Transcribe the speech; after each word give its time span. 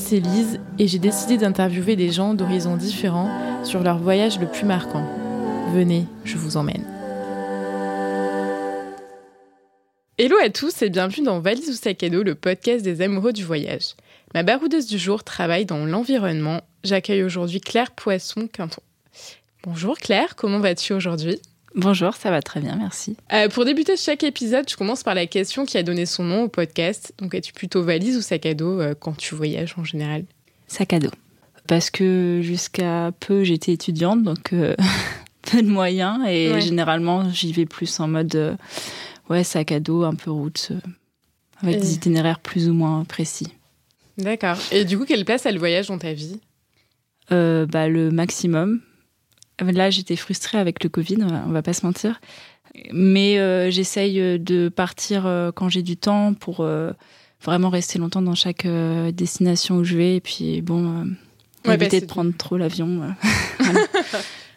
c'est 0.00 0.18
Lise 0.18 0.58
et 0.78 0.88
j'ai 0.88 0.98
décidé 0.98 1.36
d'interviewer 1.36 1.94
des 1.94 2.10
gens 2.10 2.34
d'horizons 2.34 2.76
différents 2.76 3.30
sur 3.64 3.82
leur 3.82 3.98
voyage 3.98 4.40
le 4.40 4.46
plus 4.46 4.64
marquant. 4.64 5.06
Venez, 5.74 6.06
je 6.24 6.36
vous 6.36 6.56
emmène. 6.56 6.84
Hello 10.18 10.36
à 10.42 10.50
tous 10.50 10.82
et 10.82 10.90
bienvenue 10.90 11.24
dans 11.24 11.40
Valise 11.40 11.68
ou 11.68 11.74
Sac 11.74 12.02
à 12.02 12.08
dos, 12.08 12.22
le 12.22 12.34
podcast 12.34 12.82
des 12.84 13.02
amoureux 13.02 13.32
du 13.32 13.44
voyage. 13.44 13.94
Ma 14.34 14.42
baroudeuse 14.42 14.86
du 14.86 14.98
jour 14.98 15.22
travaille 15.22 15.66
dans 15.66 15.84
l'environnement. 15.84 16.60
J'accueille 16.82 17.22
aujourd'hui 17.22 17.60
Claire 17.60 17.90
Poisson-Quinton. 17.90 18.80
Bonjour 19.64 19.98
Claire, 19.98 20.34
comment 20.34 20.60
vas-tu 20.60 20.94
aujourd'hui? 20.94 21.40
Bonjour, 21.76 22.14
ça 22.14 22.30
va 22.30 22.42
très 22.42 22.60
bien, 22.60 22.76
merci. 22.76 23.16
Euh, 23.32 23.48
pour 23.48 23.64
débuter 23.64 23.96
chaque 23.96 24.24
épisode, 24.24 24.68
je 24.68 24.76
commence 24.76 25.02
par 25.04 25.14
la 25.14 25.26
question 25.26 25.64
qui 25.64 25.78
a 25.78 25.82
donné 25.84 26.04
son 26.04 26.24
nom 26.24 26.42
au 26.44 26.48
podcast. 26.48 27.12
Donc, 27.18 27.34
es-tu 27.34 27.52
plutôt 27.52 27.82
valise 27.84 28.16
ou 28.16 28.22
sac 28.22 28.44
à 28.46 28.54
dos 28.54 28.80
euh, 28.80 28.94
quand 28.98 29.16
tu 29.16 29.34
voyages 29.36 29.74
en 29.78 29.84
général? 29.84 30.24
Sac 30.66 30.92
à 30.92 30.98
dos. 30.98 31.10
Parce 31.68 31.90
que 31.90 32.40
jusqu'à 32.42 33.12
peu, 33.20 33.44
j'étais 33.44 33.72
étudiante, 33.72 34.24
donc 34.24 34.52
euh, 34.52 34.74
peu 35.42 35.62
de 35.62 35.68
moyens. 35.68 36.18
Et 36.28 36.50
Ouais. 36.52 36.60
généralement, 36.60 37.30
j'y 37.30 37.52
vais 37.52 37.66
plus 37.66 38.00
en 38.00 38.08
mode 38.08 38.56
ouais, 39.28 39.44
sac 39.44 39.70
à 39.70 39.78
dos, 39.78 40.02
un 40.02 40.14
peu 40.16 40.32
route, 40.32 40.72
avec 41.62 41.76
Et- 41.76 41.80
des 41.80 41.94
itinéraires 41.94 42.40
plus 42.40 42.68
ou 42.68 42.74
moins 42.74 43.04
précis. 43.04 43.46
D'accord. 44.18 44.56
Et 44.72 44.84
du 44.84 44.98
coup, 44.98 45.04
quelle 45.04 45.24
place 45.24 45.46
a 45.46 45.52
le 45.52 45.58
voyage 45.60 45.86
dans 45.86 45.98
ta 45.98 46.12
vie? 46.12 46.40
Bah, 47.30 47.86
le 47.88 48.10
maximum. 48.10 48.80
Là, 49.60 49.90
j'étais 49.90 50.16
frustrée 50.16 50.58
avec 50.58 50.82
le 50.82 50.88
Covid, 50.90 51.18
on 51.22 51.26
va- 51.28 51.44
on 51.46 51.50
va 51.50 51.62
pas 51.62 51.72
se 51.72 51.84
mentir. 51.86 52.20
Mais 52.92 53.38
euh, 53.38 53.70
j'essaye 53.70 54.38
de 54.38 54.68
partir 54.68 55.26
euh, 55.26 55.50
quand 55.52 55.68
j'ai 55.68 55.82
du 55.82 55.96
temps 55.96 56.34
pour 56.34 56.60
euh, 56.60 56.92
vraiment 57.42 57.68
rester 57.68 57.98
longtemps 57.98 58.22
dans 58.22 58.34
chaque 58.36 58.64
euh, 58.64 59.10
destination 59.12 59.76
où 59.78 59.84
je 59.84 59.96
vais. 59.96 60.16
Et 60.16 60.20
puis, 60.20 60.62
bon, 60.62 61.00
euh, 61.00 61.04
Ouais, 61.66 61.74
éviter 61.74 62.00
bah, 62.00 62.06
de 62.06 62.10
prendre 62.10 62.32
trop 62.36 62.56
l'avion. 62.56 63.02
euh. 63.02 63.64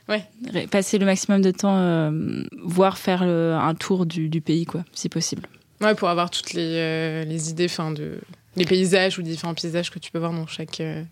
Ouais. 0.10 0.26
Passer 0.68 0.98
le 0.98 1.06
maximum 1.06 1.42
de 1.42 1.52
temps, 1.52 1.78
euh, 1.78 2.44
voire 2.62 2.98
faire 2.98 3.24
un 3.24 3.74
tour 3.74 4.06
du, 4.06 4.28
du 4.28 4.42
pays, 4.42 4.66
quoi, 4.66 4.84
si 4.94 5.08
possible. 5.08 5.44
Ouais, 5.80 5.96
pour 5.96 6.10
avoir 6.10 6.30
toutes 6.30 6.52
les, 6.54 6.76
euh, 6.76 7.24
les 7.24 7.50
idées, 7.50 7.66
enfin, 7.66 7.92
de 7.92 8.20
les 8.58 8.66
paysages 8.66 9.18
ou 9.18 9.22
différents 9.22 9.54
paysages 9.54 9.90
que 9.92 10.00
tu 10.00 10.12
peux 10.12 10.20
voir 10.20 10.34
dans 10.34 10.46
chaque 10.46 10.82
euh, 10.82 11.04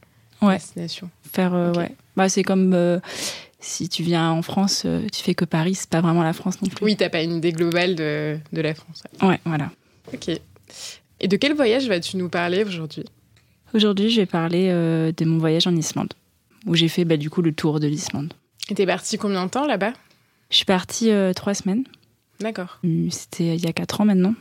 Ouais. 0.41 0.55
destination. 0.55 1.09
Faire, 1.31 1.53
euh, 1.53 1.71
ouais. 1.73 1.95
Bah, 2.17 2.27
c'est 2.27 2.43
comme 2.43 2.73
euh, 2.73 2.99
si 3.61 3.87
tu 3.87 4.03
viens 4.03 4.29
en 4.31 4.41
France, 4.41 4.83
euh, 4.85 5.07
tu 5.13 5.23
fais 5.23 5.35
que 5.35 5.45
Paris, 5.45 5.75
c'est 5.75 5.89
pas 5.89 6.01
vraiment 6.01 6.23
la 6.23 6.33
France 6.33 6.61
non 6.61 6.67
plus. 6.67 6.83
Oui, 6.83 6.95
t'as 6.97 7.09
pas 7.09 7.21
une 7.23 7.37
idée 7.37 7.51
globale 7.53 7.95
de, 7.95 8.37
de 8.51 8.61
la 8.61 8.73
France. 8.73 9.03
ouais. 9.21 9.27
Ouais, 9.29 9.39
voilà. 9.45 9.71
Ok. 10.13 10.29
Et 11.19 11.27
de 11.27 11.37
quel 11.37 11.53
voyage 11.53 11.87
vas-tu 11.87 12.17
nous 12.17 12.27
parler 12.29 12.63
aujourd'hui? 12.63 13.05
Aujourd'hui, 13.73 14.09
je 14.09 14.19
vais 14.21 14.25
parler 14.25 14.67
euh, 14.69 15.11
de 15.15 15.23
mon 15.25 15.37
voyage 15.37 15.67
en 15.67 15.75
Islande, 15.75 16.13
où 16.65 16.75
j'ai 16.75 16.87
fait 16.89 17.05
bah, 17.05 17.15
du 17.17 17.29
coup 17.29 17.41
le 17.41 17.53
tour 17.53 17.79
de 17.79 17.87
l'Islande. 17.87 18.33
Et 18.69 18.75
t'es 18.75 18.85
parti 18.85 19.17
combien 19.17 19.45
de 19.45 19.49
temps 19.51 19.65
là-bas? 19.67 19.93
Je 20.49 20.55
suis 20.57 20.65
partie 20.65 21.11
euh, 21.11 21.31
trois 21.33 21.53
semaines. 21.53 21.83
D'accord. 22.39 22.79
C'était 23.11 23.55
il 23.55 23.63
y 23.63 23.67
a 23.67 23.73
quatre 23.73 24.01
ans 24.01 24.05
maintenant. 24.05 24.33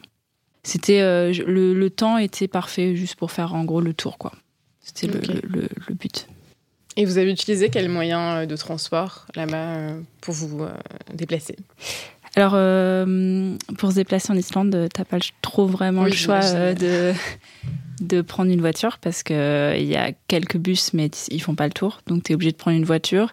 C'était 0.63 1.01
euh, 1.01 1.33
le, 1.47 1.75
le 1.75 1.91
temps 1.91 2.19
était 2.19 2.49
parfait 2.49 2.97
juste 2.97 3.17
pour 3.17 3.31
faire 3.31 3.55
en 3.55 3.65
gros 3.65 3.81
le 3.81 3.95
tour, 3.95 4.19
quoi. 4.19 4.33
C'était 4.83 5.07
le- 5.07 5.69
le 5.89 5.95
but. 5.95 6.27
Et 6.97 7.05
vous 7.05 7.19
avez 7.19 7.31
utilisé 7.31 7.69
quel 7.71 7.89
moyen 7.89 8.39
euh, 8.43 8.47
de 8.47 8.57
transport 8.57 9.27
là-bas 9.37 9.57
euh, 9.57 10.01
pour 10.21 10.35
vous 10.35 10.63
euh, 10.65 10.71
déplacer? 11.15 11.57
Alors, 12.37 12.53
euh, 12.55 13.57
pour 13.79 13.91
se 13.91 13.97
déplacer 13.97 14.33
en 14.33 14.37
Islande, 14.37 14.89
t'as 14.93 15.05
pas 15.05 15.19
trop 15.43 15.67
vraiment 15.67 16.03
Oui, 16.03 16.11
le 16.11 16.17
choix 16.17 16.41
euh, 16.45 16.75
de, 16.75 17.13
de 18.01 18.21
prendre 18.23 18.51
une 18.53 18.61
voiture 18.61 18.99
parce 18.99 19.23
que 19.23 19.75
il 19.79 19.87
y 19.87 19.97
a 19.97 20.13
quelques 20.29 20.57
bus, 20.57 20.93
mais 20.95 21.11
ils 21.31 21.41
font 21.43 21.55
pas 21.55 21.67
le 21.67 21.73
tour. 21.73 22.01
Donc, 22.07 22.25
tu 22.25 22.33
es 22.33 22.35
obligé 22.35 22.53
de 22.53 22.57
prendre 22.57 22.77
une 22.77 22.85
voiture. 22.85 23.33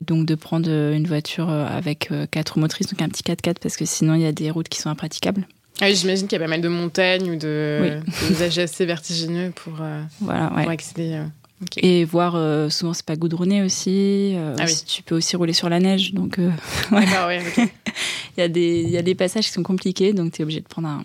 Et 0.00 0.04
donc, 0.04 0.26
de 0.26 0.34
prendre 0.34 0.68
une 0.68 1.06
voiture 1.06 1.48
avec 1.48 2.10
quatre 2.30 2.54
roues 2.54 2.60
motrices, 2.60 2.88
donc 2.88 3.00
un 3.02 3.08
petit 3.08 3.22
4x4, 3.22 3.56
parce 3.60 3.76
que 3.76 3.84
sinon, 3.86 4.14
il 4.14 4.20
y 4.22 4.26
a 4.26 4.32
des 4.32 4.50
routes 4.50 4.68
qui 4.68 4.78
sont 4.80 4.90
impraticables. 4.90 5.46
Ah 5.80 5.86
oui, 5.86 5.94
j'imagine 5.96 6.26
qu'il 6.28 6.38
y 6.38 6.42
a 6.42 6.44
pas 6.44 6.50
mal 6.50 6.60
de 6.60 6.68
montagnes 6.68 7.30
ou 7.32 7.36
de 7.36 7.80
Oui. 7.82 8.42
assez 8.60 8.86
vertigineux 8.86 9.50
pour, 9.54 9.74
euh, 9.80 10.02
Voilà, 10.20 10.52
ouais. 10.54 10.62
pour 10.62 10.70
accéder. 10.70 11.20
Et 11.78 12.04
voir, 12.04 12.34
euh, 12.36 12.68
souvent, 12.68 12.92
c'est 12.92 13.04
pas 13.06 13.16
goudronné 13.16 13.62
aussi. 13.62 14.32
euh, 14.34 14.54
Ah 14.58 14.64
oui. 14.66 14.74
Tu 14.86 15.02
peux 15.02 15.16
aussi 15.16 15.36
rouler 15.36 15.52
sur 15.54 15.68
la 15.70 15.80
neige. 15.80 16.12
Donc, 16.12 16.38
euh, 16.38 16.50
D'accord, 16.90 17.26
ouais, 17.28 17.40
ok. 17.46 17.68
il 18.36 18.40
y, 18.40 18.42
a 18.42 18.48
des- 18.48 18.82
il 18.82 18.90
y 18.90 18.98
a 18.98 19.02
des 19.02 19.14
passages 19.14 19.46
qui 19.46 19.52
sont 19.52 19.62
compliqués. 19.62 20.12
Donc, 20.12 20.32
tu 20.32 20.42
es 20.42 20.44
obligé 20.44 20.60
de 20.60 20.66
prendre 20.68 20.88
un. 20.88 21.04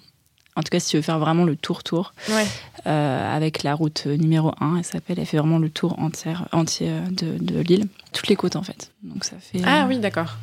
En 0.57 0.63
tout 0.63 0.69
cas, 0.69 0.81
si 0.81 0.89
tu 0.89 0.97
veux 0.97 1.01
faire 1.01 1.19
vraiment 1.19 1.45
le 1.45 1.55
tour-tour, 1.55 2.13
Ouais. 2.27 2.45
euh, 2.85 3.35
avec 3.37 3.63
la 3.63 3.73
route 3.73 4.05
numéro 4.05 4.51
1, 4.59 4.75
elle 4.79 4.83
s'appelle, 4.83 5.17
elle 5.17 5.25
fait 5.25 5.37
vraiment 5.37 5.57
le 5.59 5.69
tour 5.69 5.97
entier, 5.97 6.33
entier 6.51 6.91
de, 7.09 7.37
de 7.41 7.59
l'île. 7.61 7.87
Toutes 8.11 8.27
les 8.27 8.35
côtes, 8.35 8.57
en 8.57 8.63
fait. 8.63 8.91
Donc, 9.03 9.23
ça 9.23 9.37
fait. 9.39 9.61
Ah 9.63 9.85
oui, 9.87 9.99
d'accord. 9.99 10.35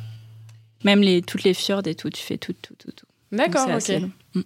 Même 0.83 1.01
les, 1.01 1.21
toutes 1.21 1.43
les 1.43 1.53
fjords 1.53 1.85
et 1.85 1.93
tout, 1.93 2.09
tu 2.09 2.23
fais 2.23 2.37
tout, 2.39 2.55
tout, 2.59 2.73
tout. 2.79 2.91
tout. 2.91 3.05
D'accord. 3.31 3.67
Mm, 3.67 4.39
mm. 4.39 4.43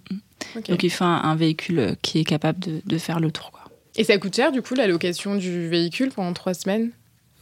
Ok. 0.58 0.70
Donc, 0.70 0.84
il 0.84 0.90
faut 0.90 1.06
un, 1.06 1.22
un 1.24 1.36
véhicule 1.38 1.96
qui 2.02 2.20
est 2.20 2.26
capable 2.26 2.60
de, 2.60 2.82
de 2.86 2.98
faire 2.98 3.22
le 3.22 3.32
tour. 3.32 3.53
Et 3.96 4.04
ça 4.04 4.18
coûte 4.18 4.36
cher, 4.36 4.52
du 4.52 4.62
coup, 4.62 4.74
la 4.76 4.88
location 4.88 5.36
du 5.36 5.68
véhicule 5.68 6.10
pendant 6.10 6.34
trois 6.34 6.54
semaines? 6.54 6.92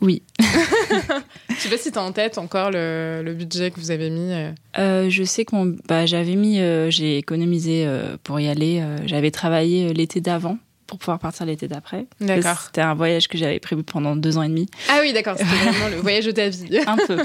Oui. 0.01 0.23
Je 0.39 1.55
sais 1.55 1.69
pas 1.69 1.77
si 1.77 1.91
t'as 1.91 2.01
en 2.01 2.11
tête 2.11 2.37
encore 2.37 2.71
le, 2.71 3.21
le 3.23 3.33
budget 3.33 3.71
que 3.71 3.79
vous 3.79 3.91
avez 3.91 4.09
mis. 4.09 4.31
euh. 4.33 4.51
Euh, 4.79 5.09
je 5.09 5.23
sais 5.23 5.45
que 5.45 5.55
mon, 5.55 5.75
bah, 5.87 6.05
j'avais 6.07 6.35
mis, 6.35 6.59
euh, 6.59 6.89
j'ai 6.89 7.17
économisé 7.19 7.85
euh, 7.85 8.17
pour 8.23 8.39
y 8.39 8.47
aller. 8.47 8.83
j'avais 9.05 9.29
travaillé 9.31 9.93
l'été 9.93 10.19
d'avant 10.19 10.57
pour 10.87 10.97
pouvoir 10.97 11.19
partir 11.19 11.45
l'été 11.45 11.67
d'après. 11.69 12.07
D'accord. 12.19 12.59
C'était 12.65 12.81
un 12.81 12.95
voyage 12.95 13.27
que 13.29 13.37
j'avais 13.37 13.59
prévu 13.59 13.83
pendant 13.83 14.15
deux 14.15 14.37
ans 14.37 14.41
et 14.43 14.49
demi, 14.49 14.67
Ah 14.89 14.99
oui, 15.01 15.13
d'accord, 15.13 15.37
c'était 15.37 15.49
vraiment 15.71 15.87
le 15.87 16.01
voyage 16.01 16.25
de 16.25 16.31
ta 16.31 16.49
vie. 16.49 16.79
un 16.85 16.97
peu. 16.97 17.17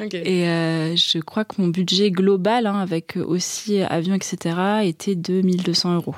Et 0.14 0.48
euh, 0.48 0.96
je 0.96 1.18
crois 1.18 1.44
que 1.44 1.60
mon 1.60 1.68
budget 1.68 2.10
global, 2.10 2.66
hein, 2.66 2.78
avec 2.80 3.16
aussi 3.16 3.82
avion, 3.82 4.14
etc., 4.14 4.56
était 4.84 5.16
de 5.16 5.42
1200 5.42 5.96
euros. 5.96 6.14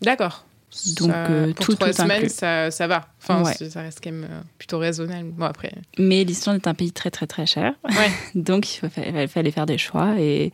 D'accord. 0.00 0.46
Donc, 0.96 1.10
Ça- 1.10 1.26
euh, 1.30 1.52
pour 1.52 1.66
tout, 1.66 1.74
trois 1.74 1.88
tout 1.88 1.94
semaines, 2.02 2.28
ça, 2.28 2.70
ça 2.70 2.86
va. 2.86 3.06
Enfin, 3.20 3.42
Ouais. 3.42 3.52
c'est- 3.54 3.70
ça 3.70 3.82
reste 3.82 4.00
quand 4.02 4.10
même 4.10 4.24
euh, 4.30 4.40
plutôt 4.58 4.78
raisonnable. 4.78 5.30
Bon, 5.32 5.44
après. 5.44 5.72
Mais 5.98 6.24
l'Islande 6.24 6.56
est 6.56 6.66
un 6.66 6.74
pays 6.74 6.92
très 6.92 7.10
très 7.10 7.26
très 7.26 7.44
cher, 7.46 7.74
Ouais. 7.84 8.10
donc 8.34 8.80
il 8.82 9.28
fallait 9.28 9.50
faire 9.50 9.66
des 9.66 9.78
choix 9.78 10.14
et 10.18 10.52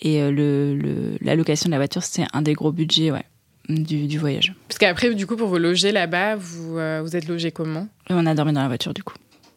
et 0.00 0.20
euh, 0.22 0.30
le, 0.30 0.74
le- 0.76 1.16
la 1.20 1.34
location 1.36 1.68
de 1.68 1.72
la 1.72 1.78
voiture 1.78 2.02
c'était 2.02 2.26
un 2.32 2.42
des 2.42 2.54
gros 2.54 2.72
budgets 2.72 3.10
ouais, 3.12 3.24
du, 3.68 4.06
du 4.08 4.18
voyage. 4.18 4.52
Parce 4.68 4.78
qu'après, 4.78 5.14
du 5.14 5.26
coup, 5.26 5.36
pour 5.36 5.48
vous 5.48 5.58
loger 5.58 5.92
là-bas, 5.92 6.34
vous, 6.36 6.78
euh, 6.78 7.00
vous 7.04 7.14
êtes 7.16 7.28
logé 7.28 7.52
comment? 7.52 7.86
Et 8.10 8.14
on 8.14 8.26
a 8.26 8.34
dormi 8.34 8.52
dans 8.52 8.62
la 8.62 8.68
voiture 8.68 8.94
du 8.94 9.02
coup. 9.04 9.14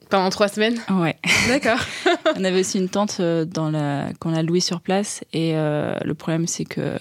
Pendant 0.09 0.29
trois 0.29 0.47
semaines? 0.47 0.78
Ouais. 0.91 1.16
D'accord. 1.47 1.79
On 2.38 2.44
avait 2.44 2.59
aussi 2.59 2.78
une 2.78 2.90
tente 2.90 3.19
dans 3.22 3.72
la 3.72 4.09
qu'on 4.19 4.35
a 4.35 4.44
louée 4.44 4.59
sur 4.59 4.79
place 4.81 5.23
et 5.34 5.56
euh, 5.56 5.96
le 6.06 6.13
problème 6.13 6.46
c'est 6.46 6.63
que 6.66 6.96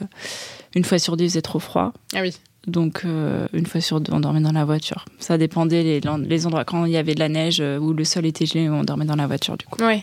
une 0.75 0.85
fois 0.85 0.99
sur 0.99 1.17
deux 1.19 1.25
il 1.25 1.29
faisait 1.29 1.43
trop 1.43 1.59
froid. 1.59 1.93
Ah 2.15 2.21
oui. 2.23 2.35
Donc, 2.67 3.03
euh, 3.05 3.47
une 3.53 3.67
fois 3.67 3.81
sur 3.81 4.01
deux, 4.01 4.13
on 4.13 4.21
dormait 4.21 4.41
dans 4.41 4.53
la 4.53 4.65
voiture. 4.65 5.05
Ça 5.19 5.37
dépendait 5.39 5.83
les, 5.83 6.01
les 6.01 6.47
endroits. 6.47 6.65
Quand 6.65 6.85
il 6.87 6.93
y 6.93 6.97
avait 6.97 7.15
de 7.15 7.21
la 7.21 7.29
neige 7.29 7.61
euh, 7.61 7.79
ou 7.79 7.93
le 7.93 8.05
sol 8.05 8.27
était 8.27 8.47
gelé, 8.47 8.69
on 8.69 8.85
dormait 8.85 9.05
dans 9.05 9.17
la 9.17 9.27
voiture, 9.27 9.57
du 9.57 9.67
coup. 9.67 9.83
Ouais. 9.83 10.03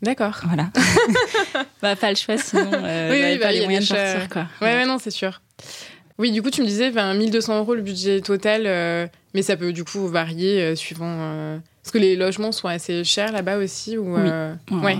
D'accord. 0.00 0.40
Voilà. 0.44 0.70
bah, 1.82 1.96
pas 1.96 2.10
le 2.10 2.16
choix, 2.16 2.38
sinon, 2.38 2.70
euh, 2.72 3.10
Oui, 3.10 3.20
on 3.20 3.32
oui, 3.32 3.38
pas 3.38 3.46
bah, 3.46 3.52
il 3.52 3.56
y 3.56 3.58
les 3.58 3.64
a 3.64 3.66
moyens 3.66 3.88
de 3.88 3.94
partir, 3.94 4.28
quoi. 4.28 4.46
Ouais, 4.60 4.74
ouais, 4.74 4.86
non, 4.86 4.98
c'est 4.98 5.10
sûr. 5.10 5.40
Oui, 6.18 6.30
du 6.30 6.42
coup, 6.42 6.50
tu 6.50 6.62
me 6.62 6.66
disais, 6.66 6.88
enfin, 6.88 7.14
1200 7.14 7.58
euros 7.58 7.74
le 7.74 7.82
budget 7.82 8.20
total, 8.20 8.62
euh, 8.66 9.06
mais 9.34 9.42
ça 9.42 9.56
peut 9.56 9.72
du 9.72 9.84
coup 9.84 10.06
varier 10.06 10.74
suivant. 10.76 11.58
Parce 11.82 11.92
que 11.92 11.98
les 11.98 12.16
logements 12.16 12.52
sont 12.52 12.68
assez 12.68 13.02
chers 13.02 13.32
là-bas 13.32 13.58
aussi 13.58 13.96
ou, 13.98 14.16
Oui. 14.16 14.30
Ouais. 14.82 14.98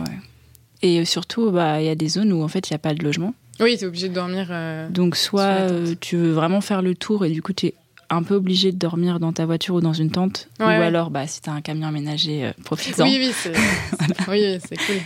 Et 0.83 1.05
surtout, 1.05 1.50
bah, 1.50 1.81
il 1.81 1.87
y 1.87 1.91
a 1.91 1.95
des 1.95 2.09
zones 2.09 2.33
où, 2.33 2.43
en 2.43 2.49
fait, 2.49 2.71
il 2.71 2.73
n'y 2.73 2.77
a 2.77 2.81
pas 2.81 2.95
de 2.95 3.03
logement. 3.03 3.35
Oui, 3.61 3.77
t'es 3.79 3.87
obligé 3.87 4.09
de 4.09 4.15
dormir. 4.15 4.49
euh, 4.51 4.89
Donc, 4.89 5.17
soit 5.17 5.43
euh, 5.43 5.95
tu 6.01 6.17
veux 6.17 6.33
vraiment 6.33 6.61
faire 6.61 6.83
le 6.83 6.95
tour 6.95 7.25
et 7.25 7.31
du 7.31 7.43
coup, 7.43 7.53
tu 7.53 7.67
es 7.67 7.75
un 8.11 8.23
peu 8.23 8.35
obligé 8.35 8.73
de 8.73 8.79
dormir 8.79 9.21
dans 9.21 9.33
ta 9.33 9.45
voiture 9.47 9.75
ou 9.75 9.81
dans 9.81 9.93
une 9.93 10.11
tente. 10.11 10.49
Ouais, 10.61 10.65
ou 10.67 10.69
ouais. 10.69 10.75
alors, 10.77 11.11
bah, 11.11 11.27
si 11.27 11.41
tu 11.43 11.51
as 11.51 11.53
un 11.53 11.61
camion 11.61 11.89
aménagé, 11.89 12.45
euh, 12.47 12.53
profites-en. 12.65 13.05
Oui, 13.05 13.19
oui, 13.21 13.33
c'est 13.35 13.53
oui, 14.29 14.59
cool. 14.87 14.97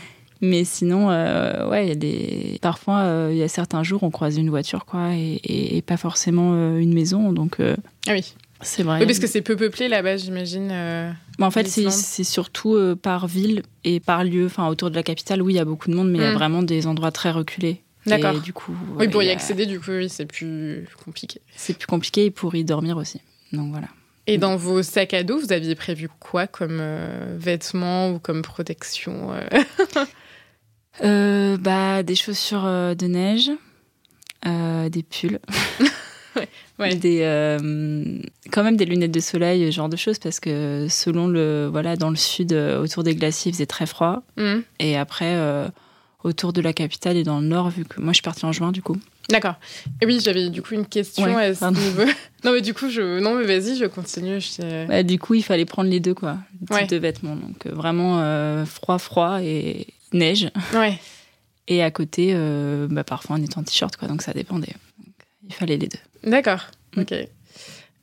Mais 0.41 0.65
sinon, 0.65 1.07
ouais, 1.09 1.85
il 1.87 1.89
y 1.89 1.93
a 1.93 1.95
des. 1.95 2.59
Parfois, 2.61 3.29
il 3.31 3.37
y 3.37 3.43
a 3.43 3.49
certains 3.49 3.83
jours, 3.85 4.03
on 4.03 4.11
croise 4.11 4.37
une 4.37 4.51
voiture, 4.51 4.85
quoi, 4.87 5.15
et, 5.15 5.35
et- 5.45 5.77
et 5.77 5.83
pas 5.83 5.97
forcément 5.97 6.77
une 6.77 6.93
maison. 6.93 7.33
Donc, 7.33 7.59
Ah 7.61 8.13
oui. 8.13 8.35
c'est 8.61 8.83
vrai. 8.83 8.99
Oui, 9.01 9.07
parce 9.07 9.21
que 9.21 9.29
c'est 9.29 9.41
peu 9.41 9.55
peuplé 9.57 9.87
là-bas, 9.89 10.17
j'imagine. 10.17 10.69
euh. 10.73 11.13
En 11.41 11.51
fait, 11.53 11.67
c'est 11.69 12.25
surtout 12.25 12.75
euh, 12.75 12.97
par 12.97 13.29
ville 13.29 13.63
et 13.85 14.01
par 14.01 14.25
lieu. 14.25 14.47
Enfin, 14.47 14.67
autour 14.69 14.91
de 14.91 14.97
la 14.97 15.05
capitale, 15.05 15.43
oui, 15.43 15.55
il 15.55 15.57
y 15.57 15.61
a 15.61 15.65
beaucoup 15.65 15.89
de 15.89 15.95
monde, 15.95 16.11
mais 16.11 16.19
il 16.19 16.23
y 16.23 16.25
a 16.25 16.31
Mm. 16.33 16.35
vraiment 16.35 16.63
des 16.65 16.87
endroits 16.89 17.13
très 17.13 17.31
reculés. 17.31 17.81
D'accord. 18.07 18.37
Et 18.37 18.41
du 18.41 18.53
coup, 18.53 18.75
Oui, 18.97 19.09
pour 19.09 19.23
y 19.23 19.31
accéder, 19.31 19.67
du 19.67 19.79
coup, 19.81 19.91
oui, 19.93 20.09
c'est 20.09 20.27
plus 20.27 20.87
compliqué. 21.05 21.41
c'est 21.57 21.77
plus 21.77 21.87
compliqué 21.87 22.25
et 22.27 22.31
pour 22.31 22.55
y 22.55 22.65
dormir 22.65 22.97
aussi. 22.97 23.21
Donc 23.53 23.71
voilà. 23.71 23.89
Et 24.27 24.39
dans 24.39 24.57
vos 24.57 24.83
sacs 24.83 25.15
à 25.15 25.23
dos, 25.25 25.39
vous 25.39 25.53
aviez 25.53 25.75
prévu 25.75 26.09
quoi 26.21 26.47
comme 26.47 26.79
euh, 26.81 27.37
vêtements 27.39 28.11
ou 28.13 28.19
comme 28.19 28.43
protection 28.43 29.33
euh? 29.33 29.41
Euh, 31.03 31.57
bah, 31.57 32.03
des 32.03 32.15
chaussures 32.15 32.67
euh, 32.67 32.95
de 32.95 33.07
neige, 33.07 33.51
euh, 34.47 34.89
des 34.89 35.03
pulls. 35.03 35.39
Ouais. 36.79 36.95
des, 36.97 37.21
euh, 37.23 38.19
quand 38.51 38.65
même 38.65 38.77
des 38.79 38.87
lunettes 38.87 39.13
de 39.13 39.21
soleil, 39.21 39.67
ce 39.71 39.77
genre 39.77 39.91
de 39.91 39.97
choses, 39.97 40.19
parce 40.19 40.41
que 40.41 40.87
selon 40.89 41.29
le, 41.29 41.69
voilà, 41.71 41.95
dans 41.97 42.09
le 42.11 42.17
sud, 42.17 42.53
autour 42.55 43.05
des 43.05 43.15
glaciers, 43.15 43.51
il 43.51 43.55
faisait 43.55 43.67
très 43.67 43.85
froid. 43.87 44.23
Mhm. 44.39 44.65
Et 44.81 44.97
après, 44.97 45.35
euh, 45.37 45.69
autour 46.25 46.53
de 46.53 46.61
la 46.61 46.73
capitale 46.73 47.17
et 47.17 47.23
dans 47.25 47.41
le 47.41 47.47
nord, 47.47 47.71
vu 47.71 47.85
que 47.85 48.01
moi 48.01 48.13
je 48.13 48.17
suis 48.17 48.23
partie 48.23 48.45
en 48.45 48.53
juin, 48.53 48.73
du 48.73 48.83
coup. 48.83 48.97
D'accord. 49.29 49.55
Et 50.01 50.07
oui, 50.07 50.21
j'avais 50.23 50.51
du 50.51 50.63
coup 50.63 50.75
une 50.75 50.87
question 50.87 51.25
Ouais, 51.35 51.45
à 51.47 51.55
ce 51.55 51.61
pardon. 51.61 51.81
niveau. 51.81 52.03
non, 52.45 52.53
mais 52.53 52.61
du 52.61 52.75
coup, 52.75 52.89
je. 52.91 53.21
Non, 53.21 53.35
mais 53.35 53.45
vas-y, 53.45 53.77
je 53.77 53.85
continue. 53.87 54.41
Je 54.41 54.87
Bah, 54.87 55.03
du 55.03 55.19
coup, 55.19 55.35
il 55.35 55.43
fallait 55.43 55.65
prendre 55.65 55.89
les 55.91 56.01
deux, 56.01 56.15
quoi, 56.15 56.39
le 56.61 56.67
type 56.67 56.71
Ouais. 56.77 56.87
de 56.87 56.97
vêtements. 56.97 57.37
Donc 57.37 57.67
euh, 57.67 57.71
vraiment 57.73 58.21
euh, 58.21 58.65
froid, 58.67 58.99
froid 58.99 59.41
et 59.43 59.87
neige. 60.13 60.51
Ouais. 60.75 60.99
Et 61.69 61.83
à 61.83 61.91
côté, 61.93 62.33
euh, 62.35 62.89
bah, 62.91 63.05
parfois 63.05 63.37
on 63.39 63.43
était 63.43 63.57
en 63.57 63.63
t-shirt, 63.63 63.97
quoi, 63.97 64.09
donc 64.09 64.23
ça 64.23 64.33
dépendait. 64.33 64.75
Donc, 64.99 65.15
il 65.49 65.55
fallait 65.55 65.77
les 65.77 65.87
deux. 65.89 65.99
D'accord. 66.29 66.63
Mm. 66.97 67.01
Ok. 67.01 67.15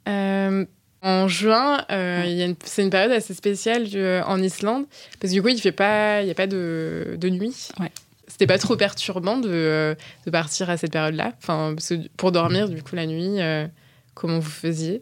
Euh, 0.08 0.66
en 1.02 1.28
juin, 1.28 1.86
une- 1.90 2.56
c'est 2.64 2.82
une 2.84 2.90
période 2.90 3.12
assez 3.12 3.34
spéciale 3.34 3.88
en 4.26 4.42
Islande 4.42 4.86
parce 5.20 5.32
que 5.32 5.36
du 5.38 5.42
coup, 5.42 5.48
il 5.50 5.60
fait 5.60 5.72
pas, 5.72 6.22
il 6.22 6.28
y 6.28 6.32
a 6.32 6.36
pas 6.36 6.48
de, 6.48 7.16
de 7.18 7.30
nuit. 7.30 7.70
Ouais. 7.80 7.92
C'était 8.30 8.48
pas 8.48 8.58
trop 8.58 8.78
perturbant 8.78 9.38
de, 9.38 9.50
euh, 9.52 9.96
de 10.26 10.32
partir 10.32 10.70
à 10.70 10.78
cette 10.78 10.92
période-là. 10.94 11.34
Enfin, 11.40 11.74
parce 11.76 11.90
que 11.90 12.08
pour 12.16 12.32
dormir, 12.32 12.70
du 12.70 12.82
coup, 12.84 12.96
la 12.96 13.06
nuit, 13.06 13.42
euh, 13.42 13.68
comment 14.14 14.40
vous 14.40 14.50
faisiez? 14.50 15.02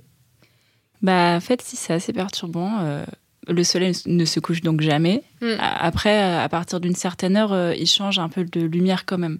Bah, 1.01 1.35
en 1.35 1.39
fait, 1.39 1.61
si, 1.61 1.75
c'est 1.75 1.93
assez 1.93 2.13
perturbant. 2.13 2.79
euh, 2.81 3.03
le 3.49 3.63
soleil 3.63 3.93
ne 4.07 4.25
se 4.25 4.39
couche 4.41 4.61
donc 4.61 4.81
jamais. 4.81 5.23
Mm. 5.41 5.51
A- 5.59 5.85
Après, 5.85 6.17
à 6.21 6.49
partir 6.49 6.79
d'une 6.81 6.95
certaine 6.95 7.37
heure, 7.37 7.53
euh, 7.53 7.73
il 7.75 7.87
change 7.87 8.19
un 8.19 8.27
peu 8.29 8.43
de 8.43 8.61
lumière 8.61 9.05
quand 9.05 9.17
même. 9.17 9.39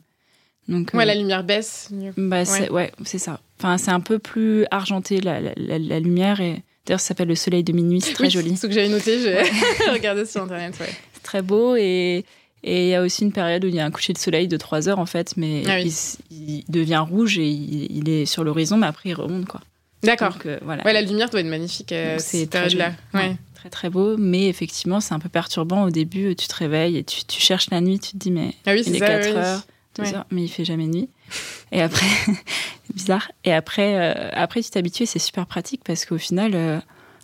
Donc, 0.69 0.91
Ouais, 0.93 1.05
la 1.05 1.15
lumière 1.15 1.43
baisse. 1.43 1.89
bah, 2.17 2.45
c'est- 2.45 2.69
ouais, 2.69 2.91
c'est 3.05 3.17
ça. 3.17 3.39
Enfin, 3.59 3.77
c'est 3.77 3.91
un 3.91 3.99
peu 4.01 4.19
plus 4.19 4.65
argenté 4.71 5.19
la, 5.21 5.41
la- 5.41 5.53
la- 5.57 5.79
la 5.79 5.99
lumière. 5.99 6.39
Et 6.41 6.61
d'ailleurs, 6.85 6.99
ça 6.99 7.07
s'appelle 7.09 7.27
le 7.29 7.35
soleil 7.35 7.63
de 7.63 7.73
minuit. 7.73 7.99
C'est 8.01 8.13
très 8.13 8.25
Oui, 8.25 8.29
joli. 8.29 8.49
C'est 8.51 8.61
ce 8.63 8.67
que 8.67 8.73
j'avais 8.73 8.89
noté. 8.89 9.19
J'ai 9.19 9.41
regardé 9.91 10.25
sur 10.25 10.43
internet. 10.43 10.75
C'est 11.13 11.23
très 11.23 11.41
beau 11.41 11.75
et 11.75 12.23
et 12.63 12.85
il 12.85 12.89
y 12.89 12.95
a 12.95 13.01
aussi 13.01 13.23
une 13.23 13.31
période 13.31 13.63
où 13.63 13.67
il 13.67 13.75
y 13.75 13.79
a 13.79 13.85
un 13.85 13.91
coucher 13.91 14.13
de 14.13 14.17
soleil 14.17 14.47
de 14.47 14.57
3 14.57 14.89
heures 14.89 14.99
en 14.99 15.05
fait, 15.05 15.35
mais 15.37 15.63
Ah 15.67 15.77
oui. 15.81 15.93
il, 16.31 16.63
devient 16.69 17.03
rouge 17.07 17.37
et 17.37 17.47
il, 17.47 17.95
il 17.97 18.09
est 18.09 18.25
sur 18.25 18.43
l'horizon, 18.43 18.77
mais 18.77 18.87
après 18.87 19.09
il 19.09 19.13
remonte 19.13 19.45
quoi. 19.45 19.61
D'accord. 20.03 20.37
Euh, 20.45 20.59
voilà. 20.63 20.83
Ouais, 20.83 20.93
la 20.93 21.01
lumière 21.01 21.29
doit 21.29 21.39
être 21.39 21.47
magnifique 21.47 21.91
euh, 21.91 22.17
cette 22.19 22.49
très 22.51 22.61
période-là. 22.67 22.91
Ouais. 23.13 23.35
Très 23.55 23.69
très 23.69 23.89
beau, 23.89 24.15
mais 24.17 24.47
effectivement 24.47 24.99
c'est 24.99 25.13
un 25.13 25.19
peu 25.19 25.29
perturbant 25.29 25.83
au 25.83 25.89
début. 25.89 26.35
Tu 26.35 26.47
te 26.47 26.55
réveilles 26.55 26.97
et 26.97 27.03
tu, 27.03 27.23
tu 27.25 27.41
cherches 27.41 27.69
la 27.71 27.81
nuit, 27.81 27.99
tu 27.99 28.11
te 28.11 28.17
dis 28.17 28.31
mais 28.31 28.53
Ah 28.65 28.71
oui, 28.73 28.83
il 28.85 28.91
c'est 28.91 28.95
est 28.97 28.99
ça. 28.99 29.07
4 29.07 29.25
oui. 29.25 29.35
heures, 29.37 29.61
2 29.97 30.03
Ouais. 30.03 30.15
heures, 30.15 30.25
mais 30.31 30.43
il 30.43 30.47
fait 30.49 30.65
jamais 30.65 30.85
nuit. 30.87 31.09
Et 31.71 31.81
après, 31.81 32.05
c'est 32.85 32.95
bizarre. 32.95 33.31
Et 33.43 33.51
après, 33.53 33.95
euh, 33.95 34.29
après 34.33 34.61
tu 34.61 34.69
t'habitues 34.69 35.03
et 35.03 35.07
c'est 35.07 35.19
super 35.19 35.45
pratique 35.47 35.81
parce 35.83 36.05
qu'au 36.05 36.17
final, 36.19 36.51
euh, 36.53 36.79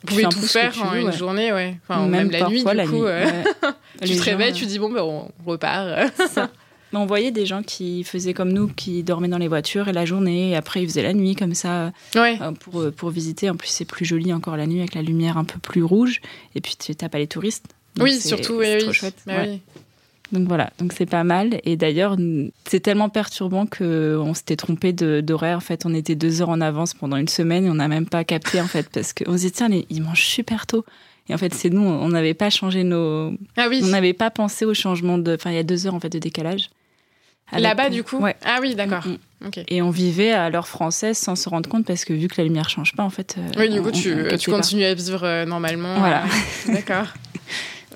tu 0.08 0.26
un 0.26 0.30
tout 0.30 0.42
faire 0.42 0.74
en 0.84 0.96
une 0.96 1.08
ouais. 1.08 1.18
journée, 1.18 1.54
ouais. 1.54 1.78
Enfin, 1.88 2.06
même, 2.08 2.32
la 2.32 2.48
nuit, 2.50 2.64
du 2.64 2.74
la 2.74 2.86
coup. 2.86 2.92
nuit, 2.94 3.02
euh, 3.06 3.26
ouais. 3.26 3.44
tu 4.08 4.16
te 4.16 4.24
réveilles, 4.24 4.54
gens, 4.54 4.60
tu 4.60 4.66
dis 4.66 4.80
bon, 4.80 4.92
ben, 4.92 5.02
on 5.02 5.32
repart. 5.46 5.88
ça. 6.30 6.50
Mais 6.92 7.00
on 7.00 7.06
voyait 7.08 7.32
des 7.32 7.46
gens 7.48 7.64
qui 7.64 8.04
faisaient 8.04 8.36
comme 8.36 8.54
nous, 8.54 8.68
qui 8.68 9.02
dormaient 9.02 9.28
dans 9.28 9.40
les 9.40 9.48
voitures 9.48 9.88
et 9.88 9.94
la 9.94 10.06
journée, 10.06 10.52
et 10.52 10.56
après 10.56 10.84
ils 10.84 10.88
faisaient 10.88 11.02
la 11.02 11.14
nuit 11.14 11.36
comme 11.36 11.56
ça 11.56 11.92
ouais. 12.16 12.38
euh, 12.40 12.52
pour, 12.52 12.82
euh, 12.82 12.92
pour 12.92 13.10
visiter. 13.10 13.50
En 13.50 13.56
plus, 13.56 13.70
c'est 13.70 13.86
plus 13.86 14.06
joli 14.06 14.32
encore 14.32 14.58
la 14.58 14.68
nuit 14.68 14.80
avec 14.80 14.94
la 14.94 15.02
lumière 15.02 15.38
un 15.38 15.44
peu 15.44 15.58
plus 15.58 15.84
rouge. 15.84 16.22
Et 16.56 16.62
puis 16.62 16.76
tu 16.78 16.96
tapes 16.96 17.12
pas 17.14 17.18
les 17.18 17.28
touristes. 17.28 17.66
Donc, 17.96 18.08
oui, 18.08 18.20
surtout, 18.20 18.60
c'est 18.62 18.76
oui, 18.76 18.80
trop 18.80 18.90
oui. 18.90 18.94
chouette. 18.94 19.16
Bah 19.26 19.34
Ouais. 19.38 19.50
oui. 19.50 19.82
Donc 20.34 20.48
voilà, 20.48 20.72
donc 20.80 20.94
c'est 20.94 21.06
pas 21.06 21.24
mal. 21.24 21.60
Et 21.64 21.78
d'ailleurs, 21.78 22.18
c'est 22.68 22.80
tellement 22.80 23.08
perturbant 23.08 23.66
que 23.68 24.18
on 24.20 24.34
s'était 24.34 24.56
trompé 24.56 24.92
d'horaire. 24.92 25.58
En 25.58 25.62
fait, 25.62 25.86
on 25.86 25.94
était 25.94 26.16
deux 26.16 26.42
heures 26.42 26.50
en 26.50 26.60
avance 26.60 26.94
pendant 26.96 27.18
une 27.18 27.28
semaine 27.28 27.66
et 27.66 27.70
on 27.70 27.76
n'a 27.76 27.88
même 27.88 28.08
pas 28.08 28.24
capté 28.24 28.60
en 28.60 28.66
fait 28.68 28.90
parce 28.90 29.14
qu'on 29.14 29.34
se 29.38 29.44
dit 29.44 29.52
tiens, 29.52 29.70
les- 29.70 29.86
ils 29.92 30.02
mangent 30.02 30.26
super 30.26 30.66
tôt. 30.68 30.84
Et 31.30 31.34
en 31.34 31.38
fait, 31.38 31.54
c'est 31.54 31.70
nous, 31.70 31.82
on 31.84 32.10
n'avait 32.10 32.34
pas 32.34 32.50
changé 32.50 32.84
nos, 32.84 33.32
Ah 33.56 33.68
oui. 33.70 33.80
on 33.84 33.88
n'avait 33.88 34.12
pas 34.14 34.30
pensé 34.32 34.66
au 34.66 34.74
changement 34.74 35.18
de, 35.18 35.36
enfin, 35.36 35.52
il 35.52 35.56
y 35.56 35.60
a 35.60 35.64
deux 35.64 35.88
heures 35.88 35.94
en 35.96 36.00
fait 36.02 36.10
de 36.10 36.20
décalage. 36.20 36.70
Là-bas, 37.56 37.90
du 37.90 38.04
coup 38.04 38.18
Ouais. 38.18 38.36
Ah 38.44 38.58
oui, 38.62 38.74
d'accord. 38.74 39.06
Mm, 39.06 39.46
Ok. 39.48 39.60
Et 39.68 39.82
on 39.84 39.90
vivait 39.92 40.32
à 40.32 40.50
l'heure 40.50 40.68
française 40.68 41.18
sans 41.18 41.36
se 41.36 41.48
rendre 41.48 41.70
compte 41.70 41.86
parce 41.86 42.04
que 42.06 42.14
vu 42.14 42.28
que 42.28 42.36
la 42.38 42.46
lumière 42.46 42.70
change 42.70 42.94
pas, 42.96 43.04
en 43.04 43.10
fait. 43.12 43.36
euh, 43.38 43.42
Oui, 43.60 43.70
du 43.70 43.80
on- 43.80 43.84
coup, 43.84 43.92
tu, 43.92 44.12
on- 44.14 44.38
tu 44.38 44.50
pas. 44.50 44.56
continues 44.58 44.86
à 44.86 44.94
vivre 44.96 45.24
euh, 45.24 45.46
normalement. 45.46 46.00
Voilà. 46.00 46.24
euh, 46.70 46.74
D'accord. 46.74 47.08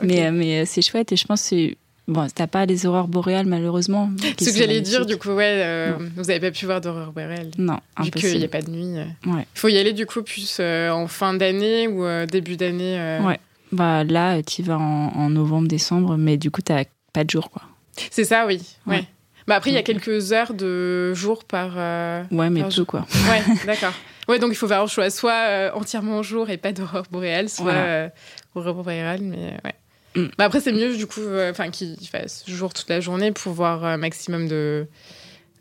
Mais, 0.04 0.28
euh, 0.28 0.32
mais 0.32 0.66
c'est 0.66 0.84
chouette 0.84 1.12
et 1.12 1.16
je 1.16 1.26
pense 1.26 1.42
que 1.42 1.48
c'est- 1.48 1.78
bon, 2.08 2.28
t'as 2.34 2.48
pas 2.48 2.66
les 2.66 2.86
aurores 2.86 3.08
boréales 3.08 3.46
malheureusement. 3.46 4.10
Ce 4.40 4.50
que 4.52 4.58
j'allais 4.58 4.82
dire, 4.82 5.06
du 5.06 5.18
coup, 5.18 5.30
ouais, 5.32 5.62
euh, 5.64 5.94
vous 6.16 6.24
n'avez 6.24 6.40
pas 6.40 6.52
pu 6.52 6.66
voir 6.66 6.82
d'horreur 6.82 7.12
boréale. 7.12 7.52
Non, 7.58 7.80
Vu 8.02 8.12
qu'il 8.12 8.30
n'y 8.30 8.36
impossible. 8.38 8.46
a 8.46 8.48
pas 8.48 8.62
de 8.62 8.70
nuit. 8.72 8.96
Il 9.26 9.32
Ouais. 9.34 9.46
faut 9.56 9.68
y 9.68 9.78
aller, 9.78 9.94
du 9.94 10.06
coup, 10.06 10.24
plus 10.24 10.58
euh, 10.60 10.90
en 10.92 11.08
fin 11.08 11.34
d'année 11.34 11.88
ou 11.88 12.06
euh, 12.06 12.26
début 12.26 12.58
d'année. 12.58 12.98
euh. 13.00 13.22
Ouais. 13.22 13.40
Bah 13.72 14.04
là, 14.06 14.42
tu 14.44 14.64
vas 14.64 14.78
en, 14.78 15.08
en 15.16 15.30
novembre, 15.30 15.68
décembre, 15.68 16.16
mais 16.18 16.38
du 16.38 16.50
coup 16.52 16.62
t'as 16.62 16.86
pas 17.12 17.26
de 17.26 17.30
jours 17.30 17.50
quoi. 17.52 17.64
C'est 18.12 18.24
ça, 18.24 18.46
oui. 18.48 18.62
Ouais. 18.86 18.96
Ouais. 18.98 19.04
Bah 19.46 19.56
après, 19.56 19.72
il 19.72 19.74
y 19.74 19.78
a 19.78 19.84
quelques 19.84 20.32
heures 20.32 20.54
de 20.54 21.14
jours 21.14 21.44
par. 21.44 21.74
euh, 21.76 22.24
Ouais, 22.32 22.50
mais 22.50 22.62
Par 22.62 22.70
peu 22.70 22.76
jour. 22.76 22.86
quoi. 22.88 23.06
Ouais, 23.30 23.44
d'accord. 23.66 23.92
Ouais, 24.30 24.40
donc 24.40 24.52
il 24.52 24.56
faut 24.56 24.68
faire 24.70 24.82
un 24.82 24.88
choix, 24.88 25.10
soit 25.10 25.48
euh, 25.50 25.72
entièrement 25.74 26.22
jour 26.24 26.50
et 26.50 26.56
pas 26.58 26.72
d'aurore 26.72 27.04
boréale, 27.12 27.50
soit 27.50 27.64
Voilà. 27.66 27.80
euh, 27.80 28.10
aurore 28.56 28.74
boréale, 28.76 29.20
mais 29.22 29.38
euh, 29.38 29.58
ouais. 29.66 29.76
Mm. 30.18 30.28
Bah 30.38 30.46
après, 30.46 30.60
c'est 30.60 30.72
mieux, 30.74 30.96
du 30.98 31.08
coup, 31.08 31.22
euh, 31.22 31.52
enfin, 31.52 31.70
qu'il 31.70 31.96
fasse 32.12 32.44
jour 32.48 32.74
toute 32.74 32.90
la 32.90 33.00
journée 33.00 33.32
pour 33.32 33.54
voir 33.54 33.86
un 33.86 33.98
maximum 33.98 34.48
de, 34.48 34.88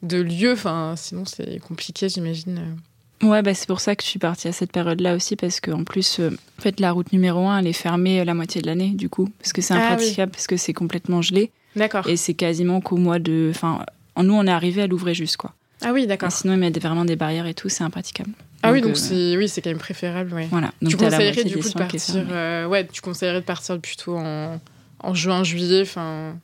de 0.02 0.20
lieux. 0.20 0.52
Enfin, 0.52 0.94
sinon, 0.96 1.24
c'est 1.24 1.58
compliqué, 1.60 2.08
j'imagine. 2.08 2.76
Ouais, 3.22 3.40
bah 3.42 3.54
c'est 3.54 3.66
pour 3.66 3.80
ça 3.80 3.96
que 3.96 4.02
je 4.02 4.08
suis 4.08 4.18
partie 4.18 4.46
à 4.48 4.52
cette 4.52 4.72
période-là 4.72 5.14
aussi 5.14 5.36
parce 5.36 5.60
qu'en 5.60 5.84
plus, 5.84 6.20
euh, 6.20 6.30
en 6.58 6.62
fait, 6.62 6.80
la 6.80 6.92
route 6.92 7.12
numéro 7.14 7.46
1 7.48 7.60
elle 7.60 7.66
est 7.66 7.72
fermée 7.72 8.22
la 8.26 8.34
moitié 8.34 8.60
de 8.60 8.66
l'année 8.66 8.90
du 8.90 9.08
coup 9.08 9.30
parce 9.38 9.54
que 9.54 9.62
c'est 9.62 9.72
Ah 9.72 9.78
oui. 9.78 9.84
impraticable 9.94 10.32
parce 10.32 10.46
que 10.46 10.58
c'est 10.58 10.74
complètement 10.74 11.22
gelé 11.22 11.50
D'accord. 11.76 12.06
et 12.08 12.18
c'est 12.18 12.34
quasiment 12.34 12.82
qu'au 12.82 12.98
mois 12.98 13.18
de, 13.18 13.50
enfin, 13.54 13.86
nous 14.22 14.34
on 14.34 14.46
est 14.46 14.50
arrivé 14.50 14.82
à 14.82 14.86
l'ouvrir 14.86 15.14
juste 15.14 15.38
quoi. 15.38 15.54
Ah 15.82 15.92
oui, 15.94 16.06
d'accord. 16.06 16.30
sinon 16.30 16.52
ils 16.52 16.58
mettent 16.58 16.78
vraiment 16.78 17.06
des 17.06 17.16
barrières 17.16 17.46
et 17.46 17.54
tout, 17.54 17.70
c'est 17.70 17.84
impraticable. 17.84 18.32
Ah 18.68 18.72
oui, 18.72 18.80
donc 18.80 18.96
c'est 18.96 19.36
oui, 19.36 19.48
c'est 19.48 19.62
quand 19.62 19.70
même 19.70 19.78
préférable, 19.78 20.32
ouais. 20.34 20.46
Voilà. 20.50 20.72
Donc 20.82 20.90
tu 20.90 20.96
conseillerais 20.96 21.44
du 21.44 21.56
coup 21.58 21.68
de 21.68 21.72
partir, 21.74 22.26
euh, 22.30 22.66
ouais, 22.66 22.86
tu 22.86 23.00
conseillerais 23.00 23.40
de 23.40 23.44
partir 23.46 23.78
plutôt 23.80 24.16
en, 24.16 24.60
en 25.00 25.14
juin, 25.14 25.44
juillet, 25.44 25.82
enfin, 25.82 26.36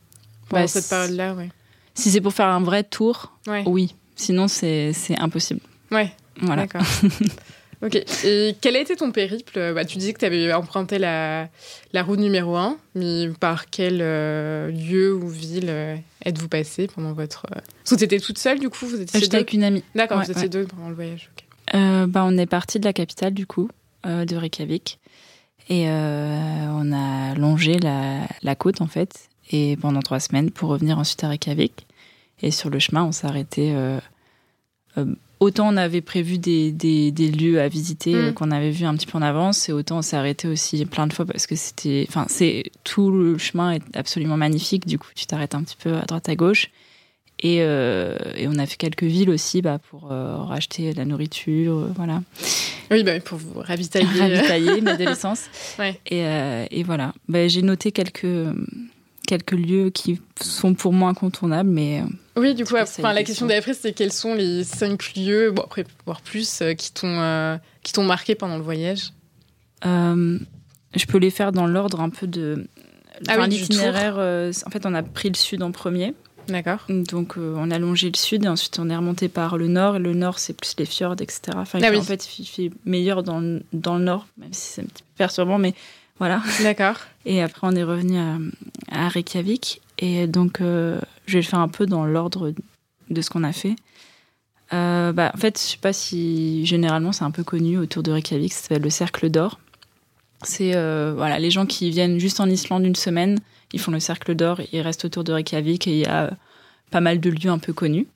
pendant 0.49 0.63
Bah, 0.63 0.69
cette 0.69 0.89
période-là, 0.89 1.35
ouais. 1.35 1.49
Si 1.95 2.11
c'est 2.11 2.21
pour 2.21 2.33
faire 2.33 2.47
un 2.49 2.63
vrai 2.63 2.85
tour, 2.85 3.33
Ouais, 3.47 3.63
oui. 3.67 3.95
Sinon 4.17 4.49
c'est 4.49 4.93
c'est 4.93 5.19
impossible. 5.19 5.61
ouais. 5.91 6.13
Voilà. 6.41 6.63
D'accord. 6.67 6.83
ok. 7.83 7.97
Et 8.25 8.57
quel 8.61 8.77
a 8.77 8.81
été 8.81 8.97
ton 8.97 9.13
périple? 9.13 9.73
Bah, 9.75 9.85
Tu 9.85 9.99
dis 9.99 10.13
que 10.15 10.19
tu 10.19 10.25
avais 10.25 10.51
emprunté 10.53 10.99
la, 10.99 11.49
la 11.93 12.03
route 12.03 12.19
numéro 12.21 12.57
1, 12.57 12.79
mais 12.95 13.29
par 13.39 13.69
quel 13.69 13.99
euh, 14.01 14.71
lieu 14.71 15.15
ou 15.15 15.29
ville 15.29 15.67
euh, 15.69 15.97
êtes-vous 16.25 16.49
passé 16.49 16.87
pendant 16.87 17.13
votre. 17.13 17.45
euh, 17.55 17.61
Parce 17.85 17.91
que 17.91 17.95
tu 17.97 18.05
étais 18.05 18.19
toute 18.19 18.39
seule, 18.39 18.59
du 18.61 18.71
coup 18.71 18.87
Vous 18.87 19.01
étiez 19.01 19.21
J'étais 19.21 19.37
avec 19.37 19.53
une 19.53 19.65
amie. 19.65 19.85
D'accord, 19.95 20.19
Ouais, 20.19 20.25
vous 20.25 20.31
étiez 20.31 20.45
ouais. 20.45 20.49
deux 20.49 20.65
pendant 20.65 20.89
le 20.89 20.95
voyage. 20.95 21.29
Euh, 21.75 22.07
bah, 22.07 22.25
on 22.27 22.37
est 22.37 22.47
parti 22.47 22.79
de 22.79 22.85
la 22.85 22.93
capitale, 22.93 23.35
du 23.35 23.47
coup, 23.47 23.69
euh, 24.07 24.25
de 24.25 24.37
Reykjavik. 24.37 24.99
Et 25.69 25.89
euh, 25.89 26.67
on 26.71 26.93
a 26.93 27.35
longé 27.35 27.79
la, 27.79 28.27
la 28.43 28.55
côte, 28.55 28.81
en 28.81 28.87
fait, 28.87 29.29
et 29.51 29.77
pendant 29.77 30.01
trois 30.01 30.21
semaines 30.21 30.51
pour 30.51 30.69
revenir 30.69 30.99
ensuite 30.99 31.23
à 31.25 31.29
Reykjavik. 31.29 31.87
Et 32.43 32.51
sur 32.51 32.69
le 32.71 32.79
chemin, 32.79 33.05
on 33.05 33.13
s'est 33.13 33.27
arrêté. 33.27 33.75
autant 35.39 35.69
on 35.73 35.77
avait 35.77 36.01
prévu 36.01 36.39
des, 36.39 36.73
des, 36.73 37.13
des 37.13 37.31
lieux 37.31 37.61
à 37.61 37.69
visiter 37.69 38.15
Mm. 38.15 38.35
qu'on 38.35 38.51
avait 38.51 38.71
vu 38.73 38.85
un 38.85 38.95
petit 38.97 39.07
peu 39.07 39.17
en 39.19 39.23
avance, 39.23 39.69
et 39.69 39.73
autant 39.73 39.99
on 39.99 40.03
s'est 40.03 40.17
arrêté 40.17 40.49
aussi 40.49 40.85
plein 40.87 41.07
de 41.07 41.13
fois 41.13 41.25
parce 41.25 41.47
que 41.47 41.55
c'était. 41.55 42.05
Enfin, 42.09 42.27
c'est 42.29 42.65
tout 42.85 43.11
le 43.13 43.39
chemin 43.39 43.73
est 43.73 43.97
absolument 43.97 44.37
magnifique. 44.37 44.87
Du 44.87 44.99
coup, 44.99 45.09
tu 45.15 45.27
t'arrêtes 45.27 45.55
un 45.55 45.63
petit 45.63 45.77
peu 45.77 45.95
à 45.97 46.03
droite 46.03 46.29
à 46.29 46.35
gauche. 46.35 46.71
Et, 47.43 47.59
euh, 47.61 48.17
et 48.37 48.47
on 48.47 48.57
a 48.59 48.67
fait 48.67 48.77
quelques 48.77 49.03
villes 49.03 49.31
aussi 49.31 49.63
bah, 49.63 49.81
pour 49.91 50.13
euh, 50.13 50.37
racheter 50.37 50.93
de 50.93 50.97
la 50.97 51.05
nourriture, 51.05 51.77
euh, 51.77 51.93
voilà. 51.97 52.23
Oui, 52.93 53.03
bah, 53.03 53.19
pour 53.19 53.39
vous 53.39 53.61
ravitailler. 53.61 54.07
ravitailler, 54.19 54.81
de 54.81 55.05
l'essence. 55.05 55.47
Ouais. 55.79 55.99
Et, 56.07 56.23
et 56.71 56.83
voilà. 56.85 57.13
Bah, 57.29 57.49
J'ai 57.49 57.63
noté 57.63 57.91
quelques, 57.91 58.27
quelques 59.27 59.53
lieux 59.53 59.91
qui 59.91 60.21
sont 60.41 60.75
pour 60.75 60.93
moi 60.93 61.11
incontournables, 61.11 61.69
mais 61.69 62.03
Oui, 62.37 62.55
du 62.55 62.65
coup, 62.65 62.77
enfin, 62.77 63.13
la 63.13 63.25
question 63.25 63.47
d'après, 63.47 63.75
c'était 63.75 63.93
quels 63.93 64.13
sont 64.13 64.35
les 64.35 64.63
cinq 64.63 65.15
lieux, 65.17 65.51
bon, 65.51 65.63
après, 65.63 65.85
voire 66.07 66.21
plus, 66.21 66.61
euh, 66.63 66.75
qui 66.75 66.93
t'ont 66.93 67.19
euh, 67.21 67.57
qui 67.83 67.93
t'ont 67.93 68.05
marqué 68.05 68.37
pendant 68.37 68.57
le 68.57 68.63
voyage? 68.63 69.13
Euh, 69.85 70.39
je 70.95 71.07
peux 71.07 71.19
les 71.19 71.31
faire 71.31 71.51
dans 71.51 71.67
l'ordre 71.67 72.01
un 72.01 72.11
peu 72.11 72.29
de. 72.29 72.69
Ah 73.27 73.33
Enfin, 73.33 73.43
oui, 73.45 73.49
du 73.49 73.61
l'itinéraire, 73.61 74.15
en 74.19 74.71
fait, 74.71 74.87
on 74.87 74.95
a 74.95 75.03
pris 75.03 75.29
le 75.29 75.35
sud 75.35 75.63
en 75.63 75.73
premier. 75.73 76.15
D'accord. 76.49 76.81
Donc, 76.89 77.37
euh, 77.39 77.55
on 77.57 77.71
a 77.71 77.79
longé 77.79 78.11
le 78.11 78.17
sud 78.17 78.45
et 78.45 78.49
ensuite 78.49 78.79
on 78.79 78.91
est 78.91 78.97
remonté 78.97 79.29
par 79.29 79.57
le 79.57 79.69
nord. 79.69 79.97
Et 79.97 79.99
le 79.99 80.15
nord, 80.15 80.39
c'est 80.39 80.53
plus 80.55 80.75
les 80.79 80.85
fjords, 80.87 81.15
etc. 81.21 81.41
Enfin, 81.57 81.79
Ah 81.83 81.89
oui. 81.91 81.99
en 81.99 82.03
fait, 82.03 82.39
il 82.39 82.47
fait 82.47 82.71
meilleur 82.85 83.23
dans 83.23 83.41
le, 83.41 83.63
dans 83.73 83.97
le 83.97 84.05
nord, 84.05 84.27
même 84.39 84.53
si 84.53 84.73
c'est 84.73 84.83
un 84.83 84.87
petit 84.87 85.03
peu 85.03 85.09
perturbant, 85.19 85.59
mais 85.59 85.75
voilà. 86.19 86.43
D'accord. 86.63 86.97
Et 87.25 87.43
après, 87.43 87.67
on 87.67 87.75
est 87.75 87.85
revenu 87.85 88.19
à, 88.19 88.39
à 88.91 89.09
Reykjavik. 89.09 89.81
Et 89.99 90.27
donc, 90.27 90.61
euh, 90.61 91.01
je 91.27 91.35
vais 91.35 91.41
le 91.41 91.47
faire 91.47 91.61
un 91.61 91.69
peu 91.69 91.87
dans 91.87 92.05
l'ordre 92.05 92.53
de 93.11 93.21
ce 93.23 93.31
qu'on 93.31 93.45
a 93.45 93.53
fait. 93.53 93.77
Euh, 94.73 95.13
bah, 95.13 95.31
en 95.35 95.39
fait, 95.39 95.59
je 95.59 95.73
sais 95.73 95.77
pas 95.79 95.93
si 95.93 96.65
généralement 96.65 97.13
c'est 97.13 97.25
un 97.25 97.31
peu 97.31 97.45
connu 97.45 97.79
autour 97.79 98.03
de 98.03 98.11
Reykjavik, 98.11 98.53
ça 98.53 98.63
s'appelle 98.63 98.83
le 98.83 98.91
Cercle 98.91 99.29
d'Or. 99.29 99.59
C'est 100.45 100.75
euh, 100.75 101.13
voilà, 101.17 101.39
les 101.39 101.51
gens 101.51 101.67
qui 101.67 101.91
viennent 101.91 102.19
juste 102.19 102.41
en 102.41 102.49
Islande 102.49 102.85
une 102.85 102.97
semaine, 102.97 103.39
ils 103.73 103.81
font 103.81 103.91
le 103.91 104.01
Cercle 104.01 104.35
d'Or, 104.35 104.61
ils 104.73 104.81
restent 104.81 105.05
autour 105.05 105.25
de 105.25 105.33
Reykjavik 105.33 105.87
et 105.87 105.91
il 105.91 105.99
y 105.99 106.07
a 106.07 106.31
pas 106.91 107.01
mal 107.01 107.21
de 107.21 107.31
lieux 107.31 107.51
un 107.51 107.59
peu 107.59 107.73
connus. 107.73 108.07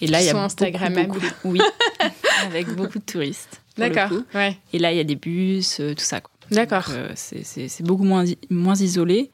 Et 0.00 0.06
là, 0.06 0.20
il 0.20 0.26
y 0.26 0.30
a 0.30 0.36
Instagrammables. 0.36 1.12
Beaucoup, 1.12 1.28
oui, 1.44 1.60
avec 2.46 2.68
beaucoup 2.74 2.98
de 2.98 3.04
touristes. 3.04 3.60
D'accord. 3.76 4.10
Ouais. 4.34 4.56
Et 4.72 4.78
là, 4.78 4.92
il 4.92 4.96
y 4.96 5.00
a 5.00 5.04
des 5.04 5.16
bus, 5.16 5.78
euh, 5.80 5.94
tout 5.94 6.04
ça. 6.04 6.20
D'accord. 6.50 6.86
Euh, 6.90 7.10
c'est 7.14 7.82
beaucoup 7.82 8.04
moins, 8.04 8.24
moins 8.50 8.74
isolé. 8.74 9.30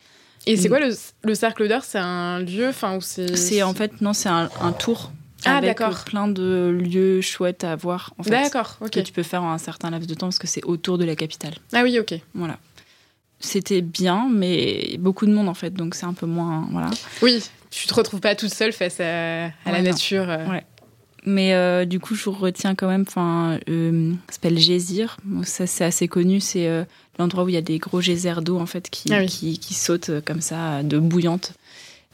Et 0.47 0.57
c'est 0.57 0.69
quoi 0.69 0.81
le, 0.81 0.95
le 1.25 1.35
Cercle 1.35 1.69
d'Or? 1.69 1.85
C'est 1.85 1.99
un 1.99 2.41
lieu 2.41 2.69
enfin, 2.69 2.97
où 2.97 3.01
c'est... 3.01 3.37
C'est 3.37 3.63
en 3.63 3.75
fait, 3.75 4.01
non, 4.01 4.13
c'est 4.13 4.29
un, 4.29 4.49
un, 4.61 4.73
tour. 4.73 5.13
Ah, 5.45 5.57
avec 5.57 5.79
d'accord. 5.79 6.05
plein 6.05 6.29
de 6.29 6.69
lieux 6.83 7.21
chouettes 7.21 7.65
à 7.65 7.77
voir. 7.77 8.13
En 8.19 8.23
fait, 8.23 8.31
D'accord, 8.31 8.77
ok. 8.81 8.91
Que 8.91 9.01
tu 9.01 9.13
peux 9.13 9.23
faire 9.23 9.43
en 9.43 9.53
un 9.53 9.59
certain 9.59 9.91
laps 9.91 10.07
de 10.09 10.15
temps 10.15 10.27
parce 10.27 10.39
que 10.39 10.47
c'est 10.47 10.65
autour 10.65 10.99
de 10.99 11.05
la 11.05 11.17
capitale. 11.17 11.55
Ah 11.73 11.83
oui, 11.83 11.99
ok. 11.99 12.15
Voilà. 12.35 12.59
C'était 13.43 13.81
bien, 13.81 14.29
mais 14.31 14.97
beaucoup 14.99 15.25
de 15.25 15.33
monde 15.33 15.49
en 15.49 15.55
fait, 15.55 15.73
donc 15.73 15.95
c'est 15.95 16.05
un 16.05 16.13
peu 16.13 16.27
moins. 16.27 16.69
Voilà. 16.73 16.91
Oui, 17.23 17.43
tu 17.71 17.87
te 17.87 17.95
retrouves 17.95 18.21
pas 18.21 18.35
toute 18.35 18.53
seule 18.53 18.73
face 18.75 19.01
à, 19.01 19.47
à 19.47 19.49
Ouais, 19.49 19.53
la 19.73 19.79
non. 19.83 19.91
nature. 19.91 20.29
euh. 20.29 20.47
Ouais. 20.47 20.65
Mais 21.25 21.55
euh, 21.55 21.85
du 21.87 22.01
coup, 22.01 22.15
je 22.15 22.29
retiens 22.29 22.75
quand 22.75 22.89
même. 22.89 23.05
Enfin, 23.07 23.59
euh, 23.69 24.13
ça 24.29 24.35
s'appelle 24.35 24.59
Gésir. 24.59 25.17
Bon, 25.25 25.43
ça, 25.43 25.67
c'est 25.67 25.85
assez 25.85 26.07
connu. 26.09 26.41
C'est 26.41 26.67
euh, 26.67 26.85
l'endroit 27.19 27.45
où 27.45 27.49
il 27.49 27.55
y 27.55 27.59
a 27.59 27.63
des 27.63 27.79
gros 27.79 28.01
geysers 28.01 28.41
d'eau 28.43 28.59
en 28.59 28.67
fait 28.67 28.89
qui, 28.91 29.13
Ah 29.13 29.19
oui. 29.21 29.27
qui, 29.27 29.59
qui 29.59 29.75
sautent 29.75 30.11
comme 30.25 30.41
ça, 30.43 30.83
de 30.83 30.99
bouillante. 30.99 31.53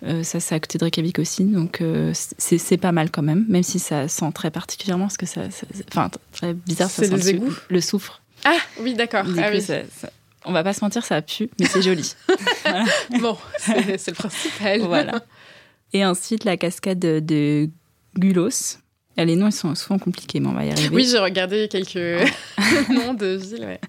Euh, 0.03 0.23
ça, 0.23 0.41
c'est 0.41 0.55
à 0.55 0.61
côté 0.61 0.77
de 0.77 0.85
Reykjavik 0.85 1.19
aussi, 1.19 1.45
donc 1.45 1.81
euh, 1.81 2.13
c'est 2.15 2.77
pas 2.77 2.93
mal 2.93 3.11
quand 3.11 3.23
même, 3.23 3.47
même 3.49 3.63
si 3.63 3.79
ça 3.79 4.09
sent 4.09 4.31
très 4.35 4.51
particulièrement, 4.51 5.07
parce 5.07 5.17
que 5.17 5.25
ça, 5.25 5.51
ça- 5.51 5.67
enfin 5.89 6.11
très 6.33 6.53
bizarre, 6.53 6.91
ça 6.91 7.03
sent 7.07 7.33
le, 7.33 7.41
le 7.71 7.81
soufre. 7.81 8.21
Ah 8.45 8.59
oui, 8.81 8.93
d'accord. 8.95 9.25
Ah 9.39 9.49
coup, 9.49 9.55
oui. 9.57 9.63
ça- 9.63 9.81
ça- 9.99 10.11
on 10.45 10.53
va 10.53 10.63
pas 10.63 10.75
se 10.75 10.85
mentir, 10.85 11.03
ça 11.05 11.23
pue, 11.23 11.49
mais 11.59 11.65
c'est 11.67 11.81
joli. 11.83 12.15
Bon, 13.21 13.39
c'est 13.59 14.07
le 14.09 14.13
principal. 14.15 14.81
voilà. 14.83 15.23
Et 15.95 16.05
ensuite, 16.05 16.45
la 16.45 16.57
cascade 16.59 16.99
de, 16.99 17.21
de 17.21 17.71
Gulos. 18.19 18.77
Ah, 19.17 19.25
Les 19.25 19.37
noms, 19.37 19.49
ils 19.49 19.53
sont 19.53 19.75
souvent 19.75 19.99
compliqués, 19.99 20.41
mais 20.41 20.49
on 20.49 20.53
va 20.53 20.65
y 20.65 20.71
arriver. 20.71 20.95
Oui, 20.95 21.07
j'ai 21.11 21.19
regardé 21.19 21.69
quelques 21.69 21.97
noms 22.91 23.15
de 23.15 23.37
villes. 23.37 23.65
Ouais. 23.65 23.81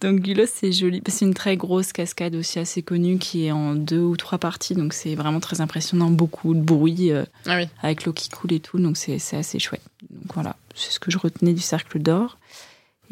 Donc 0.00 0.20
Gulos, 0.20 0.46
c'est 0.52 0.72
joli. 0.72 1.02
C'est 1.08 1.26
une 1.26 1.34
très 1.34 1.56
grosse 1.58 1.92
cascade 1.92 2.34
aussi 2.34 2.58
assez 2.58 2.82
connue 2.82 3.18
qui 3.18 3.46
est 3.46 3.52
en 3.52 3.74
deux 3.74 4.00
ou 4.00 4.16
trois 4.16 4.38
parties. 4.38 4.74
Donc 4.74 4.94
c'est 4.94 5.14
vraiment 5.14 5.40
très 5.40 5.60
impressionnant. 5.60 6.10
Beaucoup 6.10 6.54
de 6.54 6.60
bruit 6.60 7.12
euh, 7.12 7.24
Ah 7.46 7.56
oui. 7.58 7.68
avec 7.82 8.04
l'eau 8.06 8.12
qui 8.14 8.28
coule 8.30 8.52
et 8.54 8.60
tout. 8.60 8.78
Donc 8.78 8.96
c'est 8.96 9.18
c'est 9.18 9.36
assez 9.36 9.58
chouette. 9.58 9.82
Donc 10.10 10.32
voilà, 10.34 10.56
c'est 10.74 10.90
ce 10.90 10.98
que 11.00 11.10
je 11.10 11.18
retenais 11.18 11.52
du 11.52 11.60
Cercle 11.60 11.98
d'Or. 11.98 12.38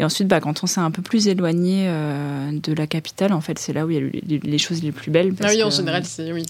Et 0.00 0.04
ensuite, 0.04 0.28
bah, 0.28 0.40
quand 0.40 0.62
on 0.62 0.66
s'est 0.68 0.80
un 0.80 0.92
peu 0.92 1.02
plus 1.02 1.26
éloigné 1.28 1.86
euh, 1.88 2.52
de 2.52 2.72
la 2.72 2.86
capitale, 2.86 3.32
en 3.32 3.40
fait, 3.40 3.58
c'est 3.58 3.72
là 3.72 3.84
où 3.84 3.90
il 3.90 3.96
y 4.28 4.36
a 4.36 4.38
les, 4.44 4.58
choses 4.58 4.80
les 4.82 4.92
plus 4.92 5.10
belles. 5.10 5.32
Ah 5.34 5.42
parce 5.42 5.54
oui, 5.56 5.62
en 5.64 5.70
que, 5.70 5.74
général, 5.74 6.04
c'est 6.04 6.32
oui, 6.32 6.46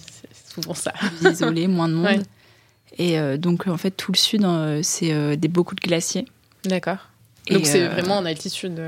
souvent 0.55 0.75
ça. 0.75 0.93
plus 0.93 1.31
isolé, 1.33 1.67
moins 1.67 1.89
de 1.89 1.95
monde. 1.95 2.05
Ouais. 2.05 2.21
Et 2.97 3.19
euh, 3.19 3.37
donc, 3.37 3.67
en 3.67 3.77
fait, 3.77 3.91
tout 3.91 4.13
le 4.13 4.17
sud, 4.17 4.45
euh, 4.45 4.81
c'est 4.83 5.13
euh, 5.13 5.37
des, 5.37 5.49
beaucoup 5.49 5.75
de 5.75 5.81
glaciers. 5.81 6.27
D'accord. 6.65 6.99
Donc 7.51 7.67
c'est 7.67 7.83
euh, 7.83 7.89
vraiment 7.89 8.19
en 8.19 8.25
altitude. 8.27 8.81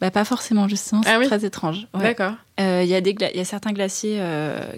Bah, 0.00 0.10
pas 0.10 0.24
forcément, 0.24 0.68
justement, 0.68 1.02
c'est 1.02 1.10
Ah 1.10 1.18
oui 1.18 1.26
très 1.26 1.44
étrange. 1.44 1.86
Ouais. 1.94 2.02
D'accord. 2.02 2.34
Il 2.58 2.84
y, 2.84 2.88
y 2.90 3.40
a 3.40 3.44
certains 3.44 3.72
glaciers 3.72 4.20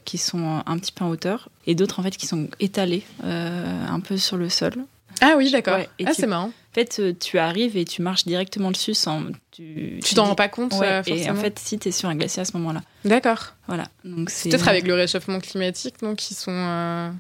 qui 0.05 0.19
sont 0.19 0.62
un 0.65 0.79
petit 0.79 0.93
peu 0.93 1.05
en 1.05 1.09
hauteur 1.11 1.49
et 1.67 1.75
d'autres, 1.75 1.99
en 1.99 2.03
fait, 2.03 2.17
qui 2.17 2.27
sont 2.27 2.49
étalés 2.61 3.03
un 3.25 4.00
peu 4.00 4.17
sur 4.17 4.37
le 4.37 4.49
sol. 4.49 4.75
Ah 5.21 5.35
oui, 5.37 5.50
d'accord. 5.50 5.77
Ouais, 5.79 5.88
ah, 6.07 6.11
tu- 6.11 6.21
c'est 6.21 6.27
marrant. 6.29 6.47
En 6.49 6.75
fait, 6.75 7.19
tu 7.19 7.38
arrives 7.38 7.77
et 7.77 7.85
tu 7.85 8.03
marches 8.03 8.25
directement 8.25 8.71
dessus 8.71 8.95
sans. 8.95 9.25
Tu 9.50 9.99
Tu 10.05 10.15
t'en 10.15 10.27
rends 10.27 10.35
pas 10.37 10.47
compte 10.49 10.73
Ouais, 10.75 10.87
euh, 10.87 11.03
et 11.07 11.12
en 11.12 11.17
forcément. 11.17 11.41
fait, 11.41 11.59
si 11.59 11.77
tu 11.81 11.88
es 11.88 11.91
sur 11.91 12.09
un 12.09 12.15
glacier 12.15 12.43
à 12.43 12.45
ce 12.45 12.57
moment-là. 12.57 12.83
D'accord. 13.05 13.55
Voilà. 13.67 13.88
Peut-être 14.05 14.69
avec 14.69 14.87
le 14.87 14.95
réchauffement 14.95 15.41
climatique, 15.41 15.97
donc 16.03 16.31
ils 16.31 16.35
sont. 16.35 16.53
euh, 16.55 17.11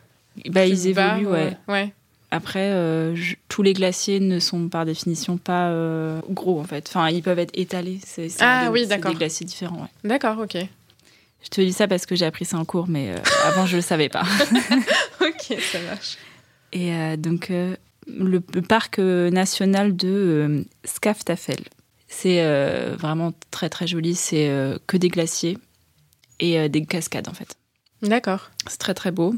Bah, 0.50 0.66
ils 0.66 0.94
bas, 0.94 1.18
évoluent, 1.18 1.26
ouais. 1.32 1.56
Ouais. 1.68 1.92
Après, 2.30 2.70
euh, 2.72 3.14
je- 3.16 3.36
tous 3.48 3.62
les 3.62 3.72
glaciers 3.72 4.20
ne 4.20 4.38
sont 4.38 4.68
par 4.68 4.84
définition 4.84 5.38
pas 5.38 5.68
euh, 5.70 6.20
gros, 6.28 6.60
en 6.60 6.64
fait. 6.64 6.86
Enfin, 6.88 7.08
ils 7.08 7.22
peuvent 7.22 7.38
être 7.38 7.52
étalés. 7.58 8.00
C'est 8.04 8.28
c'est 8.28 8.42
Ah 8.44 8.64
des- 8.64 8.70
oui, 8.70 8.80
c'est 8.82 8.88
d'accord. 8.88 9.12
des 9.12 9.16
glaciers 9.18 9.46
différents, 9.46 9.80
ouais. 9.82 9.88
D'accord, 10.08 10.38
ok. 10.38 10.56
Je 11.42 11.48
te 11.48 11.60
dis 11.60 11.72
ça 11.72 11.88
parce 11.88 12.04
que 12.04 12.16
j'ai 12.16 12.26
appris 12.26 12.44
ça 12.44 12.58
en 12.58 12.64
cours, 12.66 12.86
mais 12.88 13.10
euh, 13.12 13.16
avant, 13.44 13.64
je 13.64 13.76
le 13.76 13.82
savais 13.82 14.08
pas. 14.10 14.24
ok, 15.20 15.56
ça 15.60 15.78
marche. 15.88 16.18
Et 16.72 17.16
donc, 17.16 17.48
le, 17.48 17.74
le 18.06 18.62
parc 18.62 18.98
national 18.98 19.96
de 19.96 20.64
Skaftafell. 20.84 21.60
C'est 22.08 22.42
vraiment 22.98 23.32
très 23.50 23.68
très 23.70 23.86
joli. 23.86 24.14
C'est 24.14 24.50
que 24.86 24.96
des 24.98 25.08
glaciers 25.08 25.56
et 26.40 26.68
des 26.68 26.84
cascades 26.84 27.28
en 27.28 27.32
fait. 27.32 27.54
D'accord. 28.02 28.50
C'est 28.66 28.78
très 28.78 28.92
très 28.94 29.10
beau. 29.12 29.34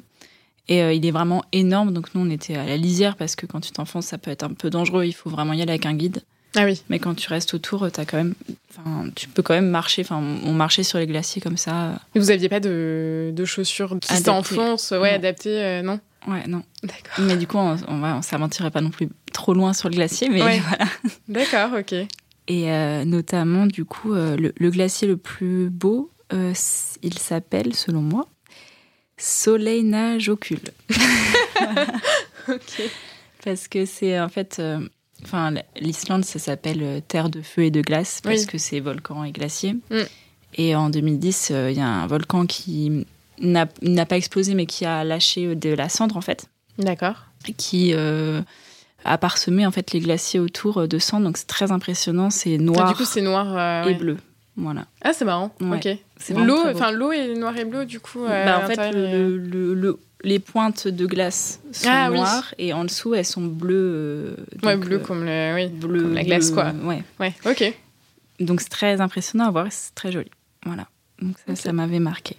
Et 0.71 0.83
euh, 0.83 0.93
il 0.95 1.05
est 1.05 1.11
vraiment 1.11 1.45
énorme. 1.53 1.93
Donc, 1.93 2.15
nous, 2.15 2.23
on 2.27 2.31
était 2.31 2.55
à 2.55 2.65
la 2.65 2.77
lisière 2.79 3.17
parce 3.17 3.37
que 3.37 3.45
quand 3.45 3.61
tu 3.61 3.73
t'enfonces, 3.73 4.07
ça 4.07 4.17
peut 4.19 4.31
être 4.31 4.45
un 4.45 4.55
peu 4.55 4.71
dangereux. 4.71 5.05
Il 5.05 5.13
faut 5.13 5.29
vraiment 5.29 5.53
y 5.53 5.61
aller 5.61 5.73
avec 5.73 5.85
un 5.85 5.95
guide. 5.95 6.23
Ah 6.57 6.65
oui. 6.65 6.83
Mais 6.89 6.99
quand 6.99 7.15
tu 7.15 7.29
restes 7.29 7.55
autour, 7.55 7.85
as 7.85 7.91
quand 7.91 8.17
même, 8.17 8.35
tu 9.15 9.29
peux 9.29 9.43
quand 9.43 9.55
même 9.55 9.69
marcher. 9.69 10.03
Enfin, 10.03 10.21
on 10.45 10.53
marchait 10.53 10.83
sur 10.83 10.99
les 10.99 11.07
glaciers 11.07 11.41
comme 11.43 11.57
ça. 11.57 12.01
Et 12.15 12.19
vous 12.19 12.31
aviez 12.31 12.49
pas 12.49 12.59
de, 12.61 13.31
de 13.35 13.45
chaussures 13.45 13.97
qui 14.01 14.17
s'enfoncent, 14.17 14.91
ouais, 14.93 15.11
Non. 15.11 15.17
adaptées, 15.17 15.63
euh, 15.63 15.83
non? 15.83 16.01
Ouais, 16.29 16.47
non. 16.49 16.63
D'accord. 16.83 17.25
Mais 17.25 17.37
du 17.37 17.47
coup, 17.47 17.57
on, 17.59 17.77
on, 17.89 17.99
va- 18.01 18.17
on 18.17 18.23
s'aventirait 18.23 18.71
pas 18.71 18.81
non 18.81 18.91
plus 18.91 19.09
trop 19.33 19.55
loin 19.55 19.73
sur 19.73 19.89
le 19.89 19.95
glacier. 19.95 20.29
Mais 20.29 20.43
Ouais. 20.43 20.61
voilà. 20.69 20.85
D'accord, 21.29 21.79
ok. 21.79 21.93
Et 22.49 22.71
euh, 22.73 23.05
notamment, 23.05 23.67
du 23.67 23.85
coup, 23.85 24.13
le, 24.15 24.53
le 24.57 24.71
glacier 24.71 25.07
le 25.09 25.17
plus 25.17 25.69
beau, 25.71 26.11
euh, 26.33 26.53
il 27.03 27.19
s'appelle, 27.19 27.75
selon 27.75 28.03
moi, 28.03 28.27
Soleina 29.21 30.19
Jokul. 30.19 30.59
Ok. 32.49 32.83
Parce 33.45 33.69
que 33.69 33.85
c'est 33.87 34.19
en 34.21 34.29
fait. 34.29 34.57
euh, 34.59 34.81
Enfin, 35.23 35.53
l'Islande, 35.79 36.25
ça 36.25 36.39
s'appelle 36.39 36.83
euh, 36.83 37.01
terre 37.07 37.29
de 37.29 37.43
feu 37.43 37.65
et 37.65 37.71
de 37.71 37.83
glace 37.83 38.23
parce 38.23 38.41
Oui. 38.41 38.47
que 38.47 38.57
c'est 38.57 38.81
volcan 38.81 39.23
et 39.23 39.33
glacier. 39.33 39.75
Mm. 39.91 39.99
Et 40.55 40.75
en 40.75 40.89
2010, 40.89 41.49
euh, 41.51 41.71
il 41.71 41.77
y 41.77 41.81
a 41.83 41.87
un 41.87 42.07
volcan 42.07 42.47
qui 42.47 43.07
n'a 43.43 43.67
pas 43.67 44.17
explosé, 44.17 44.55
mais 44.55 44.65
qui 44.65 44.87
a 44.87 45.05
lâché 45.05 45.55
de 45.55 45.71
la 45.75 45.91
cendre, 45.91 46.17
en 46.17 46.23
fait, 46.23 46.47
D'accord. 46.79 47.17
qui 47.59 47.93
euh, 47.93 48.41
a 49.05 49.19
parsemé 49.19 49.67
en 49.67 49.71
fait 49.71 49.93
les 49.93 50.01
glaciers 50.01 50.41
autour 50.41 50.89
de 50.89 50.99
cendre. 50.99 51.27
Donc 51.27 51.37
c'est 51.37 51.47
très 51.47 51.71
impressionnant, 51.71 52.31
c'est 52.31 52.57
noir 52.57 52.87
Ah, 52.87 52.93
du 52.93 52.97
coup, 52.97 53.05
c'est 53.05 53.21
noir 53.23 53.85
et 53.87 53.91
ouais. 53.91 53.95
bleu. 53.95 54.17
Voilà. 54.57 54.87
Ah, 55.03 55.13
c'est 55.13 55.27
marrant. 55.27 55.55
Ouais. 55.61 55.77
Ok. 55.77 55.99
L'eau, 56.29 56.59
enfin 56.67 56.93
l'eau 56.93 57.13
est 57.13 57.35
noir 57.35 57.57
et 57.57 57.65
bleu, 57.65 57.87
du 57.87 57.99
coup. 58.01 58.25
euh, 58.25 58.45
Bah, 58.45 58.61
en 58.63 58.67
fait, 58.67 58.77
l'intérieur, 58.77 59.13
le- 59.29 59.37
le- 59.39 59.75
le- 59.75 59.99
les 60.23 60.39
pointes 60.39 60.87
de 60.87 61.07
glace 61.07 61.61
sont 61.73 61.89
Ah, 61.91 62.09
oui. 62.11 62.19
noires 62.19 62.55
et 62.59 62.73
en 62.75 62.85
dessous, 62.85 63.15
elles 63.15 63.25
sont 63.25 63.41
bleues. 63.47 63.75
euh, 63.75 64.37
Ouais, 64.63 64.77
bleu 64.77 64.97
euh, 64.97 64.99
comme 65.01 65.25
le, 65.25 65.55
oui, 65.55 65.69
bleu, 65.69 66.03
comme 66.03 66.15
la 66.15 66.25
glace, 66.25 66.51
bleu, 66.51 66.55
quoi. 66.63 66.73
Ouais. 66.85 67.03
Ouais. 67.19 67.33
Ok. 67.47 67.75
Donc 68.39 68.61
c'est 68.61 68.69
très 68.69 69.01
impressionnant 69.01 69.47
à 69.47 69.51
voir 69.51 69.67
et 69.67 69.71
c'est 69.71 69.95
très 69.95 70.13
joli. 70.13 70.31
Voilà. 70.67 70.87
Donc 71.23 71.37
ça, 71.55 71.73
m'avait 71.73 72.01
marqué. 72.01 72.37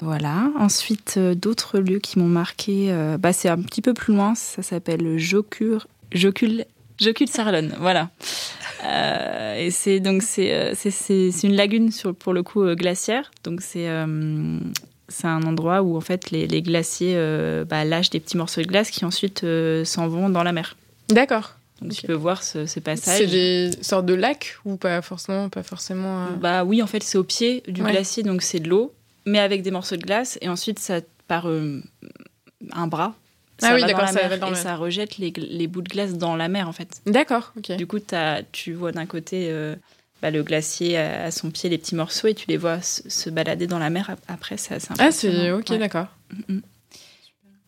Voilà. 0.00 0.50
Ensuite, 0.58 1.14
euh, 1.18 1.34
d'autres 1.34 1.78
lieux 1.78 1.98
qui 1.98 2.18
m'ont 2.18 2.26
marqué, 2.28 2.90
euh, 2.90 3.18
bah, 3.18 3.32
c'est 3.32 3.48
un 3.48 3.60
petit 3.60 3.82
peu 3.82 3.92
plus 3.92 4.14
loin. 4.14 4.34
Ça 4.34 4.62
s'appelle 4.62 5.18
Jokul, 5.18 5.78
Jokul, 6.12 6.64
Jokul 6.98 7.28
Sarlon. 7.28 7.68
Voilà. 7.78 8.10
Euh, 8.84 9.54
et 9.56 9.70
c'est 9.70 10.00
donc 10.00 10.22
c'est 10.22 10.52
euh, 10.54 10.74
c'est- 10.74 11.42
une 11.42 11.54
lagune 11.54 11.90
sur 11.92 12.14
pour 12.14 12.32
le 12.32 12.42
coup 12.42 12.62
euh, 12.62 12.74
glaciaire. 12.74 13.30
Donc 13.44 13.60
c'est 13.60 13.88
c'est 15.08 15.26
un 15.26 15.42
endroit 15.42 15.82
où 15.82 15.96
en 15.96 16.00
fait 16.00 16.30
les, 16.30 16.46
les 16.46 16.62
glaciers 16.62 17.16
bah, 17.68 17.84
lâchent 17.84 18.10
des 18.10 18.20
petits 18.20 18.36
morceaux 18.36 18.60
de 18.62 18.66
glace 18.66 18.90
qui 18.90 19.04
ensuite 19.04 19.44
s'en 19.84 20.08
vont 20.08 20.28
dans 20.30 20.42
la 20.44 20.52
mer. 20.52 20.76
D'accord. 21.08 21.56
Donc 21.82 21.92
tu 21.92 22.06
peux 22.06 22.12
voir 22.14 22.42
ce, 22.42 22.66
ce 22.66 22.78
passage. 22.78 23.18
C'est 23.18 23.26
des 23.26 23.70
sortes 23.82 24.04
de 24.06 24.14
lacs 24.14 24.56
ou 24.66 24.76
pas 24.76 25.00
forcément, 25.02 25.48
pas 25.48 25.62
forcément. 25.62 26.26
euh, 26.26 26.30
Bah 26.38 26.62
oui, 26.62 26.82
en 26.82 26.86
fait, 26.86 27.02
c'est 27.02 27.16
au 27.18 27.24
pied 27.24 27.62
du 27.68 27.82
Ouais. 27.82 27.90
glacier, 27.92 28.22
donc 28.22 28.42
c'est 28.42 28.60
de 28.60 28.68
l'eau, 28.68 28.92
mais 29.26 29.38
avec 29.38 29.62
des 29.62 29.70
morceaux 29.70 29.96
de 29.96 30.02
glace. 30.02 30.38
Et 30.42 30.48
ensuite, 30.50 30.78
ça 30.78 31.00
par 31.26 31.48
euh, 31.48 31.80
un 32.72 32.86
bras. 32.86 33.14
Ah 33.62 33.74
oui, 33.74 33.80
va 33.80 33.86
dans 33.86 33.86
d'accord, 33.88 34.06
la 34.06 34.12
ça 34.12 34.28
mer 34.28 34.38
dans 34.38 34.46
et 34.46 34.50
le- 34.50 34.56
ça 34.56 34.76
rejette 34.76 35.18
les, 35.18 35.30
les 35.36 35.66
bouts 35.66 35.82
de 35.82 35.88
glace 35.88 36.14
dans 36.14 36.36
la 36.36 36.48
mer, 36.48 36.68
en 36.68 36.72
fait. 36.72 37.00
D'accord. 37.06 37.52
Ok. 37.56 37.72
Du 37.76 37.86
coup, 37.86 37.98
t'as- 37.98 38.42
tu 38.52 38.72
vois 38.72 38.92
d'un 38.92 39.06
côté 39.06 39.48
euh, 39.50 39.74
bah, 40.22 40.30
le 40.30 40.42
glacier 40.42 40.96
à, 40.98 41.24
à 41.24 41.30
son 41.30 41.50
pied, 41.50 41.68
les 41.70 41.78
petits 41.78 41.94
morceaux, 41.94 42.28
et 42.28 42.34
tu 42.34 42.46
les 42.48 42.56
vois 42.56 42.80
se, 42.82 43.08
se 43.08 43.30
balader 43.30 43.66
dans 43.66 43.78
la 43.78 43.90
mer. 43.90 44.10
ap- 44.10 44.20
Après, 44.28 44.56
c'est 44.56 44.74
assez 44.74 44.88
Ah, 44.98 45.10
c'est 45.12 45.50
ok, 45.52 45.70
Ouais. 45.70 45.78
d'accord. 45.78 46.06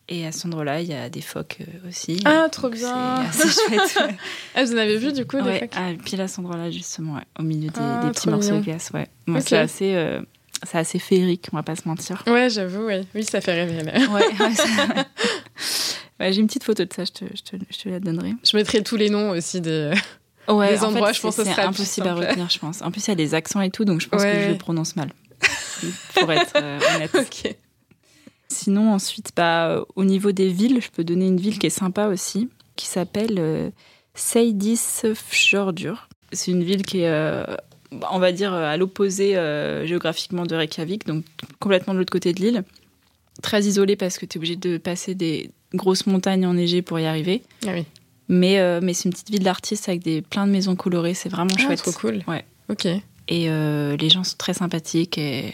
Et 0.09 0.27
à 0.27 0.31
cet 0.33 0.45
endroit-là, 0.47 0.81
il 0.81 0.87
y 0.89 0.93
a 0.93 1.09
des 1.09 1.21
phoques 1.21 1.59
euh, 1.61 1.87
aussi. 1.89 2.19
Ah, 2.25 2.47
trop 2.51 2.69
bien. 2.69 3.23
C'est 3.31 3.47
chouette. 3.49 3.95
ouais. 4.01 4.15
Ah, 4.55 4.63
vous 4.65 4.73
en 4.73 4.77
avez 4.77 4.97
vu 4.97 5.13
du 5.13 5.25
coup 5.25 5.37
des 5.37 5.43
Ouais, 5.43 5.59
phoques? 5.61 5.73
ah, 5.77 5.91
pile 6.03 6.19
à 6.19 6.27
cet 6.27 6.39
endroit-là, 6.39 6.69
justement, 6.71 7.15
ouais, 7.15 7.21
au 7.39 7.43
milieu 7.43 7.69
des, 7.69 7.79
Ah, 7.79 8.01
des 8.03 8.11
petits 8.11 8.29
morceaux 8.29 8.57
de 8.57 8.63
glace. 8.63 8.91
Ouais. 8.93 9.07
Moi, 9.27 9.39
c'est 9.39 9.57
assez, 9.57 9.95
euh, 9.95 10.21
c'est 10.65 10.77
assez 10.77 10.99
féerique, 10.99 11.47
on 11.53 11.57
va 11.57 11.63
pas 11.63 11.75
se 11.75 11.87
mentir. 11.87 12.23
Ouais, 12.27 12.49
j'avoue, 12.49 12.87
oui. 12.87 13.05
Oui, 13.15 13.23
ça 13.23 13.41
fait 13.41 13.53
rêver. 13.53 13.83
là. 13.83 13.93
Ouais, 14.09 14.25
ouais, 14.39 14.53
ça- 14.55 15.05
Ouais, 16.19 16.31
J'ai 16.31 16.41
une 16.41 16.47
petite 16.47 16.63
photo 16.63 16.85
de 16.85 16.93
ça, 16.93 17.05
je 17.05 17.11
te, 17.11 17.25
je 17.35 17.41
te, 17.41 17.55
je 17.71 17.77
te 17.79 17.89
la 17.89 17.99
donnerai. 17.99 18.33
Je 18.43 18.55
mettrai 18.55 18.83
tous 18.83 18.95
les 18.97 19.09
noms 19.09 19.31
aussi 19.31 19.61
des. 19.61 19.91
Ouais, 20.47 20.73
Des 20.75 20.83
en 20.83 20.89
endroits, 20.89 21.07
fait, 21.07 21.13
je 21.15 21.21
pense 21.21 21.35
c'est- 21.35 21.41
que 21.43 21.49
ce 21.49 21.55
c'est 21.55 21.61
sera 21.61 21.71
plus 21.71 21.81
impossible 21.81 22.07
à 22.07 22.13
retenir, 22.15 22.49
je 22.49 22.59
pense. 22.59 22.81
En 22.81 22.91
plus, 22.91 23.05
il 23.07 23.09
y 23.09 23.11
a 23.11 23.15
des 23.15 23.33
accents 23.33 23.61
et 23.61 23.71
tout, 23.71 23.85
donc 23.85 24.01
je 24.01 24.07
pense 24.09 24.21
que 24.21 24.27
Ouais. 24.27 24.43
je 24.45 24.51
le 24.51 24.57
prononce 24.57 24.95
mal. 24.95 25.09
Pour 26.15 26.31
être 26.31 26.53
euh, 26.55 26.79
honnête. 26.95 27.11
ok. 27.15 27.55
Sinon, 28.49 28.93
ensuite, 28.93 29.31
bah, 29.35 29.69
euh, 29.69 29.83
au 29.95 30.03
niveau 30.05 30.31
des 30.31 30.49
villes, 30.49 30.79
je 30.81 30.89
peux 30.89 31.03
donner 31.03 31.25
une 31.27 31.39
ville 31.39 31.57
qui 31.59 31.65
est 31.67 31.71
sympa 31.71 32.07
aussi, 32.07 32.49
qui 32.75 32.85
s'appelle 32.85 33.35
euh, 33.39 33.69
Seydisfjordur. 34.13 36.07
C'est 36.31 36.51
une 36.51 36.63
ville 36.63 36.83
qui 36.83 36.99
est, 37.01 37.07
euh, 37.09 37.43
on 38.11 38.19
va 38.19 38.31
dire, 38.31 38.53
à 38.53 38.77
l'opposé 38.77 39.35
euh, 39.37 39.85
géographiquement 39.85 40.45
de 40.45 40.55
Reykjavik, 40.55 41.05
donc 41.07 41.23
complètement 41.59 41.93
de 41.93 41.99
l'autre 41.99 42.11
côté 42.11 42.33
de 42.33 42.39
l'île. 42.41 42.63
Très 43.41 43.63
isolée 43.63 43.95
parce 43.95 44.17
que 44.17 44.25
tu 44.25 44.37
es 44.37 44.39
obligé 44.39 44.55
de 44.55 44.77
passer 44.77 45.15
des 45.15 45.49
grosses 45.73 46.05
montagnes 46.05 46.45
enneigées 46.45 46.81
pour 46.81 46.99
y 46.99 47.05
arriver. 47.05 47.41
Ah 47.65 47.71
oui. 47.73 47.85
Mais, 48.29 48.59
euh, 48.59 48.79
mais 48.81 48.93
c'est 48.93 49.05
une 49.05 49.11
petite 49.11 49.29
ville 49.31 49.43
d'artistes 49.43 49.89
avec 49.89 50.01
des, 50.03 50.21
plein 50.21 50.45
de 50.47 50.51
maisons 50.51 50.75
colorées, 50.75 51.13
c'est 51.13 51.29
vraiment 51.29 51.51
Ah, 51.57 51.61
chouette. 51.61 51.79
trop 51.79 51.91
cool. 51.91 52.21
Ouais. 52.27 52.45
Ok. 52.69 52.85
Et 52.85 53.49
euh, 53.49 53.97
les 53.97 54.09
gens 54.09 54.23
sont 54.23 54.37
très 54.37 54.53
sympathiques 54.53 55.17
et 55.17 55.45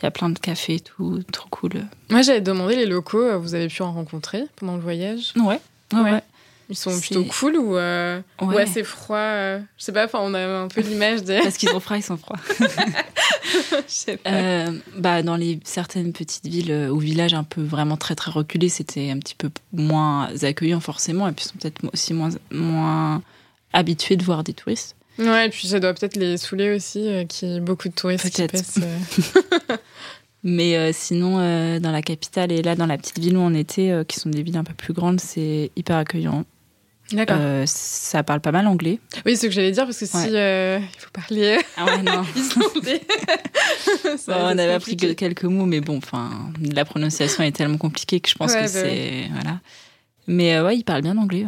il 0.00 0.02
y 0.02 0.06
a 0.06 0.10
plein 0.10 0.30
de 0.30 0.38
cafés 0.38 0.76
et 0.76 0.80
tout, 0.80 1.20
trop 1.32 1.48
cool. 1.50 1.72
Moi, 2.10 2.22
j'avais 2.22 2.40
demandé 2.40 2.76
les 2.76 2.86
locaux, 2.86 3.20
euh, 3.22 3.36
vous 3.36 3.54
avez 3.54 3.68
pu 3.68 3.82
en 3.82 3.92
rencontrer 3.92 4.44
pendant 4.56 4.76
le 4.76 4.82
voyage? 4.82 5.32
Ouais, 5.36 5.60
ouais, 5.92 6.00
Ouais. 6.00 6.22
Ils 6.70 6.76
sont 6.76 6.90
C'est- 6.90 7.00
plutôt 7.14 7.24
cool 7.24 7.56
ou, 7.56 7.76
euh, 7.76 8.20
ou 8.42 8.46
Ouais. 8.48 8.62
assez 8.62 8.84
froids 8.84 9.16
euh, 9.18 9.58
Je 9.78 9.84
sais 9.84 9.92
pas, 9.92 10.04
enfin, 10.04 10.18
on 10.22 10.34
a 10.34 10.46
un 10.46 10.68
peu 10.68 10.80
l'image 10.82 11.22
des. 11.22 11.38
Parce 11.40 11.56
qu'ils 11.56 11.70
sont 11.70 11.80
froids, 11.80 11.96
ils 11.96 12.02
sont 12.02 12.18
froids. 12.18 12.36
Je 12.60 13.76
sais 13.86 14.16
pas. 14.18 14.30
Euh, 14.30 14.78
bah, 14.96 15.22
dans 15.22 15.36
les 15.36 15.60
certaines 15.64 16.12
petites 16.12 16.46
villes 16.46 16.70
euh, 16.70 16.90
ou 16.90 16.98
villages 16.98 17.32
un 17.34 17.44
peu 17.44 17.62
vraiment 17.62 17.96
très 17.96 18.14
très 18.14 18.30
reculés, 18.30 18.68
c'était 18.68 19.10
un 19.10 19.18
petit 19.18 19.34
peu 19.34 19.50
moins 19.72 20.28
accueillant 20.42 20.80
forcément, 20.80 21.26
et 21.28 21.32
puis 21.32 21.46
ils 21.46 21.48
sont 21.48 21.58
peut-être 21.58 21.80
aussi 21.92 22.12
moins, 22.12 22.30
moins 22.50 23.22
habitués 23.72 24.16
de 24.16 24.24
voir 24.24 24.44
des 24.44 24.52
touristes. 24.52 24.94
Ouais, 25.18 25.46
et 25.46 25.48
puis 25.48 25.66
ça 25.68 25.80
doit 25.80 25.94
peut-être 25.94 26.16
les 26.16 26.36
saouler 26.36 26.74
aussi, 26.76 27.08
qu'il 27.28 27.48
y 27.48 27.56
ait 27.56 27.60
beaucoup 27.60 27.88
de 27.88 27.94
touristes 27.94 28.28
qui 28.30 28.46
passent. 28.46 28.78
Mais 30.44 30.76
euh, 30.76 30.90
sinon, 30.92 31.38
euh, 31.40 31.80
dans 31.80 31.90
la 31.90 32.00
capitale 32.02 32.52
et 32.52 32.62
là 32.62 32.76
dans 32.76 32.86
la 32.86 32.96
petite 32.96 33.18
ville 33.18 33.36
où 33.36 33.40
on 33.40 33.54
était, 33.54 33.90
euh, 33.90 34.04
qui 34.04 34.20
sont 34.20 34.30
des 34.30 34.42
villes 34.42 34.56
un 34.56 34.62
peu 34.64 34.74
plus 34.74 34.92
grandes, 34.92 35.20
c'est 35.20 35.72
hyper 35.74 35.96
accueillant. 35.96 36.44
D'accord. 37.12 37.36
Euh, 37.40 37.64
ça 37.66 38.22
parle 38.22 38.40
pas 38.40 38.52
mal 38.52 38.66
anglais. 38.66 38.98
Oui, 39.24 39.36
c'est 39.36 39.42
ce 39.42 39.46
que 39.46 39.50
j'allais 39.52 39.72
dire, 39.72 39.84
parce 39.86 39.98
que 39.98 40.06
si 40.06 40.16
Ouais. 40.16 40.28
euh, 40.32 40.78
il 40.80 41.00
faut 41.00 41.10
parler 41.10 41.58
Ah 41.76 41.84
ouais, 41.86 42.02
non. 42.02 42.22
islandais. 42.36 43.00
Bon, 44.04 44.16
ça 44.18 44.36
on 44.36 44.42
va 44.42 44.48
avait 44.48 44.72
appris 44.72 44.96
que 44.96 45.12
quelques 45.14 45.44
mots, 45.44 45.64
mais 45.66 45.80
bon, 45.80 45.96
enfin, 45.98 46.50
la 46.60 46.84
prononciation 46.84 47.42
est 47.44 47.52
tellement 47.52 47.78
compliquée 47.78 48.20
que 48.20 48.28
je 48.28 48.34
pense 48.34 48.52
Ouais, 48.52 48.58
que 48.58 48.62
bah 48.64 48.68
c'est 48.68 49.28
voilà. 49.32 49.60
Mais 50.26 50.56
euh, 50.56 50.66
ouais, 50.66 50.76
il 50.76 50.84
parle 50.84 51.02
bien 51.02 51.16
anglais. 51.16 51.46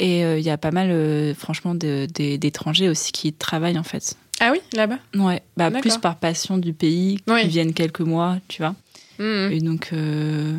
Et 0.00 0.24
euh, 0.24 0.38
il 0.38 0.44
y 0.44 0.50
a 0.50 0.58
pas 0.58 0.70
mal, 0.72 0.90
euh, 0.90 1.34
franchement, 1.34 1.74
de- 1.74 2.06
de- 2.14 2.36
d'étrangers 2.36 2.88
aussi 2.88 3.12
qui 3.12 3.32
travaillent 3.32 3.78
en 3.78 3.82
fait. 3.84 4.14
Ah 4.40 4.50
oui, 4.52 4.60
là-bas? 4.72 4.98
Ouais, 5.16 5.42
bah 5.56 5.70
plus 5.72 5.96
par 5.98 6.16
passion 6.16 6.58
du 6.58 6.72
pays, 6.72 7.16
qui 7.26 7.32
Oui. 7.32 7.46
viennent 7.48 7.74
quelques 7.74 8.00
mois, 8.00 8.38
tu 8.48 8.62
vois. 8.62 8.74
Mhm. 9.18 9.50
Et 9.52 9.58
donc, 9.60 9.90
euh, 9.92 10.56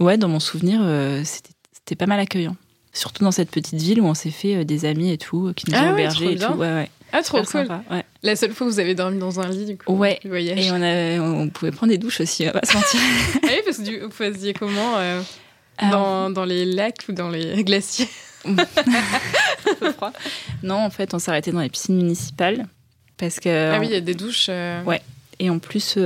ouais, 0.00 0.18
dans 0.18 0.28
mon 0.28 0.40
souvenir, 0.40 0.80
euh, 0.82 1.22
c'était 1.24 1.94
pas 1.96 2.06
mal 2.06 2.18
accueillant. 2.18 2.56
Surtout 2.96 3.24
dans 3.24 3.30
cette 3.30 3.50
petite 3.50 3.80
ville 3.80 4.00
où 4.00 4.06
on 4.06 4.14
s'est 4.14 4.30
fait 4.30 4.56
euh, 4.56 4.64
des 4.64 4.86
amis 4.86 5.10
et 5.12 5.18
tout, 5.18 5.48
euh, 5.48 5.52
qui 5.52 5.70
nous 5.70 5.76
Ah 5.78 5.82
ont 5.84 5.94
ouais, 5.94 6.00
hébergés 6.00 6.32
et 6.32 6.36
tout. 6.38 6.52
Ouais, 6.54 6.72
ouais. 6.72 6.90
Ah, 7.12 7.22
trop 7.22 7.38
cool. 7.38 7.46
sympa, 7.46 7.82
ouais. 7.90 8.04
La 8.22 8.36
seule 8.36 8.52
fois 8.52 8.66
où 8.66 8.70
vous 8.70 8.80
avez 8.80 8.94
dormi 8.94 9.18
dans 9.18 9.38
un 9.38 9.48
lit, 9.48 9.66
du 9.66 9.76
coup, 9.76 9.92
Ouais. 9.94 10.18
du 10.22 10.28
voyage. 10.28 10.58
Et 10.58 11.20
on, 11.20 11.48
pouvait 11.50 11.70
prendre 11.72 11.92
des 11.92 11.98
douches 11.98 12.20
aussi, 12.22 12.44
on 12.44 12.52
va 12.52 12.60
pas 12.60 12.66
se 12.66 12.74
mentir. 12.74 13.00
Ah 13.44 13.48
oui, 13.48 13.60
parce 13.64 13.78
que 13.78 14.04
vous 14.04 14.10
faisiez 14.10 14.54
comment 14.54 14.96
euh, 14.96 15.20
dans, 15.90 16.30
dans 16.30 16.44
les 16.46 16.64
lacs 16.64 17.04
ou 17.08 17.12
dans 17.12 17.28
les 17.28 17.62
glaciers 17.64 18.08
Non, 20.62 20.76
en 20.76 20.90
fait, 20.90 21.14
on 21.14 21.18
arrêté 21.28 21.52
dans 21.52 21.60
les 21.60 21.68
piscines 21.68 21.96
municipales. 21.96 22.66
Parce 23.18 23.40
que. 23.40 23.72
Ah 23.74 23.78
oui, 23.80 23.86
il 23.88 23.92
y 23.92 23.96
a 23.96 24.00
des 24.00 24.14
douches. 24.14 24.46
euh, 24.48 24.82
Ouais. 24.84 25.00
Et 25.38 25.50
en 25.50 25.58
plus, 25.58 25.98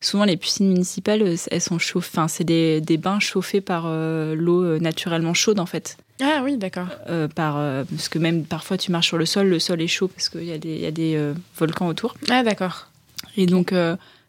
souvent, 0.00 0.24
les 0.24 0.36
piscines 0.36 0.68
municipales, 0.68 1.36
elles 1.50 1.60
sont 1.60 1.78
chauffées. 1.78 2.10
Enfin, 2.12 2.28
c'est 2.28 2.44
des, 2.44 2.80
des 2.80 2.96
bains 2.96 3.20
chauffés 3.20 3.60
par 3.60 3.84
euh, 3.86 4.34
l'eau 4.34 4.78
naturellement 4.78 5.34
chaude, 5.34 5.60
en 5.60 5.66
fait. 5.66 5.96
Ah 6.20 6.42
oui, 6.44 6.56
d'accord. 6.56 6.88
Euh, 7.08 7.28
par, 7.28 7.56
euh, 7.56 7.84
parce 7.84 8.08
que 8.08 8.18
même 8.18 8.44
parfois, 8.44 8.78
tu 8.78 8.92
marches 8.92 9.08
sur 9.08 9.18
le 9.18 9.26
sol, 9.26 9.48
le 9.48 9.58
sol 9.58 9.80
est 9.82 9.88
chaud 9.88 10.08
parce 10.08 10.28
qu'il 10.28 10.44
y 10.44 10.52
a 10.52 10.58
des, 10.58 10.74
il 10.74 10.80
y 10.80 10.86
a 10.86 10.90
des 10.90 11.16
euh, 11.16 11.34
volcans 11.56 11.88
autour. 11.88 12.16
Ah 12.30 12.42
d'accord. 12.42 12.88
Et 13.36 13.46
donc, 13.46 13.74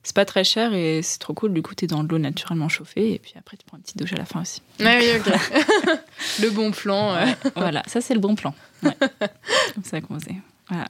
c'est 0.02 0.16
pas 0.16 0.26
très 0.26 0.44
cher 0.44 0.74
et 0.74 1.02
c'est 1.04 1.20
trop 1.20 1.34
cool. 1.34 1.54
Du 1.54 1.62
coup, 1.62 1.76
t'es 1.76 1.86
dans 1.86 2.04
de 2.04 2.10
l'eau 2.10 2.18
naturellement 2.18 2.70
chauffée 2.70 3.14
et 3.14 3.20
puis 3.20 3.34
après, 3.38 3.56
tu 3.58 3.66
prends 3.66 3.78
une 3.78 3.84
petite 3.84 3.98
douche 3.98 4.14
à 4.14 4.18
la 4.18 4.26
fin 4.26 4.42
aussi. 4.42 4.62
Ah 4.84 4.98
oui, 5.00 5.06
ok. 5.20 5.32
Le 6.42 6.50
bon 6.50 6.72
plan. 6.72 7.16
voilà, 7.56 7.84
ça 7.86 8.02
c'est 8.02 8.16
le 8.16 8.20
bon 8.20 8.36
plan. 8.36 8.56
Ouais. 8.82 8.96
Comme 9.76 9.84
ça 9.84 10.02
qu'on 10.02 10.20
faisait. 10.20 10.38
Voilà. 10.70 10.88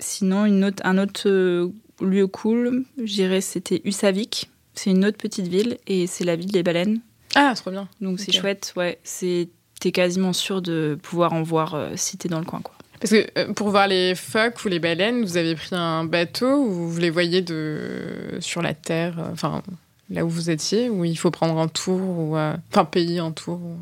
Sinon, 0.00 0.44
une 0.44 0.64
autre, 0.64 0.82
un 0.84 0.98
autre 0.98 1.70
lieu 2.00 2.26
cool, 2.26 2.84
je 2.98 3.12
dirais, 3.12 3.40
c'était 3.40 3.80
Usavik. 3.84 4.50
C'est 4.74 4.90
une 4.90 5.04
autre 5.04 5.18
petite 5.18 5.46
ville 5.46 5.78
et 5.86 6.06
c'est 6.06 6.24
la 6.24 6.36
ville 6.36 6.50
des 6.52 6.62
baleines. 6.62 7.00
Ah, 7.34 7.52
trop 7.56 7.70
bien. 7.70 7.88
Donc 8.00 8.20
c'est 8.20 8.32
chouette, 8.32 8.72
ouais. 8.76 8.98
C'est 9.02 9.48
t'es 9.80 9.92
quasiment 9.92 10.32
sûr 10.32 10.62
de 10.62 10.98
pouvoir 11.02 11.32
en 11.32 11.42
voir 11.42 11.74
euh, 11.74 11.90
si 11.96 12.16
t'es 12.16 12.28
dans 12.28 12.38
le 12.40 12.44
coin, 12.44 12.60
quoi. 12.62 12.74
Parce 13.00 13.12
que 13.12 13.26
euh, 13.38 13.52
pour 13.52 13.70
voir 13.70 13.86
les 13.86 14.14
phoques 14.16 14.64
ou 14.64 14.68
les 14.68 14.80
baleines, 14.80 15.22
vous 15.24 15.36
avez 15.36 15.54
pris 15.54 15.74
un 15.76 16.04
bateau 16.04 16.56
ou 16.64 16.88
vous 16.88 16.98
les 16.98 17.10
voyez 17.10 17.42
de 17.42 18.38
sur 18.40 18.60
la 18.60 18.74
terre, 18.74 19.18
euh, 19.20 19.30
enfin 19.32 19.62
là 20.10 20.24
où 20.24 20.28
vous 20.28 20.50
étiez, 20.50 20.88
ou 20.90 21.04
il 21.04 21.16
faut 21.16 21.30
prendre 21.30 21.56
un 21.58 21.68
tour 21.68 22.00
ou 22.00 22.36
euh, 22.36 22.56
enfin 22.72 22.84
payer 22.84 23.20
un 23.20 23.30
tour. 23.30 23.60
ou- 23.60 23.78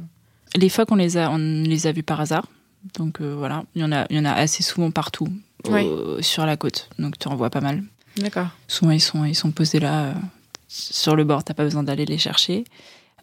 Les 0.54 0.68
phoques, 0.68 0.90
on 0.92 0.96
les 0.96 1.16
a, 1.16 1.30
on 1.30 1.38
les 1.38 1.86
a 1.86 1.92
vus 1.92 2.02
par 2.02 2.20
hasard. 2.20 2.46
Donc 2.98 3.20
euh, 3.20 3.34
voilà, 3.36 3.64
il 3.74 3.80
y 3.80 3.84
en 3.84 3.92
a, 3.92 4.06
il 4.10 4.16
y 4.16 4.20
en 4.20 4.24
a 4.26 4.32
assez 4.32 4.62
souvent 4.62 4.90
partout 4.90 5.28
Oui. 5.70 5.88
sur 6.20 6.44
la 6.44 6.56
côte. 6.58 6.90
Donc 6.98 7.18
tu 7.18 7.26
en 7.28 7.36
vois 7.36 7.48
pas 7.50 7.60
mal. 7.62 7.82
D'accord. 8.18 8.48
Souvent, 8.68 8.90
ils 8.92 9.00
sont, 9.00 9.24
ils 9.24 9.34
sont 9.34 9.50
posés 9.50 9.80
là, 9.80 10.04
euh, 10.04 10.12
sur 10.68 11.16
le 11.16 11.24
bord, 11.24 11.42
t'as 11.42 11.54
pas 11.54 11.64
besoin 11.64 11.82
d'aller 11.82 12.04
les 12.04 12.18
chercher. 12.18 12.64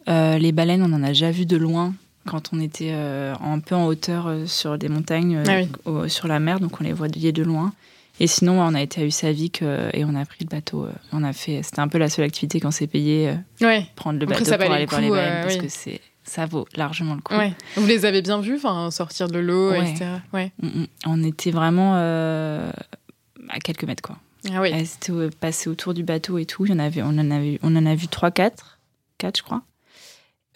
Les 0.06 0.52
baleines, 0.52 0.82
on 0.82 0.92
en 0.92 1.02
a 1.02 1.08
déjà 1.08 1.30
vu 1.30 1.46
de 1.46 1.56
loin 1.56 1.94
quand 2.26 2.50
on 2.52 2.60
était 2.60 2.90
euh, 2.92 3.34
un 3.42 3.58
peu 3.60 3.74
en 3.74 3.86
hauteur 3.86 4.26
euh, 4.26 4.46
sur 4.46 4.78
des 4.78 4.88
montagnes, 4.88 5.36
euh, 5.36 5.44
Ah 5.46 5.56
oui. 5.60 5.68
au- 5.84 6.08
sur 6.08 6.26
la 6.28 6.40
mer, 6.40 6.60
donc 6.60 6.80
on 6.80 6.84
les 6.84 6.92
voyait 6.92 7.32
de 7.32 7.42
loin. 7.42 7.72
Et 8.20 8.26
sinon, 8.28 8.60
on 8.60 8.74
a 8.74 8.80
été 8.82 9.02
à 9.02 9.04
Usavik 9.04 9.62
et 9.62 10.04
on 10.04 10.14
a 10.14 10.24
pris 10.24 10.44
le 10.44 10.46
bateau. 10.48 10.86
on 11.12 11.24
a 11.24 11.32
fait, 11.32 11.62
c'était 11.64 11.80
un 11.80 11.88
peu 11.88 11.98
la 11.98 12.08
seule 12.08 12.24
activité 12.24 12.60
qu'on 12.60 12.70
s'est 12.70 12.86
payé, 12.86 13.34
Ouais. 13.60 13.86
prendre 13.96 14.20
le 14.20 14.26
bateau 14.26 14.44
pour 14.44 14.52
aller 14.70 14.84
le 14.84 14.88
voir 14.88 15.00
les 15.00 15.10
baleines, 15.10 15.42
parce 15.42 15.54
oui. 15.56 15.60
que 15.62 15.68
c'est, 15.68 16.00
ça 16.22 16.46
vaut 16.46 16.64
largement 16.76 17.16
le 17.16 17.20
coup. 17.22 17.34
Ouais. 17.34 17.52
Vous 17.76 17.86
les 17.88 18.04
avez 18.04 18.22
bien 18.22 18.40
vus, 18.40 18.54
enfin 18.54 18.92
sortir 18.92 19.26
de 19.28 19.40
l'eau, 19.40 19.70
Ouais. 19.72 19.90
etc. 19.90 20.04
Ouais. 20.32 20.52
Mm, 20.62 20.66
mm. 20.82 20.86
On 21.06 21.24
était 21.24 21.50
vraiment 21.50 21.94
à 21.96 23.58
quelques 23.64 23.84
mètres, 23.84 24.02
quoi. 24.02 24.16
Ah 24.52 24.60
oui. 24.60 24.70
Elles 24.72 24.82
étaient 24.84 25.36
passées 25.40 25.68
autour 25.68 25.92
du 25.92 26.04
bateau 26.04 26.38
et 26.38 26.44
tout. 26.46 26.66
Il 26.66 26.70
y 26.70 26.74
en 26.74 26.78
avait, 26.78 27.02
on, 27.02 27.08
en 27.18 27.30
avait, 27.32 27.58
on 27.62 27.74
en 27.76 27.84
a 27.86 27.94
vu 27.96 28.06
3, 28.08 28.30
4. 28.30 28.78
4, 29.18 29.38
je 29.38 29.42
crois. 29.42 29.62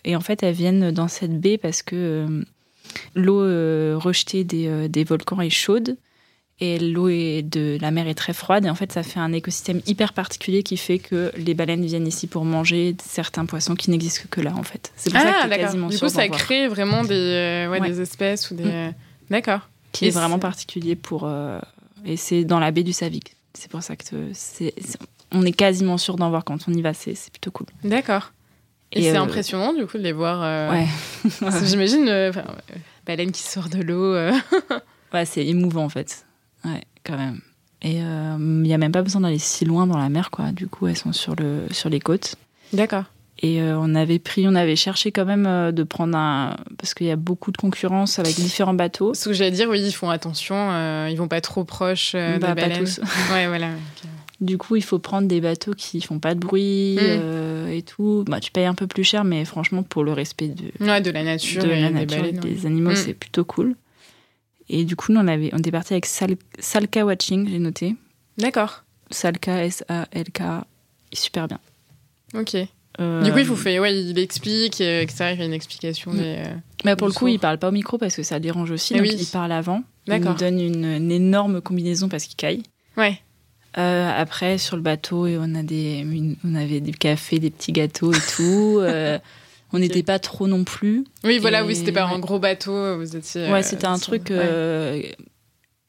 Et 0.05 0.17
en 0.17 0.21
fait, 0.21 0.43
elles 0.43 0.55
viennent 0.55 0.91
dans 0.91 1.09
cette 1.09 1.41
baie 1.41 1.59
parce 1.59 1.83
que 1.83 1.97
euh, 1.97 2.43
l'eau 3.15 3.43
euh, 3.43 3.97
rejetée 3.99 4.45
des, 4.45 4.67
euh, 4.69 4.89
des 4.89 5.05
volcans 5.05 5.41
est 5.41 5.51
chaude 5.51 5.97
et 6.61 6.79
l'eau 6.79 7.09
de 7.09 7.79
la 7.81 7.91
mer 7.91 8.09
est 8.09 8.15
très 8.15 8.33
froide. 8.33 8.65
Et 8.65 8.71
en 8.71 8.75
fait, 8.75 8.91
ça 8.93 9.03
fait 9.03 9.21
un 9.21 9.33
écosystème 9.33 9.81
hyper 9.87 10.13
particulier 10.13 10.63
qui 10.63 10.77
fait 10.77 10.99
que 10.99 11.31
les 11.37 11.55
baleines 11.55 11.85
viennent 11.85 12.07
ici 12.07 12.27
pour 12.27 12.45
manger 12.45 12.97
certains 13.05 13.47
poissons 13.47 13.75
qui 13.77 13.91
n'existent 13.91 14.25
que 14.31 14.41
là, 14.41 14.55
en 14.57 14.63
fait. 14.65 14.93
C'est 14.97 15.11
pour 15.11 15.21
ça 15.21 15.33
Ah 15.41 15.45
que 15.45 15.49
d'accord. 15.51 15.65
quasiment 15.67 15.89
Du 15.89 15.99
coup, 15.99 16.09
ça 16.09 16.27
voir. 16.27 16.39
crée 16.39 16.67
vraiment 16.69 17.03
des, 17.05 17.15
euh, 17.15 17.71
ouais, 17.71 17.81
Ouais. 17.81 17.89
des 17.91 18.01
espèces 18.01 18.51
ou 18.51 18.55
des. 18.57 18.65
Mm. 18.65 18.95
D'accord. 19.31 19.69
qui 19.93 20.07
Et 20.07 20.09
est 20.09 20.11
vraiment 20.11 20.39
particulier 20.39 20.97
pour. 20.97 21.25
euh, 21.27 21.61
et 22.05 22.17
c'est 22.17 22.45
dans 22.45 22.59
la 22.61 22.71
baie 22.71 22.83
du 22.83 22.93
Savik. 22.93 23.35
C'est 23.55 23.71
pour 23.71 23.83
ça 23.83 23.95
que 23.97 24.05
c'est, 24.33 24.73
on 25.33 25.45
est 25.45 25.53
quasiment 25.53 25.99
sûr 25.99 26.17
d'en 26.17 26.31
voir 26.31 26.45
quand 26.45 26.59
on 26.69 26.73
y 26.73 26.83
va. 26.83 26.95
C'est 26.95 27.15
plutôt 27.31 27.51
cool. 27.51 27.67
D'accord. 27.85 28.33
Et, 28.93 29.01
Et, 29.01 29.11
c'est 29.11 29.17
euh, 29.19 29.23
impressionnant 29.23 29.73
du 29.75 29.87
coup 29.87 29.99
de 29.99 30.03
les 30.03 30.13
voir. 30.13 30.41
euh, 30.43 30.71
Ouais. 30.71 30.87
J'imagine 31.65 32.09
euh, 32.09 32.33
euh, 32.35 32.43
baleine 33.07 33.33
qui 33.33 33.43
sort 33.43 33.69
de 33.69 33.83
l'eau. 33.83 34.15
euh. 34.15 34.33
Ouais, 35.15 35.25
c'est 35.25 35.45
émouvant 35.47 35.85
en 35.85 35.89
fait. 35.89 36.27
Ouais, 36.67 36.83
quand 37.05 37.17
même. 37.17 37.41
Et 37.81 37.97
il 37.99 38.63
n'y 38.63 38.75
a 38.75 38.79
même 38.79 38.93
pas 38.93 39.01
besoin 39.03 39.23
d'aller 39.23 39.39
si 39.39 39.65
loin 39.65 39.87
dans 39.87 39.97
la 39.97 40.09
mer, 40.11 40.31
quoi. 40.31 40.53
Du 40.53 40.67
coup, 40.67 40.87
elles 40.87 40.97
sont 40.99 41.13
sur, 41.15 41.35
le, 41.37 41.63
sur 41.71 41.89
les 41.89 42.01
côtes. 42.01 42.35
D'accord. 42.75 43.05
Et 43.41 43.63
on 43.63 43.95
avait 43.95 44.19
pris, 44.19 44.47
on 44.49 44.55
avait 44.55 44.75
cherché 44.77 45.13
quand 45.13 45.25
même 45.25 45.71
de 45.73 45.83
prendre 45.85 46.15
un. 46.19 46.57
Parce 46.77 46.93
qu'il 46.93 47.07
y 47.07 47.11
a 47.11 47.17
beaucoup 47.17 47.53
de 47.53 47.57
concurrence 47.57 48.19
avec 48.19 48.35
différents 48.35 48.75
bateaux. 48.75 49.15
Ce 49.15 49.27
que 49.29 49.33
j'allais 49.33 49.53
dire, 49.53 49.69
oui, 49.71 49.81
ils 49.81 49.93
font 49.93 50.11
attention, 50.11 51.07
ils 51.09 51.15
vont 51.17 51.29
pas 51.29 51.41
trop 51.41 51.65
proches 51.65 52.13
Bah, 52.15 52.35
des 52.35 52.39
pas 52.41 52.55
baleines. 52.55 52.81
tous. 52.85 53.01
Ouais, 53.33 53.47
voilà. 53.47 53.69
ok. 53.69 54.09
Du 54.41 54.57
coup, 54.57 54.77
il 54.77 54.83
faut 54.85 54.99
prendre 55.01 55.27
des 55.27 55.41
bateaux 55.41 55.75
qui 55.75 56.01
font 56.01 56.21
pas 56.21 56.35
de 56.35 56.41
bruit 56.41 56.95
Mm. 56.95 56.99
euh, 57.03 57.69
et 57.73 57.83
tout. 57.83 58.25
Bah, 58.29 58.39
tu 58.41 58.53
payes 58.53 58.67
un 58.67 58.75
peu 58.75 58.87
plus 58.87 59.03
cher, 59.05 59.25
mais 59.25 59.45
franchement, 59.45 59.83
pour 59.83 60.05
le 60.05 60.13
respect 60.13 60.49
de, 60.49 60.71
Ouais, 60.85 61.01
de 61.01 61.11
la 61.11 61.25
nature, 61.25 61.63
de 61.65 61.69
et 61.69 61.81
la 61.81 61.89
des 61.91 62.07
nature 62.07 62.33
des 62.41 62.67
animaux, 62.67 62.91
Mm. 62.93 62.97
c'est 62.97 63.15
plutôt 63.15 63.45
cool. 63.45 63.75
Et 64.69 64.85
du 64.85 64.95
coup, 64.97 65.13
nous, 65.13 65.21
on, 65.21 65.27
avait, 65.29 65.51
on 65.55 65.59
était 65.59 65.71
parti 65.73 65.95
avec 65.95 66.07
Sal- 66.07 66.37
Salka 66.59 67.05
Watching, 67.05 67.49
j'ai 67.51 67.59
noté. 67.59 67.97
D'accord. 68.37 68.85
Salka, 69.11 69.65
S-A-L-K, 69.65 70.43
super 71.13 71.49
bien. 71.49 71.59
Ok. 72.35 72.55
Euh, 73.01 73.23
Du 73.23 73.33
coup, 73.33 73.39
il 73.39 73.45
vous 73.47 73.57
fait, 73.57 73.79
ouais, 73.79 73.99
il 74.01 74.19
explique, 74.19 74.81
euh, 74.81 75.03
etc. 75.03 75.31
Il 75.33 75.39
y 75.39 75.43
a 75.43 75.47
une 75.47 75.53
explication 75.53 76.13
Mm. 76.13 76.17
des. 76.17 76.23
euh, 76.47 76.55
bah, 76.85 76.95
pour 76.97 77.09
le 77.09 77.13
coup, 77.15 77.27
il 77.29 77.39
parle 77.39 77.59
pas 77.59 77.69
au 77.69 77.73
micro 77.73 77.97
parce 77.99 78.15
que 78.15 78.23
ça 78.23 78.39
dérange 78.39 78.71
aussi. 78.71 78.93
Donc 78.95 79.03
oui. 79.03 79.17
il 79.19 79.27
parle 79.27 79.51
avant. 79.53 79.83
Il 80.07 80.15
nous 80.21 80.35
donne 80.35 80.61
une, 80.61 80.85
une 80.85 81.11
énorme 81.11 81.61
combinaison 81.61 82.09
parce 82.09 82.25
qu'il 82.27 82.37
caille. 82.37 82.63
Ouais. 82.97 83.21
Euh, 83.79 84.11
après, 84.17 84.59
sur 84.59 84.77
le 84.77 84.83
bateau, 84.83 85.27
on, 85.27 85.55
a 85.55 85.63
des, 85.63 86.05
on 86.45 86.55
avait 86.55 86.81
des 86.81 86.93
cafés, 86.93 87.39
des 87.39 87.51
petits 87.51 87.73
gâteaux 87.73 88.13
et 88.13 88.19
tout. 88.37 88.79
Euh, 88.89 89.19
on 89.73 89.79
n'était 89.81 90.03
pas 90.03 90.19
trop 90.19 90.47
non 90.49 90.65
plus. 90.65 91.05
Oui, 91.25 91.39
voilà, 91.39 91.63
oui, 91.63 91.77
c'était 91.77 91.93
pas 91.93 92.05
un 92.07 92.19
gros 92.19 92.39
bateau, 92.39 92.97
vous 92.97 93.15
étiez. 93.17 93.43
ouais, 93.53 93.59
euh, 93.59 93.63
c'était 93.63 93.87
un 93.87 93.99
truc. 93.99 94.29
ouais. 94.31 94.37
euh, 94.41 95.03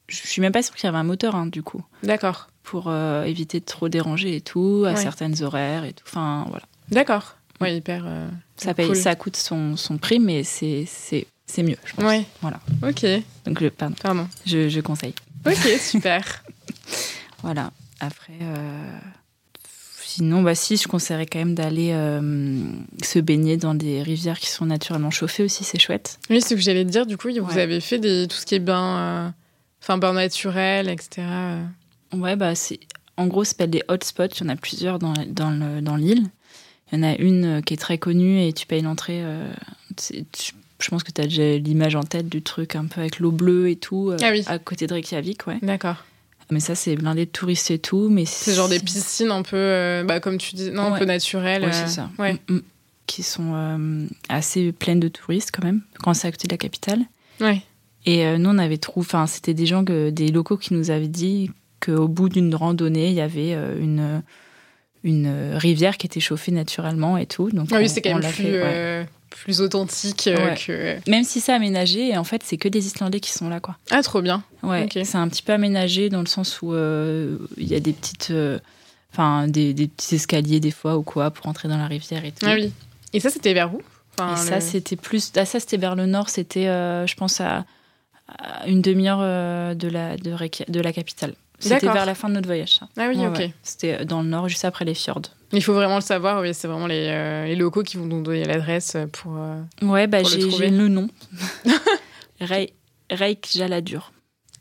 je 0.08 0.16
suis 0.16 0.42
même 0.42 0.52
pas 0.52 0.62
sûre 0.62 0.74
qu'il 0.74 0.84
y 0.84 0.88
avait 0.88 0.98
un 0.98 1.02
moteur, 1.02 1.34
hein, 1.34 1.46
du 1.46 1.62
coup, 1.62 1.82
D'accord. 2.02 2.48
pour 2.62 2.88
euh, 2.88 3.24
éviter 3.24 3.58
de 3.60 3.64
trop 3.64 3.88
déranger 3.88 4.36
et 4.36 4.40
tout, 4.42 4.84
à 4.86 4.90
Ouais. 4.92 4.96
certaines 4.96 5.42
horaires 5.42 5.84
et 5.86 5.94
tout. 5.94 6.04
Enfin, 6.06 6.44
voilà. 6.50 6.64
D'accord. 6.90 7.36
Ouais, 7.62 7.74
hyper. 7.76 8.02
euh, 8.06 8.28
Ça, 8.58 8.74
paye, 8.74 8.86
cool. 8.88 8.96
ça 8.96 9.14
coûte 9.14 9.36
son, 9.36 9.78
son 9.78 9.96
prix, 9.96 10.18
mais 10.18 10.42
c'est 10.44 10.84
c'est- 10.86 11.26
c'est 11.46 11.62
mieux, 11.62 11.78
je 11.86 11.94
pense. 11.94 12.04
Ouais. 12.04 12.24
Voilà. 12.42 12.60
Ok, 12.86 13.06
Donc, 13.46 13.60
le, 13.62 13.70
pardon, 13.70 13.96
pardon. 14.02 14.28
je, 14.46 14.68
je 14.68 14.80
conseille. 14.82 15.14
Ok, 15.46 15.56
super. 15.80 16.42
Voilà. 17.42 17.70
Après, 18.00 18.32
euh, 18.40 18.98
sinon, 20.02 20.42
bah 20.42 20.54
si, 20.54 20.76
je 20.76 20.88
conseillerais 20.88 21.26
quand 21.26 21.38
même 21.38 21.54
d'aller 21.54 21.90
euh, 21.92 22.62
se 23.02 23.18
baigner 23.18 23.56
dans 23.56 23.74
des 23.74 24.02
rivières 24.02 24.38
qui 24.40 24.48
sont 24.48 24.66
naturellement 24.66 25.10
chauffées 25.10 25.42
aussi, 25.44 25.64
c'est 25.64 25.78
chouette. 25.78 26.18
Oui, 26.30 26.40
ce 26.40 26.54
que 26.54 26.60
j'allais 26.60 26.84
te 26.84 26.90
dire, 26.90 27.06
du 27.06 27.16
coup, 27.16 27.28
vous 27.30 27.40
Ouais. 27.54 27.60
avez 27.60 27.80
fait 27.80 27.98
des, 27.98 28.26
tout 28.28 28.36
ce 28.36 28.46
qui 28.46 28.54
est 28.54 28.58
bain, 28.60 28.98
euh, 28.98 29.28
enfin 29.82 29.98
bain 29.98 30.12
naturel, 30.12 30.88
etc. 30.88 31.26
Ouais, 32.12 32.36
bah 32.36 32.54
c'est, 32.54 32.80
en 33.16 33.26
gros, 33.26 33.44
ça 33.44 33.50
s'appelle 33.50 33.70
des 33.70 33.82
hotspots. 33.88 34.26
Il 34.26 34.40
y 34.40 34.46
en 34.46 34.48
a 34.48 34.56
plusieurs 34.56 34.98
dans, 34.98 35.12
dans, 35.28 35.50
le- 35.50 35.80
dans 35.80 35.96
l'île. 35.96 36.24
Il 36.92 36.96
y 36.98 37.00
en 37.00 37.04
a 37.04 37.14
une 37.16 37.62
qui 37.62 37.74
est 37.74 37.76
très 37.76 37.98
connue 37.98 38.42
et 38.42 38.52
tu 38.52 38.66
payes 38.66 38.82
l'entrée. 38.82 39.20
euh, 39.22 39.52
c'est- 39.96 40.24
tu- 40.32 40.52
je 40.80 40.88
pense 40.88 41.04
que 41.04 41.12
tu 41.12 41.20
as 41.20 41.24
déjà 41.24 41.56
l'image 41.58 41.94
en 41.94 42.02
tête 42.02 42.28
du 42.28 42.40
truc 42.42 42.74
un 42.74 42.86
peu 42.86 43.02
avec 43.02 43.18
l'eau 43.20 43.30
bleue 43.30 43.68
et 43.70 43.76
tout, 43.76 44.10
euh, 44.10 44.16
Ah 44.22 44.30
oui. 44.32 44.42
à 44.46 44.58
côté 44.58 44.86
de 44.86 44.94
Reykjavik, 44.94 45.46
ouais. 45.46 45.58
D'accord. 45.62 46.04
Mais 46.50 46.60
ça, 46.60 46.74
c'est 46.74 46.96
blindé 46.96 47.26
de 47.26 47.30
touristes 47.30 47.70
et 47.70 47.78
tout. 47.78 48.08
Mais 48.08 48.24
C'est 48.24 48.54
genre 48.54 48.68
des 48.68 48.80
piscines 48.80 49.30
un 49.30 49.42
peu, 49.42 49.56
euh, 49.56 50.04
bah, 50.04 50.20
comme 50.20 50.38
tu 50.38 50.54
dis, 50.54 50.70
non, 50.70 50.94
un 50.94 50.98
peu 50.98 51.04
naturelles. 51.04 51.62
Ouais, 51.62 51.68
euh, 51.68 51.72
c'est 51.72 51.88
ça. 51.88 52.10
Ouais. 52.18 52.34
Mm, 52.48 52.54
mm. 52.54 52.62
Qui 53.06 53.22
sont 53.22 53.54
euh, 53.54 54.06
assez 54.28 54.72
pleines 54.72 55.00
de 55.00 55.08
touristes 55.08 55.50
quand 55.52 55.64
même, 55.64 55.82
quand 56.02 56.14
c'est 56.14 56.28
à 56.28 56.30
côté 56.30 56.46
de 56.46 56.52
la 56.52 56.58
capitale. 56.58 57.00
Ouais. 57.40 57.62
Et 58.06 58.24
euh, 58.24 58.38
nous, 58.38 58.50
on 58.50 58.58
avait 58.58 58.78
trouvé, 58.78 59.06
enfin, 59.06 59.26
c'était 59.26 59.54
des 59.54 59.66
gens, 59.66 59.84
que, 59.84 60.10
des 60.10 60.28
locaux 60.28 60.56
qui 60.56 60.74
nous 60.74 60.90
avaient 60.90 61.08
dit 61.08 61.50
qu'au 61.84 62.08
bout 62.08 62.28
d'une 62.28 62.54
randonnée, 62.54 63.08
il 63.08 63.14
y 63.14 63.20
avait 63.20 63.52
une, 63.52 64.22
une 65.04 65.54
rivière 65.54 65.96
qui 65.96 66.06
était 66.06 66.20
chauffée 66.20 66.52
naturellement 66.52 67.16
et 67.16 67.26
tout. 67.26 67.50
Donc 67.50 67.68
Ah 67.72 67.78
oui, 67.78 67.88
c'est 67.88 68.02
quand 68.02 68.10
même 68.18 68.20
plus, 68.20 68.42
fait, 68.44 68.52
ouais. 68.52 68.62
euh, 68.64 69.04
plus 69.30 69.60
authentique 69.62 70.26
euh, 70.26 70.44
Ouais. 70.50 70.54
que. 70.56 71.10
Même 71.10 71.24
si 71.24 71.40
c'est 71.40 71.52
aménagé, 71.52 72.16
en 72.16 72.24
fait, 72.24 72.42
c'est 72.44 72.56
que 72.58 72.68
des 72.68 72.86
Islandais 72.86 73.20
qui 73.20 73.30
sont 73.32 73.48
là, 73.48 73.60
quoi. 73.60 73.76
Ah, 73.90 74.02
trop 74.02 74.20
bien. 74.20 74.42
Ouais, 74.62 74.86
c'est 75.04 75.16
un 75.16 75.28
petit 75.28 75.42
peu 75.42 75.52
aménagé 75.54 76.08
dans 76.10 76.20
le 76.20 76.26
sens 76.26 76.60
où 76.62 76.74
euh, 76.74 77.38
il 77.56 77.66
y 77.68 77.74
a 77.74 77.80
des 77.80 77.92
petites, 77.92 78.30
euh, 78.30 78.58
enfin, 79.12 79.48
des, 79.48 79.72
des 79.72 79.88
petits 79.88 80.16
escaliers 80.16 80.60
des 80.60 80.70
fois 80.70 80.98
ou 80.98 81.02
quoi 81.02 81.30
pour 81.30 81.46
entrer 81.46 81.68
dans 81.68 81.78
la 81.78 81.86
rivière 81.86 82.24
et 82.24 82.32
tout. 82.32 82.44
Ah 82.46 82.54
oui. 82.54 82.72
Et 83.12 83.20
ça, 83.20 83.30
c'était 83.30 83.54
vers 83.54 83.74
où? 83.74 83.80
Enfin, 84.18 84.34
Et 84.34 84.36
ça, 84.48 84.60
c'était 84.60 84.96
plus. 84.96 85.32
Ah, 85.36 85.46
ça, 85.46 85.60
c'était 85.60 85.78
vers 85.78 85.94
le 85.96 86.04
nord. 86.06 86.28
C'était, 86.28 86.68
euh, 86.68 87.06
je 87.06 87.14
pense, 87.14 87.40
à, 87.40 87.64
une 88.66 88.82
demi-heure 88.82 89.20
euh, 89.22 89.74
de 89.74 89.88
la 89.88 90.16
de, 90.16 90.30
Reykja- 90.32 90.70
de 90.70 90.80
la 90.80 90.92
capitale. 90.92 91.32
C'était 91.60 91.86
vers 91.92 92.06
la 92.06 92.14
fin 92.14 92.28
de 92.28 92.34
notre 92.34 92.46
voyage. 92.46 92.76
Ça. 92.78 92.88
Ah 92.96 93.06
oui, 93.08 93.16
Ouais, 93.18 93.26
ok. 93.26 93.36
ouais. 93.38 93.54
C'était 93.62 94.04
dans 94.04 94.22
le 94.22 94.28
nord, 94.28 94.48
juste 94.48 94.64
après 94.64 94.84
les 94.84 94.94
fjords. 94.94 95.22
Il 95.52 95.62
faut 95.62 95.74
vraiment 95.74 95.96
le 95.96 96.00
savoir, 96.00 96.40
oui, 96.40 96.54
c'est 96.54 96.68
vraiment 96.68 96.86
les, 96.86 97.06
euh, 97.08 97.44
les 97.46 97.56
locaux 97.56 97.82
qui 97.82 97.96
vont 97.96 98.06
nous 98.06 98.22
donner 98.22 98.44
l'adresse 98.44 98.96
pour. 99.12 99.36
euh, 99.36 99.60
Ouais, 99.82 100.06
bah, 100.06 100.22
le 100.22 100.24
j'ai 100.28 100.50
j'ai 100.50 100.70
le 100.70 100.88
nom. 100.88 101.08
Rey- 102.40 102.72
Reykjaladur. 103.10 104.12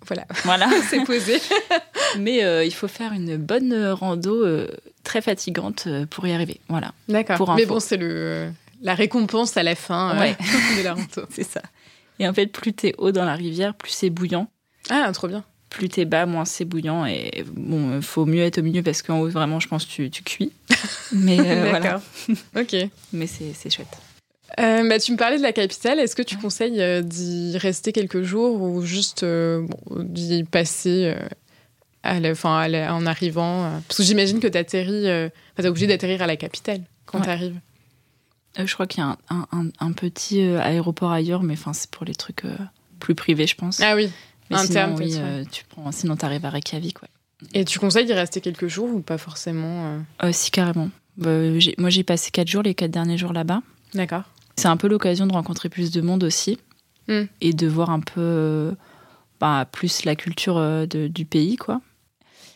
Voilà, 0.08 0.26
Voilà. 0.44 0.70
c'est 0.90 1.04
posé. 1.04 1.40
Mais 2.20 2.44
euh, 2.44 2.64
il 2.66 2.74
faut 2.74 2.88
faire 2.88 3.14
une 3.14 3.38
bonne 3.38 3.74
rando 3.92 4.44
euh, 4.46 4.68
très 5.04 5.22
fatigante 5.22 5.84
euh, 5.88 6.06
pour 6.06 6.26
y 6.26 6.34
arriver. 6.34 6.60
Voilà, 6.70 6.94
D'accord. 7.08 7.56
Mais 7.56 7.66
bon, 7.66 7.80
c'est 7.80 7.98
le 7.98 8.50
la 8.82 8.96
récompense 8.96 9.58
à 9.58 9.64
la 9.64 9.76
fin 9.76 10.16
euh, 10.16 10.20
Ouais. 10.20 10.38
de 10.78 10.84
la 10.84 10.94
rando. 10.94 11.26
c'est 11.30 11.44
ça. 11.44 11.62
Et 12.18 12.28
en 12.28 12.34
fait, 12.34 12.48
plus 12.48 12.74
t'es 12.74 12.94
haut 12.98 13.12
dans 13.12 13.26
la 13.26 13.36
rivière, 13.36 13.74
plus 13.76 13.92
c'est 13.92 14.10
bouillant. 14.10 14.50
Ah, 14.90 15.10
trop 15.14 15.28
bien. 15.28 15.44
Plus 15.70 15.90
t'es 15.90 16.06
bas, 16.06 16.26
moins 16.26 16.46
c'est 16.46 16.66
bouillant. 16.66 17.06
Et 17.06 17.44
bon, 17.54 18.02
faut 18.02 18.26
mieux 18.26 18.42
être 18.44 18.58
au 18.58 18.62
milieu 18.64 18.82
parce 18.84 19.02
qu'en 19.02 19.20
haut, 19.20 19.30
vraiment, 19.30 19.60
je 19.60 19.68
pense 19.68 19.86
que 19.86 19.92
tu, 19.92 20.10
tu 20.10 20.24
cuis. 20.24 20.52
Mais 21.12 21.38
euh. 21.40 21.72
D'accord. 21.80 22.02
ok. 22.58 22.76
Mais 23.14 23.28
c'est 23.28 23.54
c'est 23.54 23.70
chouette. 23.70 23.88
Euh, 24.60 24.88
bah, 24.90 25.00
tu 25.00 25.12
me 25.12 25.18
parlais 25.18 25.38
de 25.38 25.44
la 25.44 25.54
capitale. 25.54 26.00
Est-ce 26.00 26.16
que 26.16 26.22
tu 26.24 26.36
conseilles 26.38 26.82
euh, 26.82 27.02
d'y 27.02 27.58
rester 27.58 27.92
quelques 27.92 28.24
jours 28.24 28.62
ou 28.62 28.82
juste 28.82 29.24
euh, 29.24 29.62
bon, 29.62 30.04
d'y 30.04 30.44
passer 30.44 31.14
euh, 31.16 31.28
à 32.04 32.20
la, 32.20 32.34
à 32.44 32.68
la- 32.68 32.96
en 32.96 33.06
arrivant 33.06 33.66
euh, 33.66 33.70
Parce 33.88 33.98
que 33.98 34.04
j'imagine 34.04 34.40
que 34.40 34.48
tu 34.48 34.58
atterris, 34.58 35.08
euh, 35.08 35.28
enfin, 35.54 35.64
t'es 35.64 35.68
obligé 35.68 35.86
d'atterrir 35.88 36.22
à 36.24 36.28
la 36.28 36.36
capitale 36.36 36.82
quand 37.06 37.20
Ouais. 37.20 37.26
tu 37.26 37.30
arrives. 37.30 37.60
Euh, 38.58 38.66
je 38.66 38.74
crois 38.74 38.88
qu'il 38.88 39.02
y 39.04 39.06
a 39.06 39.10
un, 39.10 39.18
un- 39.30 39.48
un- 39.52 39.70
un 39.80 39.92
petit 39.92 40.42
euh, 40.42 40.60
aéroport 40.60 41.12
ailleurs, 41.12 41.44
mais 41.44 41.54
enfin, 41.54 41.72
c'est 41.74 41.90
pour 41.92 42.04
les 42.06 42.16
trucs 42.16 42.44
euh, 42.46 42.58
plus 43.00 43.14
privés, 43.16 43.46
je 43.48 43.56
pense. 43.56 43.80
Ah 43.82 43.96
oui. 43.96 44.10
Mais 44.50 44.58
interne, 44.58 44.96
sinon, 44.98 45.10
oui, 45.10 45.16
euh, 45.20 45.44
tu 45.52 45.64
prends, 45.66 45.92
sinon, 45.92 46.16
t'arrives 46.16 46.46
à 46.46 46.50
Reykjavik, 46.50 47.02
ouais. 47.02 47.10
Et 47.54 47.64
tu 47.66 47.80
conseilles 47.80 48.06
d'y 48.06 48.14
rester 48.14 48.42
quelques 48.42 48.68
jours 48.68 48.90
ou 48.94 49.00
pas 49.02 49.18
forcément 49.18 49.86
euh 49.86 50.00
Euh, 50.28 50.32
si, 50.34 50.52
carrément. 50.52 50.90
Bah, 51.18 51.30
moi, 51.78 51.90
j'ai 51.90 52.04
passé 52.04 52.32
quatre 52.32 52.48
jours, 52.48 52.64
les 52.64 52.76
quatre 52.76 52.92
derniers 52.92 53.18
jours 53.18 53.34
là-bas. 53.34 53.62
D'accord. 53.94 54.24
C'est 54.58 54.68
un 54.68 54.78
peu 54.78 54.88
l'occasion 54.88 55.26
de 55.26 55.34
rencontrer 55.34 55.70
plus 55.70 55.92
de 55.92 56.02
monde 56.02 56.24
aussi 56.24 56.58
Mm. 57.08 57.24
et 57.42 57.54
de 57.54 57.68
voir 57.68 57.90
un 57.90 58.02
peu 58.02 58.20
euh, 58.22 58.72
bah, 59.40 59.66
plus 59.72 60.04
la 60.06 60.16
culture 60.16 60.56
de- 60.88 61.08
du 61.08 61.26
pays, 61.26 61.56
quoi. 61.56 61.82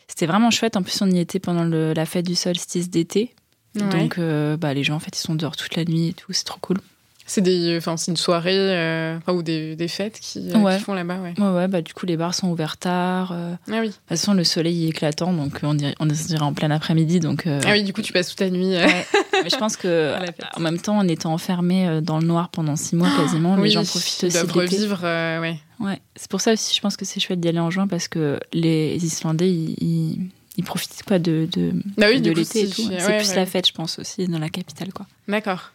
C'était 0.07 0.25
vraiment 0.27 0.51
chouette. 0.51 0.75
En 0.77 0.83
plus, 0.83 1.01
on 1.01 1.09
y 1.09 1.17
était 1.19 1.39
pendant 1.39 1.63
le- 1.63 1.93
la 1.93 2.05
fête 2.05 2.25
du 2.27 2.35
solstice 2.35 2.89
d'été. 2.89 3.33
Ouais. 3.75 3.87
Donc, 3.89 4.17
euh, 4.19 4.57
bah, 4.57 4.73
les 4.73 4.83
gens, 4.83 4.95
en 4.95 4.99
fait, 4.99 5.17
ils 5.17 5.21
sont 5.21 5.33
dehors 5.35 5.55
toute 5.55 5.75
la 5.75 5.85
nuit 5.85 6.09
et 6.09 6.13
tout. 6.13 6.31
C'est 6.33 6.43
trop 6.43 6.59
cool. 6.59 6.77
C'est 7.25 7.41
des, 7.41 7.77
enfin, 7.77 7.95
c'est 7.97 8.11
une 8.11 8.17
soirée, 8.17 8.51
euh, 8.55 9.17
ou 9.29 9.41
des, 9.43 9.75
des 9.75 9.87
fêtes 9.87 10.19
qui, 10.19 10.51
euh, 10.51 10.57
Ouais. 10.59 10.77
qui 10.77 10.83
font 10.83 10.93
là-bas, 10.93 11.19
ouais. 11.19 11.33
Ouais, 11.37 11.49
ouais, 11.55 11.67
bah, 11.67 11.81
du 11.81 11.93
coup, 11.93 12.05
les 12.05 12.17
bars 12.17 12.35
sont 12.35 12.49
ouverts 12.49 12.77
tard. 12.77 13.31
euh. 13.33 13.55
Ah 13.71 13.79
oui. 13.79 13.87
De 13.87 13.91
toute 13.93 14.01
façon, 14.09 14.33
le 14.33 14.43
soleil 14.43 14.85
est 14.85 14.89
éclatant, 14.89 15.31
donc 15.33 15.59
on 15.63 15.73
dirait, 15.73 15.95
on 15.99 16.05
dirait 16.05 16.41
en 16.41 16.53
plein 16.53 16.69
après-midi. 16.71 17.19
Donc, 17.19 17.47
euh, 17.47 17.61
Ah 17.65 17.71
oui, 17.71 17.83
du 17.83 17.93
coup, 17.93 18.01
tu 18.01 18.11
passes 18.13 18.29
toute 18.29 18.41
la 18.41 18.49
nuit. 18.49 18.69
ouais. 18.75 19.05
Mais 19.43 19.49
je 19.49 19.55
pense 19.57 19.77
que, 19.77 20.13
en 20.55 20.59
même 20.59 20.79
temps, 20.79 20.97
en 20.97 21.07
étant 21.07 21.33
enfermé 21.33 21.99
dans 22.01 22.19
le 22.19 22.25
noir 22.27 22.49
pendant 22.49 22.75
six 22.75 22.95
mois 22.95 23.09
quasiment, 23.17 23.55
oui, 23.55 23.63
les 23.63 23.69
gens 23.71 23.83
profitent 23.85 24.25
aussi 24.25 24.45
de 24.45 24.51
revivre, 24.51 24.99
ouais. 25.03 25.59
Ouais, 25.79 25.99
c'est 26.15 26.29
pour 26.29 26.39
ça 26.41 26.53
aussi, 26.53 26.73
je 26.75 26.81
pense 26.81 26.95
que 26.97 27.03
c'est 27.05 27.19
chouette 27.19 27.39
d'y 27.39 27.47
aller 27.49 27.59
en 27.59 27.69
juin 27.71 27.87
parce 27.87 28.07
que 28.07 28.39
les 28.53 28.95
Islandais, 29.03 29.49
ils, 29.49 30.29
profitent 30.65 31.01
quoi 31.05 31.19
de, 31.19 31.47
de, 31.51 31.71
Bah 31.97 32.07
oui, 32.09 32.21
de 32.21 32.31
l'été 32.31 32.61
et 32.61 32.67
tout. 32.69 32.83
C'est 32.83 33.17
plus 33.17 33.29
ouais. 33.29 33.35
la 33.35 33.45
fête, 33.45 33.67
je 33.67 33.73
pense 33.73 33.97
aussi, 33.99 34.27
dans 34.27 34.39
la 34.39 34.49
capitale, 34.49 34.93
quoi. 34.93 35.05
D'accord. 35.27 35.71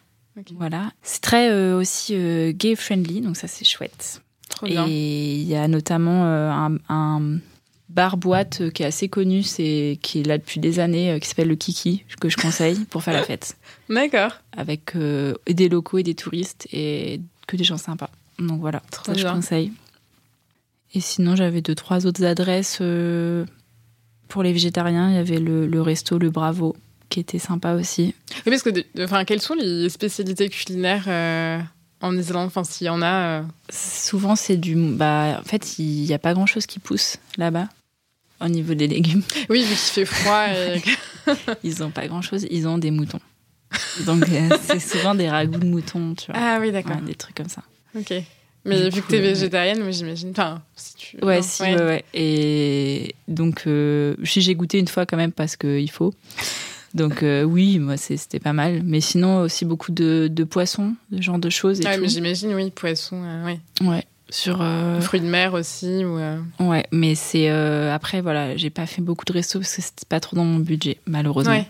Voilà. 0.57 0.91
C'est 1.01 1.21
très 1.21 1.49
euh, 1.49 1.77
aussi 1.77 2.13
euh, 2.15 2.51
gay 2.51 2.75
friendly, 2.75 3.21
donc 3.21 3.37
ça 3.37 3.47
c'est 3.47 3.65
chouette. 3.65 4.21
Trop 4.49 4.65
bien. 4.67 4.85
Et 4.87 5.35
il 5.35 5.47
y 5.47 5.55
a 5.55 5.67
notamment 5.67 6.25
euh, 6.25 6.49
un, 6.49 6.77
un 6.89 7.39
bar-boîte 7.89 8.71
qui 8.71 8.83
est 8.83 8.85
assez 8.85 9.09
connu, 9.09 9.43
c'est 9.43 9.99
qui 10.01 10.21
est 10.21 10.23
là 10.23 10.37
depuis 10.37 10.59
des 10.59 10.79
années, 10.79 11.19
qui 11.21 11.27
s'appelle 11.27 11.47
le 11.47 11.55
Kiki, 11.55 12.05
que 12.19 12.29
je 12.29 12.37
conseille 12.37 12.85
pour 12.85 13.03
faire 13.03 13.13
la 13.13 13.23
fête, 13.23 13.57
D'accord. 13.89 14.31
avec 14.55 14.95
des 14.95 15.69
locaux 15.69 15.97
et 15.97 16.03
des 16.03 16.15
touristes 16.15 16.67
et 16.71 17.19
que 17.47 17.57
des 17.57 17.63
gens 17.63 17.77
sympas. 17.77 18.09
Donc 18.37 18.61
voilà, 18.61 18.81
Trop 18.91 19.05
ça 19.05 19.13
je 19.15 19.27
conseille. 19.27 19.71
Et 20.93 21.01
sinon, 21.01 21.35
j'avais 21.35 21.61
deux, 21.61 21.75
trois 21.75 22.07
autres 22.07 22.23
adresses 22.23 22.81
pour 24.27 24.43
les 24.43 24.53
végétariens. 24.53 25.09
Il 25.09 25.15
y 25.15 25.19
avait 25.19 25.39
le, 25.39 25.67
le 25.67 25.81
resto 25.81 26.17
Le 26.17 26.29
Bravo, 26.29 26.75
qui 27.09 27.19
était 27.19 27.39
sympa 27.39 27.73
aussi. 27.73 28.13
Oui, 28.45 28.51
parce 28.51 28.63
que, 28.63 28.69
enfin, 29.03 29.25
quelles 29.25 29.41
sont 29.41 29.55
les 29.55 29.89
spécialités 29.89 30.49
culinaires 30.49 31.05
euh, 31.07 31.59
en 32.01 32.15
Islande? 32.17 32.47
Enfin, 32.47 32.63
s'il 32.63 32.87
y 32.87 32.89
en 32.89 33.01
a. 33.01 33.39
euh, 33.39 33.41
Souvent, 33.71 34.35
c'est 34.35 34.57
du. 34.57 34.75
Bah, 34.75 35.39
en 35.41 35.43
fait, 35.43 35.79
il 35.79 36.03
n'y 36.03 36.13
a 36.13 36.19
pas 36.19 36.33
grand 36.33 36.45
chose 36.45 36.65
qui 36.65 36.79
pousse 36.79 37.17
là-bas 37.37 37.67
au 38.41 38.47
niveau 38.47 38.73
des 38.73 38.87
légumes. 38.87 39.23
Oui, 39.49 39.61
vu 39.63 39.67
qu'il 39.69 39.75
fait 39.75 40.05
froid. 40.05 40.45
Et... 40.49 40.81
Ils 41.63 41.79
n'ont 41.79 41.91
pas 41.91 42.07
grand 42.07 42.21
chose, 42.23 42.47
ils 42.49 42.67
ont 42.67 42.77
des 42.79 42.89
moutons. 42.89 43.19
Donc, 44.05 44.23
euh, 44.29 44.49
c'est 44.63 44.79
souvent 44.79 45.13
des 45.13 45.29
ragoûts 45.29 45.59
de 45.59 45.65
moutons, 45.65 46.15
tu 46.15 46.31
vois. 46.31 46.41
ah 46.41 46.57
oui, 46.59 46.71
d'accord. 46.71 46.95
Ouais, 46.95 47.01
des 47.03 47.13
trucs 47.15 47.35
comme 47.35 47.49
ça. 47.49 47.61
Ok. 47.95 48.13
Mais 48.65 48.89
Du 48.89 48.95
vu 48.95 49.01
coup, 49.01 49.07
que 49.07 49.11
t'es 49.11 49.19
euh, 49.19 49.21
végétarienne, 49.33 49.79
moi 49.81 49.91
j'imagine. 49.91 50.31
Enfin, 50.31 50.61
si 50.75 50.95
tu. 50.95 51.17
Ouais, 51.23 51.37
non, 51.37 51.43
si, 51.43 51.61
ouais, 51.63 51.75
ouais. 51.75 52.05
Et 52.13 53.13
donc, 53.27 53.63
euh, 53.67 54.15
j'ai 54.23 54.55
goûté 54.55 54.79
une 54.79 54.87
fois 54.87 55.05
quand 55.05 55.17
même 55.17 55.31
parce 55.31 55.55
qu'il 55.55 55.89
faut. 55.91 56.13
Donc, 56.93 57.23
euh, 57.23 57.43
oui, 57.43 57.77
moi, 57.79 57.97
c'était 57.97 58.39
pas 58.39 58.53
mal. 58.53 58.81
Mais 58.83 59.01
sinon, 59.01 59.41
aussi 59.41 59.65
beaucoup 59.65 59.91
de, 59.91 60.27
de 60.31 60.43
poissons, 60.43 60.95
ce 61.15 61.21
genre 61.21 61.39
de 61.39 61.49
choses 61.49 61.79
et 61.81 61.83
tout. 61.83 62.01
mais 62.01 62.07
j'imagine, 62.07 62.53
oui, 62.55 62.71
poisson, 62.71 63.21
euh, 63.23 63.45
ouais. 63.45 63.59
Ouais, 63.81 64.03
sur. 64.29 64.59
euh, 64.61 64.99
Fruits 65.01 65.21
de 65.21 65.27
mer 65.27 65.53
aussi. 65.53 66.03
Ou, 66.03 66.19
Ouais, 66.59 66.85
mais 66.91 67.15
c'est. 67.15 67.49
après, 67.49 68.21
voilà, 68.21 68.57
j'ai 68.57 68.69
pas 68.69 68.85
fait 68.85 69.01
beaucoup 69.01 69.25
de 69.25 69.33
restos 69.33 69.59
parce 69.59 69.75
que 69.75 69.81
c'était 69.81 70.05
pas 70.07 70.19
trop 70.19 70.35
dans 70.35 70.45
mon 70.45 70.59
budget, 70.59 70.99
malheureusement. 71.05 71.51
Ouais. 71.53 71.67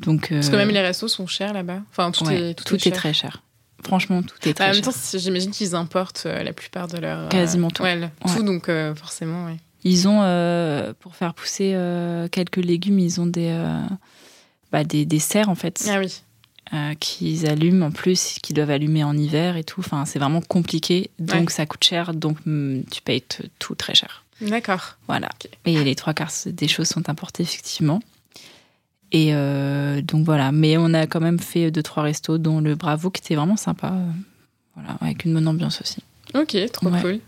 Donc, 0.00 0.28
Parce 0.30 0.48
que 0.48 0.56
même 0.56 0.70
les 0.70 0.80
restos 0.80 1.08
sont 1.08 1.26
chers 1.26 1.52
là-bas. 1.52 1.80
Enfin, 1.90 2.10
tout, 2.12 2.24
ouais, 2.26 2.50
est, 2.50 2.54
tout, 2.54 2.64
tout 2.64 2.76
est, 2.76 2.78
cher. 2.78 2.92
très 2.92 3.12
cher. 3.12 3.42
Franchement, 3.84 4.22
tout 4.22 4.36
est 4.48 4.50
Bah, 4.58 4.66
très 4.66 4.70
en 4.70 4.72
même 4.74 4.82
temps, 4.82 4.92
j'imagine 5.14 5.50
qu'ils 5.50 5.74
importent 5.74 6.24
euh, 6.26 6.42
la 6.44 6.52
plupart 6.52 6.86
de 6.88 6.98
leur. 6.98 7.18
euh, 7.18 7.28
Quasiment 7.28 7.70
tout. 7.70 7.82
Ouais, 7.82 7.96
le- 7.96 8.02
Ouais. 8.02 8.36
tout, 8.36 8.42
donc 8.42 8.68
euh, 8.68 8.94
forcément, 8.94 9.46
ouais. 9.46 9.56
Ils 9.88 10.06
ont, 10.08 10.20
euh, 10.22 10.92
pour 11.00 11.16
faire 11.16 11.32
pousser 11.34 11.72
euh, 11.74 12.28
quelques 12.28 12.56
légumes, 12.64 12.98
ils 12.98 13.20
ont 13.20 13.26
des, 13.26 13.48
euh, 13.50 13.80
bah, 14.72 14.84
des, 14.84 15.04
des 15.06 15.18
serres 15.18 15.48
en 15.48 15.54
fait, 15.54 15.88
Ah 15.88 15.98
oui. 15.98 16.20
qu'ils 17.00 17.46
allument 17.48 17.86
en 17.86 17.90
plus, 17.90 18.38
qu'ils 18.42 18.54
doivent 18.56 18.70
allumer 18.70 19.02
en 19.04 19.16
hiver 19.16 19.56
et 19.56 19.64
tout. 19.64 19.80
Enfin, 19.80 20.04
c'est 20.04 20.18
vraiment 20.18 20.40
compliqué, 20.42 21.10
donc 21.18 21.48
Ouais. 21.48 21.52
ça 21.54 21.64
coûte 21.66 21.84
cher, 21.84 22.12
donc 22.12 22.36
hum, 22.46 22.82
tu 22.90 23.00
payes 23.02 23.22
tout 23.58 23.74
très 23.74 23.94
cher. 23.94 24.24
D'accord. 24.40 24.96
Voilà. 25.06 25.28
Et 25.64 25.82
les 25.82 25.94
trois 25.94 26.12
quarts 26.14 26.30
des 26.46 26.68
choses 26.68 26.88
sont 26.88 27.08
importées 27.08 27.42
effectivement. 27.42 28.00
Et 29.10 29.30
euh, 29.32 30.02
donc 30.02 30.24
voilà, 30.26 30.52
mais 30.52 30.76
on 30.76 30.92
a 30.92 31.06
quand 31.06 31.20
même 31.20 31.38
fait 31.38 31.70
deux 31.70 31.82
trois 31.82 32.02
restos, 32.02 32.36
dont 32.38 32.60
le 32.60 32.74
Bravo 32.74 33.10
qui 33.10 33.22
était 33.22 33.34
vraiment 33.36 33.56
sympa. 33.56 33.94
Voilà, 34.74 34.98
avec 35.00 35.24
une 35.24 35.32
bonne 35.34 35.48
ambiance 35.48 35.80
aussi. 35.80 36.02
Ok, 36.34 36.56
trop 36.72 36.88
Ouais. 36.90 37.00
cool. 37.00 37.20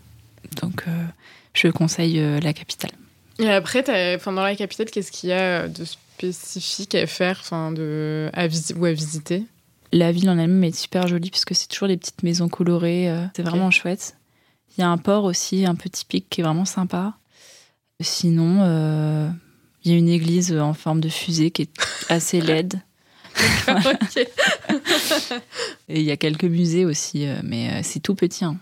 Donc 0.61 0.83
euh, 0.87 1.05
je 1.53 1.67
conseille 1.67 2.19
euh, 2.19 2.39
la 2.39 2.53
capitale. 2.53 2.91
Et 3.39 3.49
après, 3.49 3.83
enfin, 4.15 4.33
dans 4.33 4.43
la 4.43 4.55
capitale, 4.55 4.89
qu'est-ce 4.91 5.11
qu'il 5.11 5.29
y 5.29 5.33
a 5.33 5.67
de 5.67 5.83
spécifique 5.85 6.95
à 6.95 7.07
faire, 7.07 7.37
enfin, 7.41 7.71
de 7.71 8.29
à 8.33 8.47
ou 8.75 8.85
à 8.85 8.91
visiter? 8.91 9.43
La 9.91 10.11
ville 10.11 10.29
en 10.29 10.37
elle-même 10.37 10.63
est 10.63 10.75
super 10.75 11.07
jolie 11.07 11.31
puisque 11.31 11.55
c'est 11.55 11.67
toujours 11.67 11.87
des 11.87 11.97
petites 11.97 12.23
maisons 12.23 12.47
colorées. 12.49 13.09
euh, 13.09 13.25
c'est 13.35 13.41
vraiment 13.43 13.71
chouette. 13.71 14.15
Il 14.77 14.81
y 14.81 14.83
a 14.83 14.89
un 14.89 14.97
port 14.97 15.25
aussi 15.25 15.65
un 15.65 15.75
peu 15.75 15.89
typique 15.89 16.27
qui 16.29 16.41
est 16.41 16.43
vraiment 16.43 16.65
sympa. 16.65 17.13
Sinon, 17.99 18.59
euh, 18.61 19.29
il 19.83 19.91
y 19.91 19.95
a 19.95 19.97
une 19.97 20.07
église 20.09 20.53
en 20.53 20.73
forme 20.73 21.01
de 21.01 21.09
fusée 21.09 21.51
qui 21.51 21.63
est 21.63 21.71
assez 22.09 22.39
laide. 22.41 22.79
Et 25.89 25.99
il 25.99 26.03
y 26.05 26.11
a 26.11 26.17
quelques 26.17 26.45
musées 26.45 26.85
aussi, 26.85 27.27
euh, 27.27 27.35
mais 27.43 27.69
euh, 27.71 27.79
c'est 27.83 27.99
tout 27.99 28.15
petit. 28.15 28.45
hein. 28.45 28.57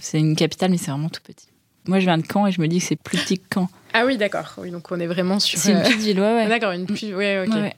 C'est 0.00 0.18
une 0.18 0.36
capitale, 0.36 0.70
mais 0.70 0.78
c'est 0.78 0.90
vraiment 0.90 1.08
tout 1.08 1.22
petit. 1.22 1.46
Moi, 1.86 2.00
je 2.00 2.04
viens 2.04 2.18
de 2.18 2.24
Caen 2.30 2.46
et 2.46 2.52
je 2.52 2.60
me 2.60 2.68
dis 2.68 2.78
que 2.78 2.84
c'est 2.84 2.96
plus 2.96 3.18
petit 3.18 3.38
que 3.38 3.44
Caen. 3.54 3.68
Ah 3.92 4.04
oui, 4.04 4.16
d'accord. 4.16 4.54
Oui, 4.58 4.70
donc 4.70 4.90
on 4.90 5.00
est 5.00 5.06
vraiment 5.06 5.38
sur. 5.38 5.58
C'est 5.58 5.70
une 5.72 5.78
euh, 5.78 5.82
petite 5.82 6.00
ville, 6.00 6.20
ouais, 6.20 6.34
ouais. 6.34 6.48
D'accord, 6.48 6.72
une 6.72 6.86
plus. 6.86 7.14
Ouais, 7.14 7.44
ok. 7.46 7.54
Ouais. 7.54 7.74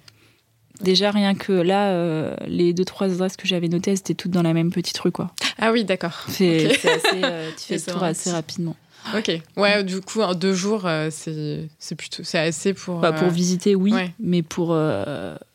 Déjà, 0.81 1.11
rien 1.11 1.35
que 1.35 1.53
là, 1.53 1.91
euh, 1.91 2.35
les 2.47 2.73
deux, 2.73 2.85
trois 2.85 3.09
adresses 3.09 3.37
que 3.37 3.49
j'avais 3.49 3.69
notées, 3.69 3.91
elles 3.91 3.99
étaient 3.99 4.15
toutes 4.15 4.31
dans 4.31 4.43
la 4.43 4.55
même 4.55 4.71
petite 4.71 4.99
rue, 4.99 5.11
quoi. 5.11 5.33
Ah 5.59 5.73
oui, 5.73 5.85
d'accord. 5.85 6.25
C'est 6.29 6.71
assez, 6.71 7.23
euh, 7.25 7.51
tu 7.57 7.65
fais 7.65 7.77
le 7.77 7.93
tour 7.93 8.03
assez 8.03 8.31
rapidement. 8.31 8.77
Ok. 9.17 9.31
Ouais, 9.57 9.83
du 9.85 10.01
coup, 10.01 10.21
en 10.21 10.35
deux 10.35 10.55
jours, 10.55 10.83
euh, 10.87 11.09
c'est 11.11 11.95
plutôt, 11.97 12.23
c'est 12.23 12.39
assez 12.39 12.75
pour. 12.75 13.01
Bah, 13.01 13.13
pour 13.13 13.29
euh, 13.29 13.31
visiter, 13.31 13.75
oui, 13.75 13.93
ouais. 13.93 14.13
mais 14.21 14.43
pour 14.43 14.77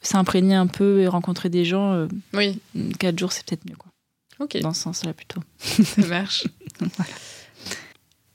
s'imprégner 0.02 0.56
un 0.56 0.68
peu 0.68 1.02
et 1.02 1.08
rencontrer 1.08 1.50
des 1.50 1.64
gens, 1.66 2.08
Oui. 2.34 2.60
quatre 3.00 3.18
jours, 3.18 3.32
c'est 3.32 3.46
peut-être 3.46 3.66
mieux, 3.70 3.76
quoi. 3.78 3.92
Ok. 4.40 4.60
Dans 4.62 4.74
ce 4.74 4.82
sens-là, 4.82 5.14
plutôt. 5.14 5.42
Ça 5.60 6.06
marche. 6.08 6.46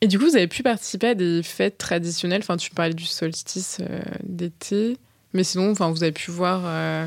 Et 0.00 0.06
du 0.06 0.18
coup, 0.18 0.26
vous 0.26 0.36
avez 0.36 0.46
pu 0.46 0.62
participer 0.62 1.08
à 1.08 1.14
des 1.14 1.42
fêtes 1.42 1.76
traditionnelles. 1.78 2.40
Enfin, 2.42 2.56
tu 2.56 2.70
parlais 2.70 2.94
du 2.94 3.04
solstice 3.04 3.78
euh, 3.80 4.00
d'été, 4.22 4.96
mais 5.32 5.42
sinon, 5.44 5.72
enfin, 5.72 5.90
vous 5.90 6.02
avez 6.02 6.12
pu 6.12 6.30
voir 6.30 6.62
euh, 6.64 7.06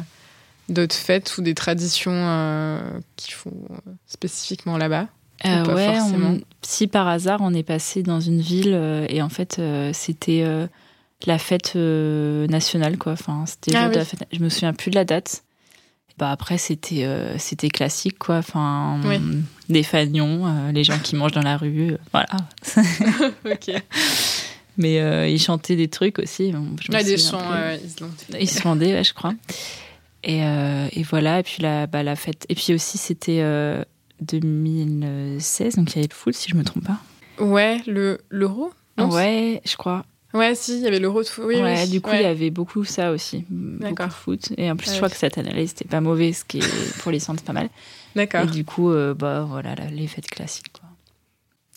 d'autres 0.70 0.96
fêtes 0.96 1.38
ou 1.38 1.42
des 1.42 1.54
traditions 1.56 2.12
euh, 2.14 2.80
qui 3.16 3.32
font 3.32 3.54
euh, 3.72 3.92
spécifiquement 4.08 4.78
là-bas? 4.78 5.08
Ou 5.44 5.48
pas 5.66 5.74
ouais, 5.74 5.86
forcément? 5.98 6.30
on- 6.32 6.42
si 6.62 6.86
par 6.86 7.08
hasard 7.08 7.40
on 7.42 7.52
est 7.56 7.64
passé 7.64 8.04
dans 8.04 8.20
une 8.20 8.42
ville 8.42 8.76
et 9.10 9.24
en 9.24 9.30
fait 9.30 9.60
c'était 9.92 10.46
la 11.26 11.40
fête 11.40 11.76
nationale 11.76 13.00
quoi. 13.00 13.14
Enfin 13.14 13.46
c'était 13.48 13.76
Ah 13.76 13.88
oui. 13.90 13.96
la 13.96 14.06
fête. 14.06 14.24
Je 14.32 14.38
me 14.40 14.50
souviens 14.50 14.74
plus 14.74 14.92
de 14.92 14.96
la 14.96 15.04
date. 15.04 15.44
Bah 16.22 16.30
après 16.30 16.60
c'était 16.60 17.04
euh, 17.04 17.36
c'était 17.40 17.70
classique 17.70 18.20
quoi. 18.20 18.38
Enfin 18.38 19.02
Oui. 19.06 19.18
des 19.70 19.82
fagnons, 19.82 20.46
euh, 20.46 20.72
les 20.72 20.84
gens 20.84 21.00
qui 21.00 21.16
mangent 21.16 21.32
dans 21.32 21.42
la 21.42 21.58
rue, 21.58 21.94
euh, 21.94 21.98
voilà. 22.12 22.28
ok. 23.52 23.82
Mais 24.78 25.32
ils 25.34 25.42
chantaient 25.42 25.76
des 25.76 25.88
trucs 25.88 26.20
aussi. 26.20 26.52
bon, 26.52 26.76
je 26.80 26.92
Ouais, 26.92 27.04
des 27.04 27.18
chants 27.18 27.42
islandais. 27.84 28.40
Ils 28.40 28.48
se 28.48 28.62
vendaient, 28.62 28.94
ouais, 28.94 29.04
je 29.04 29.14
crois. 29.16 29.34
Et, 30.24 30.40
et 30.40 31.04
voilà, 31.04 31.40
et 31.40 31.44
puis 31.44 31.62
la, 31.64 31.88
bah, 31.88 32.04
la 32.04 32.16
fête. 32.16 32.46
Et 32.50 32.56
puis 32.56 32.74
aussi, 32.74 32.98
c'était 33.00 33.42
euh, 33.42 33.84
2016, 34.22 35.76
donc 35.76 35.92
il 35.92 35.96
y 35.96 36.00
avait 36.00 36.08
le 36.10 36.16
foot, 36.16 36.34
si 36.36 36.50
je 36.50 36.56
me 36.56 36.64
trompe 36.64 36.86
pas. 36.86 37.00
Ouais, 37.44 37.82
le 37.88 38.20
l'euro. 38.30 38.72
Ouais, 38.98 39.62
je 39.66 39.76
crois. 39.76 40.06
Ouais, 40.34 40.56
si, 40.56 40.78
il 40.78 40.84
y 40.84 40.88
avait 40.88 41.00
l'euro 41.00 41.22
de 41.24 41.28
foot. 41.28 41.44
Oui, 41.48 41.56
ouais, 41.56 41.84
oui. 41.84 41.90
du 41.90 42.00
coup, 42.02 42.10
ouais. 42.10 42.20
il 42.22 42.24
y 42.24 42.26
avait 42.26 42.50
beaucoup 42.52 42.84
ça 42.86 43.12
aussi. 43.12 43.46
Beaucoup 43.50 44.04
de 44.04 44.10
foot. 44.14 44.50
Et 44.58 44.72
en 44.72 44.76
plus, 44.78 44.92
je 44.92 44.96
crois 44.98 45.10
que 45.10 45.18
cette 45.18 45.38
année-là, 45.38 45.66
c'était 45.68 45.86
pas 45.88 46.00
mauvais, 46.02 46.32
ce 46.34 46.46
qui 46.46 46.60
est 46.60 46.98
pour 47.00 47.12
les 47.12 47.20
centres 47.20 47.44
pas 47.44 47.54
mal. 47.54 47.70
D'accord. 48.16 48.44
Et 48.44 48.48
du 48.48 48.64
coup, 48.64 48.92
euh, 48.92 49.14
bah 49.14 49.46
voilà, 49.48 49.76
là, 49.76 49.86
les 49.90 50.08
fêtes 50.08 50.28
classiques. 50.30 50.72
Quoi. 50.72 50.88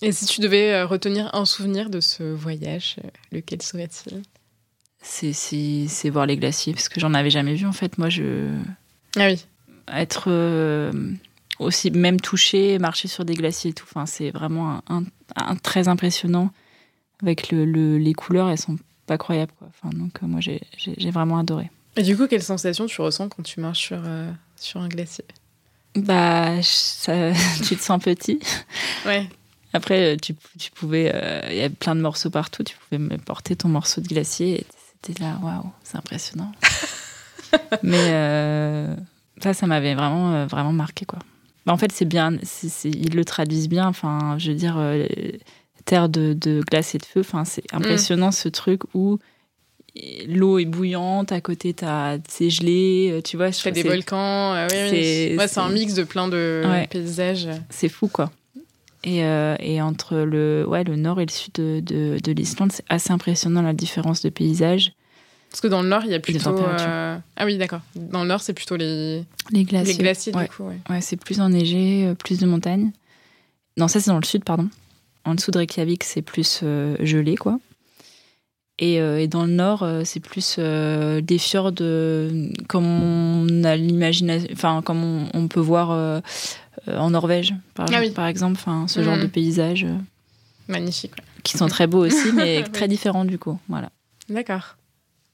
Et 0.02 0.12
si 0.12 0.26
tu 0.26 0.40
devais 0.40 0.72
euh, 0.72 0.86
retenir 0.86 1.30
un 1.34 1.44
souvenir 1.44 1.90
de 1.90 2.00
ce 2.00 2.22
voyage, 2.22 2.96
euh, 3.04 3.08
lequel 3.32 3.60
serait-il? 3.62 4.22
C'est, 5.02 6.10
voir 6.10 6.26
les 6.26 6.36
glaciers, 6.36 6.72
parce 6.72 6.88
que 6.88 6.98
j'en 7.00 7.12
avais 7.14 7.30
jamais 7.30 7.54
vu 7.54 7.66
en 7.66 7.72
fait. 7.72 7.98
Moi, 7.98 8.08
je. 8.08 8.48
Ah 9.16 9.26
oui. 9.26 9.44
être 9.92 10.90
aussi 11.58 11.90
même 11.90 12.20
touché, 12.20 12.78
marcher 12.78 13.06
sur 13.08 13.24
des 13.24 13.34
glaciers 13.34 13.70
et 13.70 13.74
tout. 13.74 13.86
Enfin, 13.88 14.06
c'est 14.06 14.30
vraiment 14.30 14.70
un, 14.70 14.82
un- 14.88 15.04
un 15.36 15.56
très 15.56 15.88
impressionnant. 15.88 16.50
Avec 17.22 17.50
le, 17.50 17.64
le- 17.64 17.98
les 17.98 18.12
couleurs, 18.12 18.48
elles 18.50 18.58
sont 18.58 18.76
pas 19.06 19.18
croyables. 19.18 19.52
Quoi. 19.58 19.68
Enfin, 19.70 19.96
donc 19.96 20.12
euh, 20.22 20.26
moi, 20.26 20.40
j'ai, 20.40 20.60
vraiment 21.10 21.38
adoré. 21.38 21.70
Et 21.96 22.02
du 22.02 22.16
coup, 22.16 22.26
quelle 22.26 22.42
sensation 22.42 22.86
tu 22.86 23.00
ressens 23.00 23.28
quand 23.28 23.42
tu 23.42 23.60
marches 23.60 23.80
sur, 23.86 24.02
euh, 24.04 24.30
sur 24.56 24.80
un 24.80 24.88
glacier? 24.88 25.24
Bah, 25.96 26.60
ça- 26.62 27.32
tu 27.64 27.76
te 27.76 27.82
sens 27.82 28.02
petit. 28.02 28.40
Ouais. 29.06 29.28
Après, 29.72 30.16
tu, 30.16 30.34
tu 30.58 30.70
pouvais, 30.70 31.10
euh, 31.14 31.40
il 31.50 31.56
y 31.56 31.62
a 31.62 31.70
plein 31.70 31.94
de 31.96 32.00
morceaux 32.00 32.30
partout. 32.30 32.62
Tu 32.64 32.76
pouvais 32.76 32.98
me 32.98 33.16
porter 33.18 33.56
ton 33.56 33.68
morceau 33.68 34.00
de 34.00 34.06
glacier. 34.08 34.60
Et 34.60 34.66
c'était 35.02 35.22
là, 35.22 35.38
waouh, 35.42 35.70
c'est 35.82 35.96
impressionnant. 35.96 36.52
Mais 37.82 37.96
euh, 38.10 38.94
ça, 39.42 39.54
ça 39.54 39.66
m'avait 39.66 39.94
vraiment, 39.94 40.32
euh, 40.32 40.46
vraiment 40.46 40.72
marqué, 40.72 41.04
quoi. 41.04 41.18
Bah, 41.66 41.72
en 41.72 41.76
fait, 41.76 41.92
c'est 41.92 42.04
bien, 42.04 42.36
ils 42.84 43.14
le 43.14 43.24
traduisent 43.24 43.68
bien. 43.68 43.86
Enfin, 43.86 44.36
je 44.38 44.50
veux 44.50 44.56
dire, 44.56 44.74
euh, 44.78 45.06
terre 45.84 46.08
de, 46.08 46.32
de 46.32 46.62
glace 46.68 46.94
et 46.94 46.98
de 46.98 47.04
feu. 47.04 47.20
Enfin, 47.20 47.44
c'est 47.44 47.64
impressionnant 47.72 48.30
ce 48.30 48.48
truc 48.48 48.82
où 48.94 49.18
l'eau 50.26 50.58
est 50.58 50.64
bouillante, 50.64 51.30
à 51.32 51.40
côté 51.40 51.72
t'as 51.74 52.18
c'est 52.28 52.50
gelé, 52.50 53.10
euh, 53.12 53.20
tu 53.22 53.36
vois. 53.36 53.50
T'as 53.50 53.70
des 53.70 53.82
volcans. 53.84 54.54
euh, 54.54 54.66
oui, 54.70 54.76
c'est- 54.90 55.36
Ouais, 55.38 55.58
un 55.58 55.68
mix 55.70 55.94
de 55.94 56.02
plein 56.04 56.26
de 56.28 56.62
Ouais. 56.66 56.86
paysages. 56.88 57.48
c'est 57.70 57.88
fou 57.88 58.08
quoi. 58.08 58.30
Et, 59.04 59.22
euh, 59.22 59.54
et 59.60 59.82
entre 59.82 60.16
le, 60.16 60.64
ouais, 60.66 60.82
le 60.82 60.96
nord 60.96 61.20
et 61.20 61.26
le 61.26 61.30
sud 61.30 61.52
de, 61.56 61.80
de, 61.80 62.16
de 62.24 62.32
l'Islande, 62.32 62.72
c'est 62.72 62.84
assez 62.88 63.12
impressionnant 63.12 63.60
la 63.60 63.74
différence 63.74 64.22
de 64.22 64.30
paysage. 64.30 64.92
Parce 65.50 65.60
que 65.60 65.66
dans 65.68 65.82
le 65.82 65.88
nord, 65.88 66.02
il 66.06 66.10
y 66.10 66.14
a 66.14 66.20
plutôt. 66.20 66.48
euh, 66.58 67.16
Ah 67.36 67.44
oui, 67.44 67.58
d'accord. 67.58 67.82
Dans 67.94 68.22
le 68.22 68.28
nord, 68.28 68.40
c'est 68.40 68.54
plutôt 68.54 68.76
les, 68.76 69.22
Les 69.52 69.64
glaciers. 69.64 69.92
les 69.92 69.98
glaciers, 70.02 70.34
ouais. 70.34 70.44
du 70.44 70.48
coup. 70.48 70.64
Ouais. 70.64 70.78
Ouais, 70.88 71.00
c'est 71.02 71.16
plus 71.16 71.38
enneigé, 71.40 72.12
plus 72.18 72.38
de 72.40 72.46
montagnes. 72.46 72.90
Non, 73.76 73.86
ça 73.88 74.00
c'est 74.00 74.10
dans 74.10 74.18
le 74.18 74.24
sud, 74.24 74.42
pardon. 74.42 74.68
En 75.24 75.34
dessous 75.34 75.50
de 75.50 75.58
Reykjavik, 75.58 76.04
c'est 76.04 76.22
plus 76.22 76.60
euh, 76.62 76.96
gelé, 77.00 77.36
quoi. 77.36 77.58
Et, 78.78 79.00
euh, 79.00 79.20
et 79.20 79.28
dans 79.28 79.44
le 79.46 79.52
nord, 79.52 79.82
euh, 79.84 80.02
c'est 80.04 80.20
plus 80.20 80.58
des 80.58 81.38
fjords 81.38 81.72
comme 82.68 82.84
on 82.86 83.64
a 83.64 83.76
l'imagination, 83.76 84.48
enfin 84.52 84.82
comme 84.82 85.04
on, 85.04 85.28
on 85.32 85.48
peut 85.48 85.60
voir 85.60 86.22
en 86.88 87.10
Norvège, 87.10 87.54
par, 87.74 87.86
Ah 87.92 88.00
oui. 88.00 88.10
par 88.10 88.26
exemple, 88.26 88.56
enfin 88.58 88.86
ce 88.88 89.02
genre 89.02 89.16
de 89.16 89.26
paysages 89.26 89.84
euh, 89.84 89.96
Magnifique. 90.68 91.12
ouais. 91.16 91.24
qui 91.44 91.56
sont 91.56 91.68
très 91.68 91.86
beaux 91.86 92.04
aussi, 92.04 92.32
mais 92.34 92.62
très 92.64 92.88
différents 92.88 93.24
du 93.24 93.38
coup. 93.38 93.58
Voilà. 93.68 93.90
D'accord. 94.28 94.76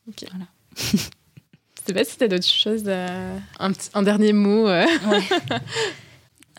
Ok. 0.08 0.24
Voilà. 0.30 0.46
Je 0.76 1.86
sais 1.86 1.94
pas 1.94 2.04
si 2.04 2.16
t'as 2.18 2.28
d'autres 2.28 2.46
choses. 2.46 2.86
à- 2.88 3.08
Un, 3.58 3.72
petit- 3.72 3.88
un 3.94 4.02
dernier 4.02 4.32
mot. 4.34 4.68
euh. 4.68 4.84
Ouais. 5.08 5.22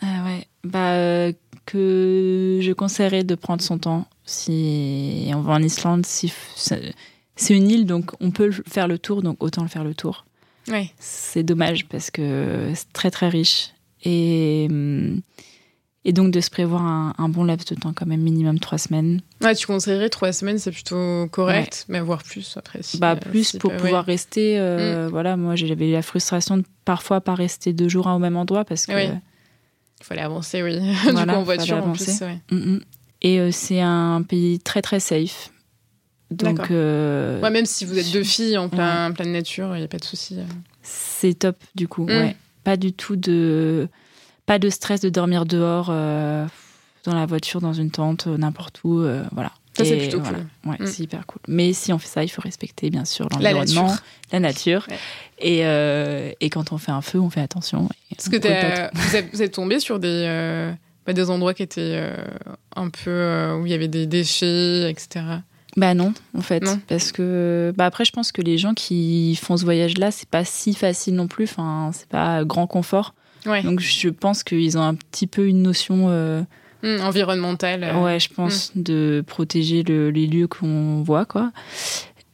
Ah 0.02 0.06
ouais. 0.26 0.46
Bah, 0.64 0.92
euh, 0.94 1.32
que 1.66 2.58
je 2.62 2.72
conseillerais 2.72 3.24
de 3.24 3.34
prendre 3.34 3.62
son 3.62 3.78
temps 3.78 4.06
si 4.24 5.30
on 5.34 5.40
va 5.40 5.54
en 5.54 5.62
Islande. 5.62 6.06
Si 6.06 6.32
c'est 7.36 7.54
une 7.56 7.70
île, 7.70 7.86
donc 7.86 8.12
on 8.20 8.30
peut 8.30 8.50
faire 8.68 8.88
le 8.88 8.98
tour, 8.98 9.22
donc 9.22 9.42
autant 9.42 9.62
le 9.62 9.68
faire 9.68 9.84
le 9.84 9.94
tour. 9.94 10.24
C'est 10.98 11.42
dommage 11.42 11.86
parce 11.86 12.10
que 12.10 12.70
c'est 12.74 12.92
très 12.92 13.10
très 13.10 13.28
riche. 13.28 13.70
Et, 14.04 14.66
hum, 14.70 15.20
et 16.04 16.12
donc 16.12 16.32
de 16.32 16.40
se 16.40 16.50
prévoir 16.50 16.82
un, 16.82 17.14
un 17.18 17.28
bon 17.28 17.44
laps 17.44 17.64
de 17.72 17.80
temps, 17.80 17.92
quand 17.92 18.06
même, 18.06 18.20
minimum 18.20 18.58
trois 18.58 18.78
semaines. 18.78 19.20
Ouais, 19.40 19.54
tu 19.54 19.66
conseillerais 19.68 20.08
trois 20.08 20.32
semaines, 20.32 20.58
c'est 20.58 20.72
plutôt 20.72 21.28
correct, 21.30 21.84
mais 21.88 22.00
voire 22.00 22.22
plus 22.24 22.56
après. 22.56 22.80
Si, 22.82 22.98
bah, 22.98 23.12
euh, 23.12 23.16
plus 23.16 23.44
si 23.44 23.58
pour 23.58 23.72
pouvoir 23.76 24.04
ouais. 24.06 24.12
rester. 24.12 24.58
euh, 24.58 25.08
Voilà, 25.10 25.36
moi 25.36 25.54
j'avais 25.56 25.88
eu 25.90 25.92
la 25.92 26.02
frustration 26.02 26.56
de 26.58 26.64
parfois 26.84 27.20
pas 27.20 27.34
rester 27.36 27.72
deux 27.72 27.88
jours 27.88 28.06
au 28.08 28.18
même 28.18 28.36
endroit 28.36 28.64
parce 28.64 28.86
que. 28.86 28.92
Oui. 28.92 29.08
Il 30.02 30.04
fallait 30.04 30.20
avancer, 30.22 30.62
oui. 30.62 30.78
du 31.06 31.12
Voilà, 31.12 31.32
coup, 31.34 31.38
en 31.40 31.42
voiture, 31.44 31.76
en 31.78 31.92
plus. 31.92 32.20
Ouais. 32.20 32.38
Mm, 32.50 32.56
mm. 32.74 32.80
Et 33.22 33.38
euh, 33.40 33.50
c'est 33.52 33.80
un 33.80 34.22
pays 34.22 34.58
très 34.58 34.82
très 34.82 35.00
safe. 35.00 35.50
Donc, 36.30 36.70
euh, 36.70 37.40
Ouais, 37.40 37.50
même 37.50 37.66
si 37.66 37.84
vous 37.84 37.96
êtes 37.98 38.10
deux 38.12 38.24
filles 38.24 38.58
en 38.58 38.68
plein, 38.68 39.12
pleine 39.12 39.32
nature, 39.32 39.74
il 39.76 39.78
n'y 39.78 39.84
a 39.84 39.88
pas 39.88 39.98
de 39.98 40.04
souci. 40.04 40.38
euh. 40.38 40.44
c'est 40.82 41.34
top 41.34 41.56
du 41.74 41.86
coup. 41.88 42.04
Mm. 42.04 42.08
Ouais. 42.10 42.36
Pas 42.64 42.76
du 42.76 42.92
tout 42.92 43.16
de 43.16 43.88
pas 44.46 44.58
de 44.58 44.68
stress 44.70 45.00
de 45.00 45.08
dormir 45.08 45.46
dehors 45.46 45.88
euh, 45.90 46.46
dans 47.04 47.14
la 47.14 47.26
voiture, 47.26 47.60
dans 47.60 47.72
une 47.72 47.90
tente, 47.90 48.26
n'importe 48.26 48.80
où. 48.84 48.98
euh, 49.00 49.22
voilà. 49.32 49.52
Ça, 49.84 49.90
c'est 49.90 49.96
plutôt 49.96 50.20
voilà. 50.20 50.38
Ouais, 50.66 50.76
Mm. 50.80 50.86
c'est 50.86 51.02
hyper 51.02 51.26
cool. 51.26 51.40
Mais 51.48 51.72
si 51.72 51.92
on 51.92 51.98
fait 51.98 52.08
ça, 52.08 52.24
il 52.24 52.28
faut 52.28 52.42
respecter 52.42 52.90
bien 52.90 53.04
sûr 53.04 53.28
La 53.40 53.52
l'environnement, 53.52 53.88
nature. 53.88 54.02
la 54.32 54.40
nature. 54.40 54.86
Ouais. 54.90 54.98
Et, 55.38 55.60
euh, 55.66 56.30
et 56.40 56.50
quand 56.50 56.72
on 56.72 56.78
fait 56.78 56.92
un 56.92 57.02
feu, 57.02 57.18
on 57.20 57.30
fait 57.30 57.40
attention. 57.40 57.88
Parce 58.16 58.28
que 58.28 58.36
vous, 59.32 59.42
êtes, 59.42 59.52
tombé 59.52 59.80
sur 59.80 59.98
des, 59.98 60.08
euh, 60.28 60.72
bah, 61.06 61.12
des 61.12 61.30
endroits 61.30 61.54
qui 61.54 61.62
étaient 61.64 61.80
euh, 61.96 62.16
un 62.76 62.88
peu 62.90 63.56
où 63.60 63.66
il 63.66 63.72
y 63.72 63.74
avait 63.74 63.88
des 63.88 64.06
déchets, 64.06 64.88
etc. 64.90 65.24
Bah 65.76 65.94
non, 65.94 66.12
en 66.36 66.42
fait, 66.42 66.62
Non. 66.62 66.78
parce 66.86 67.12
que 67.12 67.72
bah 67.78 67.86
après 67.86 68.04
je 68.04 68.12
pense 68.12 68.30
que 68.30 68.42
les 68.42 68.58
gens 68.58 68.74
qui 68.74 69.34
font 69.36 69.56
ce 69.56 69.64
voyage-là, 69.64 70.10
c'est 70.10 70.28
pas 70.28 70.44
si 70.44 70.74
facile 70.74 71.14
non 71.14 71.28
plus. 71.28 71.44
Enfin, 71.44 71.90
c'est 71.94 72.08
pas 72.08 72.44
grand 72.44 72.66
confort. 72.66 73.14
Ouais. 73.46 73.62
Donc 73.62 73.80
je 73.80 74.08
pense 74.10 74.42
qu'ils 74.44 74.76
ont 74.76 74.82
un 74.82 74.94
petit 74.94 75.26
peu 75.26 75.48
une 75.48 75.62
notion, 75.62 76.08
euh, 76.84 76.98
Hum, 76.98 77.04
environnemental. 77.06 77.84
euh. 77.84 78.02
ouais, 78.02 78.18
je 78.20 78.28
pense, 78.28 78.72
de 78.74 79.22
protéger 79.26 79.82
le- 79.82 80.10
les 80.10 80.26
lieux 80.26 80.48
qu'on 80.48 81.02
voit, 81.02 81.24
quoi. 81.24 81.52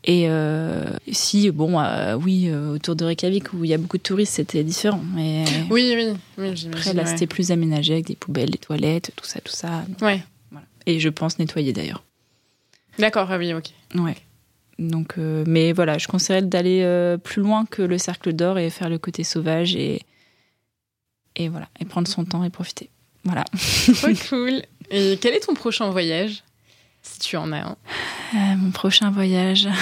Et 0.05 0.27
euh, 0.31 0.85
si, 1.13 1.51
bon, 1.51 1.79
euh, 1.79 2.15
oui, 2.15 2.51
autour 2.51 2.97
de 2.97 3.05
Reykjavik 3.05 3.53
où 3.53 3.65
il 3.65 3.71
y 3.71 3.75
a 3.75 3.79
beaucoup 3.79 3.99
de 3.99 4.03
touristes, 4.03 4.33
c'était 4.35 4.65
différent. 4.65 5.03
Mais 5.15 5.45
Oui, 5.71 5.93
oui, 5.97 6.15
oui 6.39 6.67
après 6.73 6.95
là, 6.95 7.03
ouais. 7.03 7.09
c'était 7.09 7.27
plus 7.27 7.51
aménagé 7.51 7.93
avec 7.95 8.07
des 8.07 8.15
poubelles, 8.17 8.51
des 8.51 8.59
toilettes, 8.59 9.13
tout 9.17 9.27
ça, 9.27 9.41
tout 9.43 9.53
ça. 9.53 9.85
Ouais. 10.01 10.23
Voilà. 10.51 10.67
Et 10.87 10.99
je 10.99 11.11
pense 11.11 11.39
nettoyer 11.39 11.75
d'ailleurs. 11.75 12.05
D'accord, 12.99 13.29
ah 13.31 13.37
oui, 13.39 13.53
ok. 13.53 13.67
Ouais. 13.97 14.17
Donc, 14.79 15.15
euh, 15.19 15.45
mais 15.47 15.73
voilà, 15.73 15.99
je 15.99 16.07
conseillerais 16.09 16.43
d'aller 16.43 16.81
euh, 16.85 17.19
plus 17.19 17.43
loin 17.43 17.67
que 17.67 17.83
le 17.83 17.99
cercle 17.99 18.33
d'or 18.33 18.59
et 18.59 18.71
faire 18.71 18.89
le 18.89 18.99
côté 18.99 19.25
sauvage 19.25 19.75
et, 19.77 20.01
et 21.37 21.49
voilà, 21.49 21.69
et 21.81 21.85
prendre 21.85 22.09
son 22.09 22.25
temps 22.25 22.45
et 22.45 22.51
profiter. 22.51 22.89
Voilà. 23.25 23.45
Trop 23.95 24.09
cool. 24.31 24.63
Et 24.91 25.19
quel 25.21 25.35
est 25.35 25.41
ton 25.41 25.55
prochain 25.55 25.91
voyage 25.91 26.43
Si 27.03 27.19
tu 27.19 27.37
en 27.37 27.53
as 27.53 27.59
un? 27.59 27.77
Euh, 28.35 28.57
mon 28.57 28.71
prochain 28.71 29.11
voyage. 29.11 29.69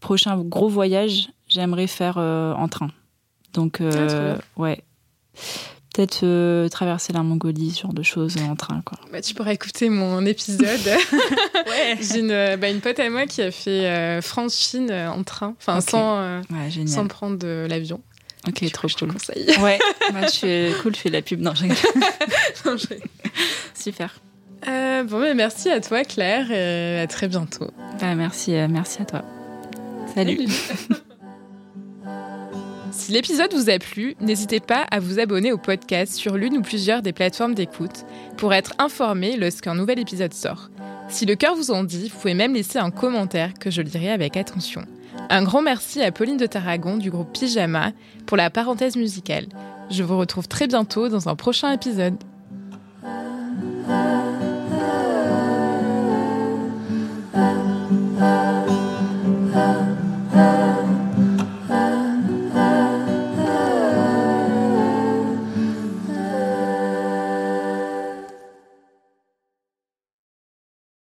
prochain 0.00 0.36
gros 0.38 0.68
voyage, 0.68 1.28
j'aimerais 1.48 1.86
faire 1.86 2.16
euh, 2.18 2.52
en 2.54 2.68
train. 2.68 2.88
Donc, 3.52 3.80
euh, 3.80 3.90
Ah, 3.92 4.34
bien. 4.34 4.38
ouais. 4.64 4.82
Peut-être 5.94 6.24
euh, 6.24 6.68
traverser 6.68 7.12
la 7.12 7.22
Mongolie, 7.22 7.70
ce 7.70 7.82
genre 7.82 7.94
de 7.94 8.02
choses 8.02 8.36
euh, 8.36 8.40
en 8.50 8.56
train, 8.56 8.82
quoi. 8.84 8.98
Bah, 9.12 9.20
tu 9.20 9.32
pourras 9.32 9.52
écouter 9.52 9.88
mon 9.88 10.24
épisode. 10.26 10.64
Ouais. 11.66 11.96
J'ai 12.00 12.18
une, 12.20 12.30
euh, 12.30 12.56
bah, 12.58 12.68
une 12.68 12.80
pote 12.80 12.98
à 13.00 13.08
moi 13.08 13.26
qui 13.26 13.40
a 13.40 13.50
fait 13.50 13.86
euh, 13.86 14.20
France-Chine 14.20 14.90
euh, 14.90 15.08
en 15.08 15.22
train, 15.24 15.54
enfin 15.58 15.80
sans, 15.80 16.18
euh, 16.18 16.40
Ouais, 16.50 16.86
sans 16.86 17.06
prendre 17.06 17.46
l'avion. 17.66 18.02
Ok, 18.48 18.70
trop 18.72 18.82
coup, 18.82 18.88
je 18.88 18.94
te 18.94 19.04
cool. 19.04 19.12
conseille. 19.14 19.46
Ouais, 19.60 19.78
bah, 20.12 20.26
je 20.26 20.38
fais 20.38 20.72
cool, 20.82 20.94
je 20.94 21.00
fais 21.00 21.08
de 21.08 21.14
la 21.14 21.22
pub. 21.22 21.40
Non, 21.40 21.52
je- 21.54 21.64
Super. 23.74 24.14
Euh, 24.68 25.04
bon, 25.04 25.20
mais 25.20 25.34
merci 25.34 25.70
à 25.70 25.80
toi, 25.80 26.04
Claire, 26.04 26.50
et 26.50 27.00
à 27.00 27.06
très 27.06 27.28
bientôt. 27.28 27.68
Bah, 28.00 28.14
merci, 28.14 28.54
euh, 28.54 28.66
merci 28.68 29.02
à 29.02 29.04
toi. 29.04 29.22
Salut. 30.14 30.38
Si 32.92 33.12
l'épisode 33.12 33.52
vous 33.52 33.68
a 33.70 33.78
plu, 33.78 34.14
n'hésitez 34.20 34.60
pas 34.60 34.86
à 34.90 35.00
vous 35.00 35.18
abonner 35.18 35.52
au 35.52 35.58
podcast 35.58 36.14
sur 36.14 36.36
l'une 36.36 36.58
ou 36.58 36.62
plusieurs 36.62 37.02
des 37.02 37.12
plateformes 37.12 37.54
d'écoute 37.54 38.04
pour 38.36 38.54
être 38.54 38.72
informé 38.78 39.36
lorsqu'un 39.36 39.74
nouvel 39.74 39.98
épisode 39.98 40.32
sort. 40.32 40.70
Si 41.08 41.26
le 41.26 41.34
cœur 41.34 41.56
vous 41.56 41.70
en 41.72 41.82
dit, 41.84 42.08
vous 42.08 42.18
pouvez 42.18 42.34
même 42.34 42.54
laisser 42.54 42.78
un 42.78 42.90
commentaire 42.90 43.50
que 43.60 43.70
je 43.70 43.82
lirai 43.82 44.10
avec 44.10 44.36
attention. 44.36 44.84
Un 45.30 45.42
grand 45.42 45.62
merci 45.62 46.02
à 46.02 46.12
Pauline 46.12 46.36
de 46.36 46.46
Tarragon 46.46 46.96
du 46.96 47.10
groupe 47.10 47.32
Pyjama 47.32 47.92
pour 48.26 48.36
la 48.36 48.50
parenthèse 48.50 48.96
musicale. 48.96 49.46
Je 49.90 50.02
vous 50.02 50.18
retrouve 50.18 50.48
très 50.48 50.66
bientôt 50.66 51.08
dans 51.08 51.28
un 51.28 51.34
prochain 51.34 51.72
épisode. 51.72 52.16